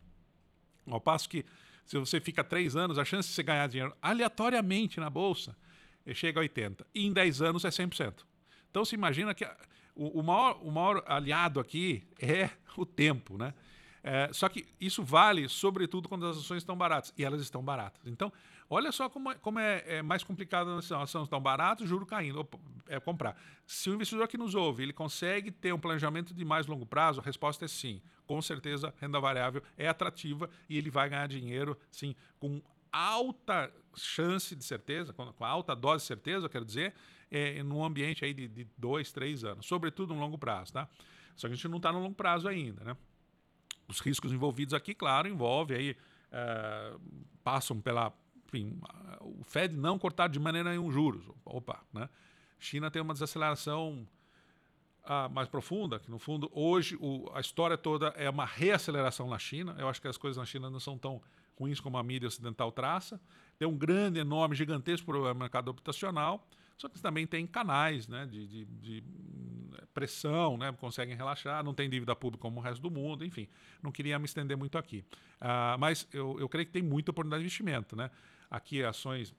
Ao 0.87 0.99
passo 0.99 1.29
que, 1.29 1.45
se 1.85 1.97
você 1.97 2.19
fica 2.19 2.43
três 2.43 2.75
anos, 2.75 2.97
a 2.97 3.05
chance 3.05 3.29
de 3.29 3.35
você 3.35 3.43
ganhar 3.43 3.67
dinheiro 3.67 3.95
aleatoriamente 4.01 4.99
na 4.99 5.09
bolsa 5.09 5.55
eh, 6.05 6.13
chega 6.13 6.39
a 6.39 6.43
80%. 6.43 6.85
E 6.93 7.05
em 7.05 7.13
10 7.13 7.41
anos 7.41 7.65
é 7.65 7.69
100%. 7.69 8.23
Então, 8.69 8.85
se 8.85 8.95
imagina 8.95 9.33
que 9.33 9.45
o, 9.95 10.19
o, 10.19 10.23
maior, 10.23 10.59
o 10.61 10.71
maior 10.71 11.03
aliado 11.05 11.59
aqui 11.59 12.07
é 12.19 12.49
o 12.77 12.85
tempo, 12.85 13.37
né? 13.37 13.53
É, 14.03 14.29
só 14.33 14.49
que 14.49 14.65
isso 14.79 15.03
vale, 15.03 15.47
sobretudo, 15.47 16.09
quando 16.09 16.25
as 16.25 16.37
ações 16.37 16.57
estão 16.63 16.75
baratas. 16.75 17.13
E 17.17 17.23
elas 17.23 17.41
estão 17.41 17.63
baratas. 17.63 18.01
Então, 18.05 18.31
olha 18.69 18.91
só 18.91 19.09
como, 19.09 19.31
é, 19.31 19.35
como 19.35 19.59
é, 19.59 19.83
é 19.85 20.01
mais 20.01 20.23
complicado 20.23 20.71
as 20.71 20.91
ações 20.91 21.23
estão 21.23 21.39
baratas, 21.39 21.87
juro 21.87 22.05
caindo. 22.05 22.39
Opa, 22.39 22.57
é 22.87 22.99
comprar. 22.99 23.35
Se 23.65 23.89
o 23.89 23.93
investidor 23.93 24.27
que 24.27 24.37
nos 24.37 24.55
ouve 24.55 24.83
ele 24.83 24.93
consegue 24.93 25.51
ter 25.51 25.73
um 25.73 25.79
planejamento 25.79 26.33
de 26.33 26.43
mais 26.43 26.67
longo 26.67 26.85
prazo, 26.85 27.21
a 27.21 27.23
resposta 27.23 27.65
é 27.65 27.67
sim 27.67 28.01
com 28.31 28.41
certeza 28.41 28.93
renda 28.97 29.19
variável 29.19 29.61
é 29.77 29.89
atrativa 29.89 30.49
e 30.69 30.77
ele 30.77 30.89
vai 30.89 31.09
ganhar 31.09 31.27
dinheiro, 31.27 31.77
sim, 31.91 32.15
com 32.39 32.61
alta 32.89 33.69
chance 33.93 34.55
de 34.55 34.63
certeza, 34.63 35.11
com, 35.11 35.33
alta 35.43 35.75
dose 35.75 36.03
de 36.03 36.07
certeza, 36.07 36.45
eu 36.45 36.49
quero 36.49 36.63
dizer, 36.63 36.93
é, 37.29 37.61
num 37.61 37.83
ambiente 37.83 38.23
aí 38.23 38.33
de, 38.33 38.47
de 38.47 38.65
dois, 38.77 39.11
três 39.11 39.43
anos, 39.43 39.65
sobretudo 39.65 40.13
no 40.13 40.19
longo 40.21 40.37
prazo, 40.37 40.71
tá? 40.71 40.87
Só 41.35 41.47
que 41.47 41.53
a 41.53 41.55
gente 41.57 41.67
não 41.67 41.75
está 41.75 41.91
no 41.91 41.99
longo 41.99 42.15
prazo 42.15 42.47
ainda, 42.47 42.83
né? 42.85 42.95
Os 43.91 43.99
riscos 43.99 44.31
envolvidos 44.31 44.73
aqui, 44.73 44.93
claro, 44.95 45.27
envolve 45.27 45.75
aí, 45.75 45.97
é, 46.31 46.93
passam 47.43 47.79
pela, 47.81 48.13
enfim, 48.47 48.79
o 49.19 49.43
Fed 49.43 49.75
não 49.75 49.99
cortar 49.99 50.29
de 50.29 50.39
maneira 50.39 50.69
nenhuma 50.69 50.91
juros, 50.91 51.23
opa, 51.43 51.83
né? 51.93 52.09
China 52.57 52.89
tem 52.89 53.01
uma 53.01 53.13
desaceleração 53.13 54.07
a 55.03 55.27
mais 55.27 55.49
profunda, 55.49 55.99
que 55.99 56.09
no 56.09 56.19
fundo 56.19 56.49
hoje 56.53 56.95
o, 57.01 57.29
a 57.33 57.41
história 57.41 57.77
toda 57.77 58.07
é 58.15 58.29
uma 58.29 58.45
reaceleração 58.45 59.27
na 59.27 59.39
China. 59.39 59.75
Eu 59.77 59.89
acho 59.89 60.01
que 60.01 60.07
as 60.07 60.17
coisas 60.17 60.37
na 60.37 60.45
China 60.45 60.69
não 60.69 60.79
são 60.79 60.97
tão 60.97 61.21
ruins 61.61 61.79
como 61.79 61.97
a 61.97 62.03
mídia 62.03 62.27
ocidental 62.27 62.71
traça. 62.71 63.21
Tem 63.57 63.67
um 63.67 63.77
grande, 63.77 64.19
enorme, 64.19 64.55
gigantesco 64.55 65.05
problema 65.05 65.33
no 65.33 65.39
mercado 65.39 65.69
habitacional, 65.69 66.47
só 66.77 66.89
que 66.89 66.99
também 66.99 67.27
tem 67.27 67.45
canais 67.45 68.07
né, 68.07 68.25
de, 68.25 68.47
de, 68.47 68.65
de 68.65 69.03
pressão, 69.93 70.57
né, 70.57 70.71
conseguem 70.71 71.15
relaxar, 71.15 71.63
não 71.63 71.73
tem 71.73 71.89
dívida 71.89 72.15
pública 72.15 72.41
como 72.41 72.59
o 72.59 72.63
resto 72.63 72.81
do 72.81 72.89
mundo, 72.89 73.23
enfim. 73.23 73.47
Não 73.81 73.91
queria 73.91 74.17
me 74.17 74.25
estender 74.25 74.57
muito 74.57 74.77
aqui. 74.77 75.05
Uh, 75.39 75.77
mas 75.79 76.07
eu, 76.11 76.39
eu 76.39 76.49
creio 76.49 76.65
que 76.65 76.71
tem 76.71 76.81
muita 76.81 77.11
oportunidade 77.11 77.41
de 77.41 77.45
investimento. 77.45 77.95
Né? 77.95 78.09
Aqui 78.49 78.83
ações, 78.83 79.35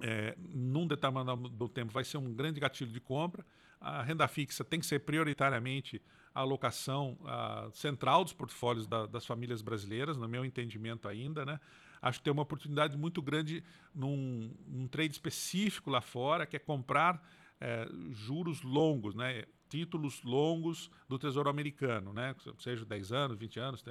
é, 0.00 0.36
num 0.38 0.86
determinado 0.86 1.68
tempo, 1.68 1.92
vai 1.92 2.04
ser 2.04 2.16
um 2.16 2.32
grande 2.32 2.58
gatilho 2.58 2.90
de 2.90 3.00
compra 3.00 3.44
a 3.80 4.02
renda 4.02 4.26
fixa 4.26 4.64
tem 4.64 4.80
que 4.80 4.86
ser 4.86 5.00
prioritariamente 5.00 6.02
a 6.34 6.40
alocação 6.40 7.18
uh, 7.22 7.70
central 7.74 8.24
dos 8.24 8.32
portfólios 8.32 8.86
da, 8.86 9.06
das 9.06 9.26
famílias 9.26 9.62
brasileiras, 9.62 10.16
no 10.16 10.28
meu 10.28 10.44
entendimento 10.44 11.08
ainda, 11.08 11.44
né? 11.44 11.58
Acho 12.00 12.18
que 12.18 12.24
tem 12.24 12.32
uma 12.32 12.42
oportunidade 12.42 12.96
muito 12.96 13.20
grande 13.20 13.62
num, 13.94 14.54
num 14.66 14.86
trade 14.86 15.12
específico 15.12 15.90
lá 15.90 16.00
fora, 16.00 16.46
que 16.46 16.54
é 16.54 16.58
comprar 16.58 17.20
é, 17.60 17.88
juros 18.12 18.62
longos, 18.62 19.14
né? 19.14 19.44
títulos 19.68 20.22
longos 20.22 20.90
do 21.08 21.18
Tesouro 21.18 21.50
Americano, 21.50 22.12
né? 22.12 22.34
seja 22.58 22.84
10 22.84 23.12
anos, 23.12 23.38
20 23.38 23.60
anos, 23.60 23.84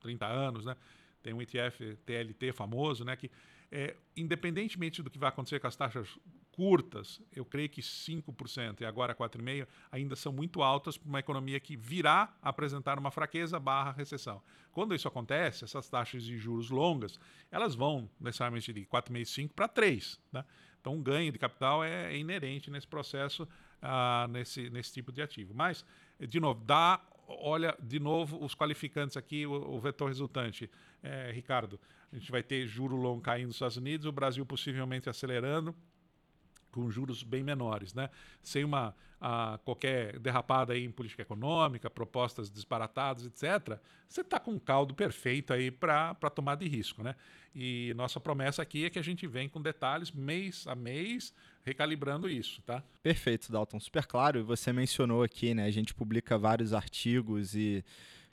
30 0.00 0.26
anos. 0.26 0.64
Né? 0.64 0.76
Tem 1.22 1.32
um 1.32 1.42
ETF 1.42 1.96
TLT 2.04 2.52
famoso, 2.52 3.04
né? 3.04 3.16
que 3.16 3.30
é, 3.70 3.96
independentemente 4.16 5.02
do 5.02 5.10
que 5.10 5.18
vai 5.18 5.28
acontecer 5.28 5.58
com 5.58 5.66
as 5.66 5.74
taxas 5.74 6.08
curtas, 6.56 7.20
eu 7.34 7.44
creio 7.44 7.68
que 7.68 7.82
5% 7.82 8.80
e 8.80 8.86
agora 8.86 9.14
4,5% 9.14 9.68
ainda 9.92 10.16
são 10.16 10.32
muito 10.32 10.62
altas 10.62 10.96
para 10.96 11.06
uma 11.06 11.20
economia 11.20 11.60
que 11.60 11.76
virá 11.76 12.34
apresentar 12.40 12.98
uma 12.98 13.10
fraqueza 13.10 13.60
barra 13.60 13.92
recessão. 13.92 14.42
Quando 14.72 14.94
isso 14.94 15.06
acontece, 15.06 15.64
essas 15.64 15.86
taxas 15.88 16.22
de 16.22 16.38
juros 16.38 16.70
longas, 16.70 17.20
elas 17.50 17.74
vão 17.74 18.08
necessariamente 18.18 18.72
de 18.72 18.86
4,5% 18.86 19.50
para 19.54 19.68
3%. 19.68 20.18
Né? 20.32 20.44
Então, 20.80 20.94
o 20.94 20.96
um 20.96 21.02
ganho 21.02 21.30
de 21.30 21.38
capital 21.38 21.84
é, 21.84 22.12
é, 22.12 22.16
inerente 22.16 22.70
nesse 22.70 22.86
processo, 22.86 23.46
ah, 23.82 24.26
nesse, 24.30 24.70
nesse 24.70 24.92
tipo 24.92 25.12
de 25.12 25.20
ativo. 25.20 25.52
Mas, 25.54 25.84
de 26.18 26.40
novo, 26.40 26.64
dá, 26.64 27.00
olha 27.28 27.76
de 27.82 28.00
novo 28.00 28.42
os 28.42 28.54
qualificantes 28.54 29.16
aqui, 29.16 29.44
o, 29.44 29.52
o 29.52 29.78
vetor 29.78 30.08
resultante. 30.08 30.70
É, 31.02 31.30
Ricardo, 31.32 31.78
a 32.10 32.16
gente 32.16 32.30
vai 32.30 32.42
ter 32.42 32.66
juro 32.66 32.96
longo 32.96 33.20
caindo 33.20 33.48
nos 33.48 33.56
Estados 33.56 33.76
Unidos, 33.76 34.06
o 34.06 34.12
Brasil 34.12 34.46
possivelmente 34.46 35.10
acelerando, 35.10 35.74
com 36.76 36.90
juros 36.90 37.22
bem 37.22 37.42
menores, 37.42 37.94
né? 37.94 38.10
sem 38.42 38.62
uma 38.62 38.94
a, 39.18 39.58
qualquer 39.64 40.18
derrapada 40.18 40.74
aí 40.74 40.84
em 40.84 40.90
política 40.90 41.22
econômica, 41.22 41.88
propostas 41.88 42.50
disparatadas, 42.50 43.24
etc., 43.24 43.80
você 44.06 44.20
está 44.20 44.38
com 44.38 44.52
um 44.52 44.58
caldo 44.58 44.94
perfeito 44.94 45.54
aí 45.54 45.70
para 45.70 46.14
tomar 46.34 46.54
de 46.56 46.68
risco. 46.68 47.02
Né? 47.02 47.16
E 47.54 47.94
nossa 47.96 48.20
promessa 48.20 48.60
aqui 48.60 48.84
é 48.84 48.90
que 48.90 48.98
a 48.98 49.02
gente 49.02 49.26
vem 49.26 49.48
com 49.48 49.60
detalhes 49.60 50.12
mês 50.12 50.66
a 50.66 50.74
mês, 50.74 51.32
recalibrando 51.64 52.28
isso. 52.28 52.60
Tá? 52.60 52.82
Perfeito, 53.02 53.50
Dalton, 53.50 53.80
super 53.80 54.04
claro. 54.04 54.38
E 54.38 54.42
você 54.42 54.70
mencionou 54.70 55.22
aqui, 55.22 55.54
né? 55.54 55.64
a 55.64 55.70
gente 55.70 55.94
publica 55.94 56.36
vários 56.36 56.74
artigos 56.74 57.54
e 57.54 57.82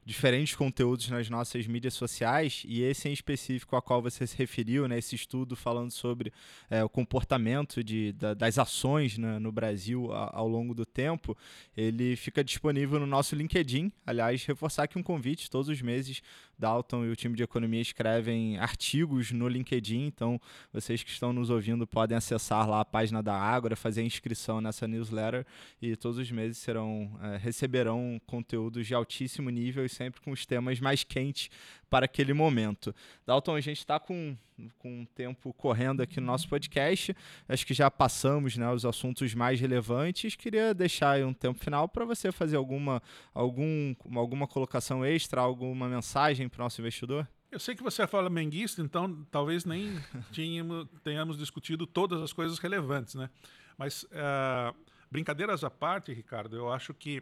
diferentes 0.06 0.56
conteúdos 0.56 1.10
nas 1.10 1.30
nossas 1.30 1.66
mídias 1.66 1.94
sociais 1.94 2.64
e 2.68 2.82
esse 2.82 3.08
em 3.08 3.14
específico 3.14 3.76
a 3.76 3.82
qual 3.82 4.02
você 4.02 4.28
se 4.28 4.38
referiu, 4.38 4.88
né, 4.88 4.98
esse 4.98 5.16
estudo 5.16 5.56
falando 5.56 5.92
sobre 5.92 6.32
é, 6.70 6.84
o 6.84 6.90
comportamento 6.90 7.84
de, 7.84 8.12
da, 8.14 8.34
das 8.34 8.58
ações 8.58 9.18
né, 9.18 9.40
no 9.40 9.52
Brasil 9.52 10.12
a, 10.12 10.32
ao 10.36 10.48
longo 10.48 10.74
do 10.74 10.86
tempo, 10.86 11.38
ele 11.76 12.16
fica 12.16 12.44
disponível 12.44 13.00
no 13.00 13.08
nosso 13.08 13.36
LinkedIn. 13.36 13.92
Aliás, 14.06 14.46
reforçar 14.46 14.84
aqui 14.84 14.98
um 14.98 15.04
convite, 15.04 15.50
todos 15.50 15.70
os 15.70 15.82
meses 15.82 16.22
Dalton 16.58 17.06
e 17.06 17.10
o 17.10 17.16
time 17.16 17.36
de 17.36 17.44
economia 17.44 17.82
escrevem 17.82 18.58
artigos 18.58 19.32
no 19.32 19.48
LinkedIn, 19.48 20.06
então 20.06 20.40
vocês 20.72 21.04
que 21.04 21.10
estão 21.10 21.34
nos 21.34 21.50
ouvindo 21.50 21.86
podem 21.86 22.18
acessar 22.18 22.70
lá 22.70 22.82
a 22.82 22.86
página 22.86 23.22
da 23.22 23.36
Ágora, 23.36 23.76
fazer 23.76 24.02
a 24.02 24.06
inscrição 24.06 24.62
nessa 24.62 24.88
newsletter 24.88 25.46
e 25.82 25.96
todos 25.96 26.18
os 26.18 26.32
meses 26.32 26.58
serão 26.58 27.12
é, 27.22 27.38
receberão 27.38 28.20
conteúdos 28.26 28.88
de 28.88 28.94
altíssimo 28.94 29.50
nível 29.50 29.88
sempre 29.90 30.22
com 30.22 30.32
os 30.32 30.46
temas 30.46 30.80
mais 30.80 31.04
quentes 31.04 31.50
para 31.94 32.06
aquele 32.06 32.34
momento. 32.34 32.92
Dalton, 33.24 33.56
a 33.56 33.62
gente 33.62 33.78
está 33.78 34.00
com, 34.00 34.36
com 34.80 35.04
o 35.04 35.06
tempo 35.06 35.54
correndo 35.54 36.02
aqui 36.02 36.20
no 36.20 36.26
nosso 36.26 36.50
podcast. 36.50 37.16
Acho 37.48 37.68
que 37.68 37.74
já 37.76 37.92
passamos 37.92 38.58
né, 38.58 38.68
os 38.72 38.84
assuntos 38.84 39.36
mais 39.36 39.62
relevantes. 39.62 40.36
Queria 40.36 40.74
deixar 40.74 41.24
um 41.24 41.36
tempo 41.36 41.64
final 41.64 41.88
para 41.88 42.04
você 42.04 42.32
fazer 42.32 42.56
alguma, 42.56 43.00
algum, 43.32 43.94
alguma 44.16 44.48
colocação 44.48 45.06
extra, 45.06 45.40
alguma 45.40 45.88
mensagem 45.88 46.50
para 46.50 46.62
o 46.62 46.64
nosso 46.64 46.82
investidor. 46.82 47.28
Eu 47.52 47.60
sei 47.60 47.76
que 47.76 47.84
você 47.84 48.02
é 48.02 48.08
flamenguista, 48.08 48.82
então 48.82 49.24
talvez 49.30 49.64
nem 49.64 49.96
tínhamos, 50.34 50.88
tenhamos 51.04 51.38
discutido 51.38 51.86
todas 51.86 52.24
as 52.24 52.34
coisas 52.34 52.58
relevantes, 52.58 53.14
né? 53.14 53.30
Mas 53.78 54.02
uh, 54.06 54.76
brincadeiras 55.12 55.64
à 55.64 55.70
parte, 55.70 56.12
Ricardo, 56.12 56.56
eu 56.56 56.74
acho 56.74 56.92
que 56.92 57.20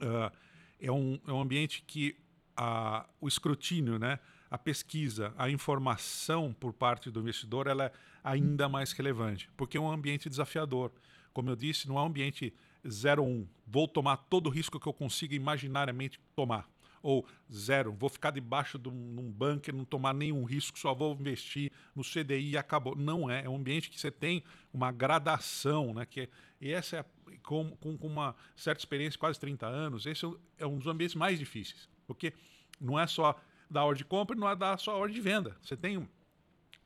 uh, 0.00 0.34
é, 0.80 0.90
um, 0.90 1.20
é 1.28 1.32
um 1.32 1.40
ambiente 1.42 1.84
que 1.86 2.23
uh, 2.58 3.08
o 3.20 3.28
escrutínio, 3.28 3.98
né? 3.98 4.18
a 4.50 4.58
pesquisa, 4.58 5.34
a 5.36 5.50
informação 5.50 6.52
por 6.52 6.72
parte 6.72 7.10
do 7.10 7.20
investidor, 7.20 7.66
ela 7.66 7.86
é 7.86 7.92
ainda 8.22 8.68
mais 8.68 8.92
relevante, 8.92 9.50
porque 9.56 9.76
é 9.76 9.80
um 9.80 9.90
ambiente 9.90 10.28
desafiador. 10.28 10.92
Como 11.32 11.50
eu 11.50 11.56
disse, 11.56 11.88
não 11.88 11.98
é 11.98 12.02
um 12.02 12.06
ambiente 12.06 12.54
0-1. 12.86 13.48
Vou 13.66 13.88
tomar 13.88 14.16
todo 14.16 14.46
o 14.46 14.50
risco 14.50 14.78
que 14.78 14.86
eu 14.86 14.92
consiga 14.92 15.34
imaginariamente 15.34 16.20
tomar 16.36 16.68
ou 17.04 17.26
zero, 17.52 17.92
vou 17.92 18.08
ficar 18.08 18.30
debaixo 18.30 18.78
de 18.78 18.88
um, 18.88 18.92
um 18.92 19.30
bunker, 19.30 19.74
não 19.74 19.84
tomar 19.84 20.14
nenhum 20.14 20.42
risco, 20.42 20.78
só 20.78 20.94
vou 20.94 21.12
investir 21.12 21.70
no 21.94 22.02
CDI 22.02 22.52
e 22.52 22.56
acabou. 22.56 22.96
Não 22.96 23.28
é, 23.28 23.44
é 23.44 23.48
um 23.48 23.56
ambiente 23.56 23.90
que 23.90 24.00
você 24.00 24.10
tem 24.10 24.42
uma 24.72 24.90
gradação, 24.90 25.92
né? 25.92 26.06
Que, 26.06 26.30
e 26.58 26.72
essa 26.72 26.96
é 26.96 27.04
com, 27.42 27.76
com, 27.76 27.98
uma 28.00 28.34
certa 28.56 28.80
experiência, 28.80 29.20
quase 29.20 29.38
30 29.38 29.66
anos, 29.66 30.06
esse 30.06 30.24
é 30.56 30.66
um 30.66 30.78
dos 30.78 30.86
ambientes 30.86 31.14
mais 31.14 31.38
difíceis, 31.38 31.90
porque 32.06 32.32
não 32.80 32.98
é 32.98 33.06
só 33.06 33.38
da 33.70 33.84
hora 33.84 33.96
de 33.96 34.04
compra, 34.04 34.36
não 34.36 34.48
é 34.48 34.54
da 34.54 34.76
só 34.76 34.98
hora 34.98 35.10
de 35.10 35.20
venda. 35.20 35.56
Você 35.62 35.76
tem 35.76 36.08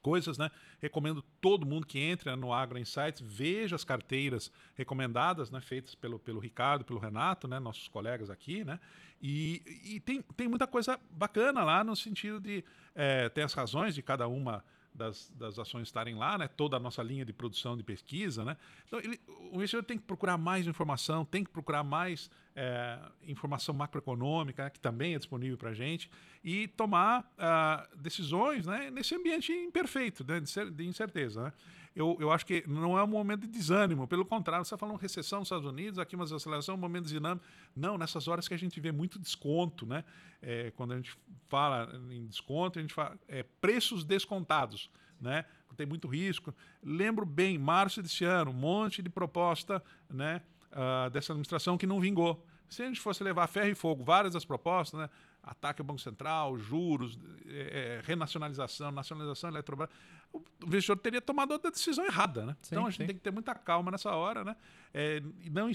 coisas, 0.01 0.39
né? 0.39 0.51
Recomendo 0.81 1.23
todo 1.41 1.67
mundo 1.67 1.87
que 1.87 1.99
entre 1.99 2.35
no 2.37 2.53
Agro 2.53 2.79
Insights, 2.79 3.21
veja 3.21 3.77
as 3.77 3.85
carteiras 3.85 4.51
recomendadas, 4.75 5.51
né? 5.51 5.61
Feitas 5.61 5.95
pelo, 5.95 6.19
pelo 6.19 6.41
Ricardo, 6.41 6.85
pelo 6.85 6.99
Renato, 6.99 7.49
né? 7.49 7.59
Nossos 7.59 7.89
colegas 7.89 8.31
aqui, 8.31 8.65
né? 8.65 8.79
E, 9.21 9.63
e 9.85 10.01
tem, 10.01 10.23
tem 10.37 10.49
muita 10.49 10.67
coisa 10.67 10.99
bacana 11.11 11.65
lá 11.65 11.83
no 11.83 11.97
sentido 11.97 12.41
de 12.41 12.65
é, 12.95 13.29
ter 13.29 13.43
as 13.43 13.53
razões 13.53 13.95
de 13.95 14.03
cada 14.03 14.29
uma 14.29 14.65
das, 14.95 15.31
das 15.37 15.59
ações 15.59 15.89
estarem 15.89 16.15
lá, 16.15 16.37
né? 16.39 16.49
toda 16.49 16.77
a 16.77 16.81
nossa 16.81 17.03
linha 17.03 17.25
de 17.25 17.33
produção 17.33 17.77
de 17.77 17.83
pesquisa. 17.83 18.45
Né? 18.45 18.57
Então, 18.87 18.99
ele, 18.99 19.21
o 19.53 19.57
investidor 19.57 19.85
tem 19.85 19.97
que 19.97 20.05
procurar 20.05 20.37
mais 20.37 20.67
informação, 20.67 21.25
tem 21.25 21.45
que 21.45 21.51
procurar 21.51 21.85
mais 21.85 22.31
é, 22.55 22.99
informação 23.23 23.75
macroeconômica, 23.75 24.65
né? 24.65 24.71
que 24.71 24.81
também 24.81 25.15
é 25.15 25.19
disponível 25.19 25.57
para 25.57 25.71
a 25.71 25.75
gente, 25.75 26.11
e 26.43 26.69
tomar 26.69 27.21
uh, 27.21 27.97
decisões 27.97 28.67
né? 28.67 28.91
nesse 28.91 29.15
ambiente 29.15 29.53
imperfeito, 29.53 30.25
né? 30.27 30.41
de 30.41 30.87
incerteza. 30.87 31.45
Né? 31.45 31.53
Eu, 31.99 32.17
eu 32.21 32.31
acho 32.31 32.47
que 32.47 32.63
não 32.69 32.97
é 32.97 33.03
um 33.03 33.09
momento 33.09 33.41
de 33.41 33.49
desânimo, 33.49 34.07
pelo 34.07 34.25
contrário, 34.25 34.65
você 34.65 34.73
está 34.73 34.79
falando 34.79 34.97
recessão 35.01 35.41
nos 35.41 35.47
Estados 35.47 35.67
Unidos, 35.67 35.99
aqui 35.99 36.15
uma 36.15 36.25
desaceleração, 36.25 36.77
um 36.77 36.79
momento 36.79 37.07
dinâmico. 37.09 37.45
Não, 37.75 37.99
nessas 37.99 38.29
horas 38.29 38.47
que 38.47 38.55
a 38.55 38.57
gente 38.57 38.79
vê 38.79 38.93
muito 38.93 39.19
desconto, 39.19 39.85
né? 39.85 40.05
É, 40.41 40.71
quando 40.77 40.93
a 40.93 40.97
gente 40.97 41.19
fala 41.49 41.91
em 42.13 42.25
desconto, 42.25 42.79
a 42.79 42.83
gente 42.83 42.95
fala 42.95 43.19
é, 43.27 43.43
preços 43.61 44.05
descontados, 44.05 44.89
né? 45.21 45.45
Tem 45.77 45.87
muito 45.87 46.07
risco. 46.07 46.55
Lembro 46.83 47.27
bem, 47.27 47.59
março 47.59 48.01
desse 48.01 48.25
ano, 48.25 48.53
um 48.53 48.55
monte 48.55 49.03
de 49.03 49.09
proposta 49.09 49.83
né, 50.09 50.41
uh, 50.73 51.11
dessa 51.11 51.33
administração 51.33 51.77
que 51.77 51.87
não 51.87 52.01
vingou. 52.01 52.45
Se 52.69 52.83
a 52.83 52.87
gente 52.87 53.01
fosse 53.01 53.23
levar 53.25 53.47
ferro 53.49 53.71
e 53.71 53.75
fogo 53.75 54.05
várias 54.05 54.35
das 54.35 54.45
propostas, 54.45 55.01
né? 55.01 55.11
ataque 55.43 55.81
ao 55.81 55.87
Banco 55.87 56.01
Central, 56.01 56.59
juros, 56.59 57.19
é, 57.47 58.01
renacionalização, 58.05 58.91
nacionalização, 58.91 59.51
Eletrobras, 59.51 59.89
o 60.33 60.43
investidor 60.67 60.99
teria 60.99 61.21
tomado 61.21 61.53
outra 61.53 61.71
decisão 61.71 62.05
errada, 62.05 62.45
né? 62.45 62.57
Sim, 62.63 62.75
então 62.75 62.87
a 62.87 62.91
gente 62.91 63.01
sim. 63.01 63.07
tem 63.07 63.17
que 63.17 63.23
ter 63.23 63.31
muita 63.31 63.55
calma 63.55 63.91
nessa 63.91 64.11
hora, 64.11 64.45
né? 64.45 64.57
É, 64.93 65.23
não, 65.51 65.71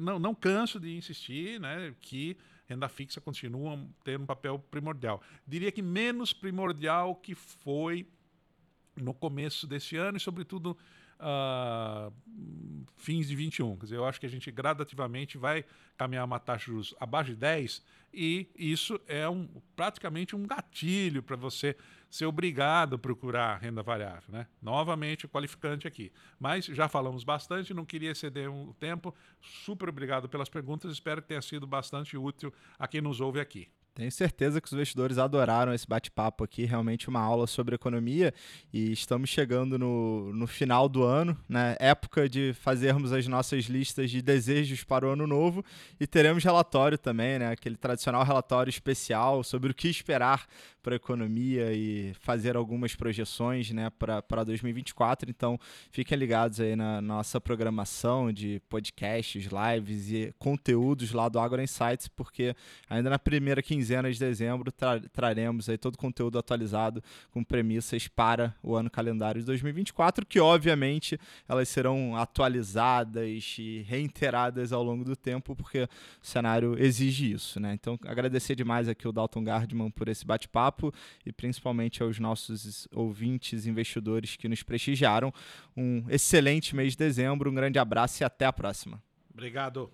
não, 0.00 0.18
não 0.18 0.34
canso 0.34 0.78
de 0.78 0.96
insistir, 0.96 1.60
né? 1.60 1.94
Que 2.00 2.36
renda 2.66 2.88
fixa 2.88 3.20
continua 3.20 3.78
tendo 4.04 4.22
um 4.22 4.26
papel 4.26 4.58
primordial. 4.58 5.22
Diria 5.46 5.72
que 5.72 5.82
menos 5.82 6.32
primordial 6.32 7.14
que 7.16 7.34
foi 7.34 8.06
no 8.94 9.14
começo 9.14 9.66
desse 9.66 9.96
ano 9.96 10.18
e, 10.18 10.20
sobretudo, 10.20 10.76
uh, 11.20 12.12
fins 12.96 13.28
de 13.28 13.36
21. 13.36 13.76
Quer 13.76 13.84
dizer, 13.84 13.96
eu 13.96 14.04
acho 14.04 14.20
que 14.20 14.26
a 14.26 14.28
gente 14.28 14.50
gradativamente 14.50 15.38
vai 15.38 15.64
caminhar 15.96 16.24
uma 16.24 16.38
taxa 16.38 16.66
de 16.66 16.70
juros 16.70 16.94
abaixo 16.98 17.30
de 17.30 17.36
10 17.36 17.82
e 18.12 18.48
isso 18.56 19.00
é 19.06 19.28
um, 19.28 19.48
praticamente 19.76 20.34
um 20.34 20.46
gatilho 20.46 21.22
para 21.22 21.36
você 21.36 21.76
ser 22.10 22.24
obrigado 22.24 22.94
a 22.94 22.98
procurar 22.98 23.58
renda 23.58 23.82
variável. 23.82 24.24
Né? 24.28 24.46
Novamente, 24.62 25.28
qualificante 25.28 25.86
aqui. 25.86 26.10
Mas 26.38 26.64
já 26.64 26.88
falamos 26.88 27.22
bastante, 27.22 27.74
não 27.74 27.84
queria 27.84 28.12
exceder 28.12 28.50
o 28.50 28.70
um 28.70 28.72
tempo. 28.72 29.14
Super 29.40 29.88
obrigado 29.88 30.28
pelas 30.28 30.48
perguntas, 30.48 30.92
espero 30.92 31.20
que 31.20 31.28
tenha 31.28 31.42
sido 31.42 31.66
bastante 31.66 32.16
útil 32.16 32.52
a 32.78 32.88
quem 32.88 33.00
nos 33.00 33.20
ouve 33.20 33.40
aqui. 33.40 33.68
Tenho 33.98 34.12
certeza 34.12 34.60
que 34.60 34.68
os 34.68 34.72
investidores 34.72 35.18
adoraram 35.18 35.74
esse 35.74 35.84
bate-papo 35.84 36.44
aqui, 36.44 36.64
realmente 36.64 37.08
uma 37.08 37.18
aula 37.18 37.48
sobre 37.48 37.74
economia 37.74 38.32
e 38.72 38.92
estamos 38.92 39.28
chegando 39.28 39.76
no, 39.76 40.32
no 40.32 40.46
final 40.46 40.88
do 40.88 41.02
ano, 41.02 41.36
né? 41.48 41.74
época 41.80 42.28
de 42.28 42.52
fazermos 42.52 43.12
as 43.12 43.26
nossas 43.26 43.64
listas 43.64 44.08
de 44.08 44.22
desejos 44.22 44.84
para 44.84 45.04
o 45.04 45.10
ano 45.10 45.26
novo 45.26 45.64
e 45.98 46.06
teremos 46.06 46.44
relatório 46.44 46.96
também, 46.96 47.40
né? 47.40 47.50
aquele 47.50 47.76
tradicional 47.76 48.22
relatório 48.22 48.70
especial 48.70 49.42
sobre 49.42 49.72
o 49.72 49.74
que 49.74 49.88
esperar 49.88 50.46
para 50.88 50.94
a 50.94 50.96
economia 50.96 51.70
e 51.70 52.14
fazer 52.18 52.56
algumas 52.56 52.94
projeções 52.94 53.70
né, 53.72 53.90
para 53.90 54.42
2024. 54.42 55.28
Então, 55.28 55.60
fiquem 55.90 56.16
ligados 56.16 56.60
aí 56.60 56.74
na 56.74 57.02
nossa 57.02 57.38
programação 57.38 58.32
de 58.32 58.62
podcasts, 58.70 59.46
lives 59.52 60.10
e 60.10 60.34
conteúdos 60.38 61.12
lá 61.12 61.28
do 61.28 61.38
Agro 61.38 61.60
Insights, 61.60 62.08
porque 62.08 62.56
ainda 62.88 63.10
na 63.10 63.18
primeira 63.18 63.60
quinzena 63.60 64.10
de 64.10 64.18
dezembro 64.18 64.72
tra 64.72 64.98
traremos 65.12 65.68
aí 65.68 65.76
todo 65.76 65.96
o 65.96 65.98
conteúdo 65.98 66.38
atualizado 66.38 67.02
com 67.30 67.44
premissas 67.44 68.08
para 68.08 68.54
o 68.62 68.74
ano 68.74 68.88
calendário 68.88 69.42
de 69.42 69.46
2024, 69.46 70.24
que 70.24 70.40
obviamente 70.40 71.20
elas 71.46 71.68
serão 71.68 72.16
atualizadas 72.16 73.28
e 73.58 73.84
reiteradas 73.86 74.72
ao 74.72 74.82
longo 74.82 75.04
do 75.04 75.14
tempo, 75.14 75.54
porque 75.54 75.82
o 75.82 76.26
cenário 76.26 76.82
exige 76.82 77.30
isso. 77.30 77.60
Né? 77.60 77.74
Então, 77.74 77.98
agradecer 78.06 78.54
demais 78.54 78.88
aqui 78.88 79.06
o 79.06 79.12
Dalton 79.12 79.44
Gardman 79.44 79.90
por 79.90 80.08
esse 80.08 80.24
bate-papo 80.24 80.77
papo 80.78 80.94
e 81.26 81.32
principalmente 81.32 82.02
aos 82.02 82.18
nossos 82.18 82.86
ouvintes, 82.92 83.66
investidores 83.66 84.36
que 84.36 84.48
nos 84.48 84.62
prestigiaram. 84.62 85.34
Um 85.76 86.04
excelente 86.08 86.76
mês 86.76 86.92
de 86.92 86.98
dezembro, 86.98 87.50
um 87.50 87.54
grande 87.54 87.78
abraço 87.78 88.22
e 88.22 88.24
até 88.24 88.46
a 88.46 88.52
próxima. 88.52 89.02
Obrigado. 89.32 89.90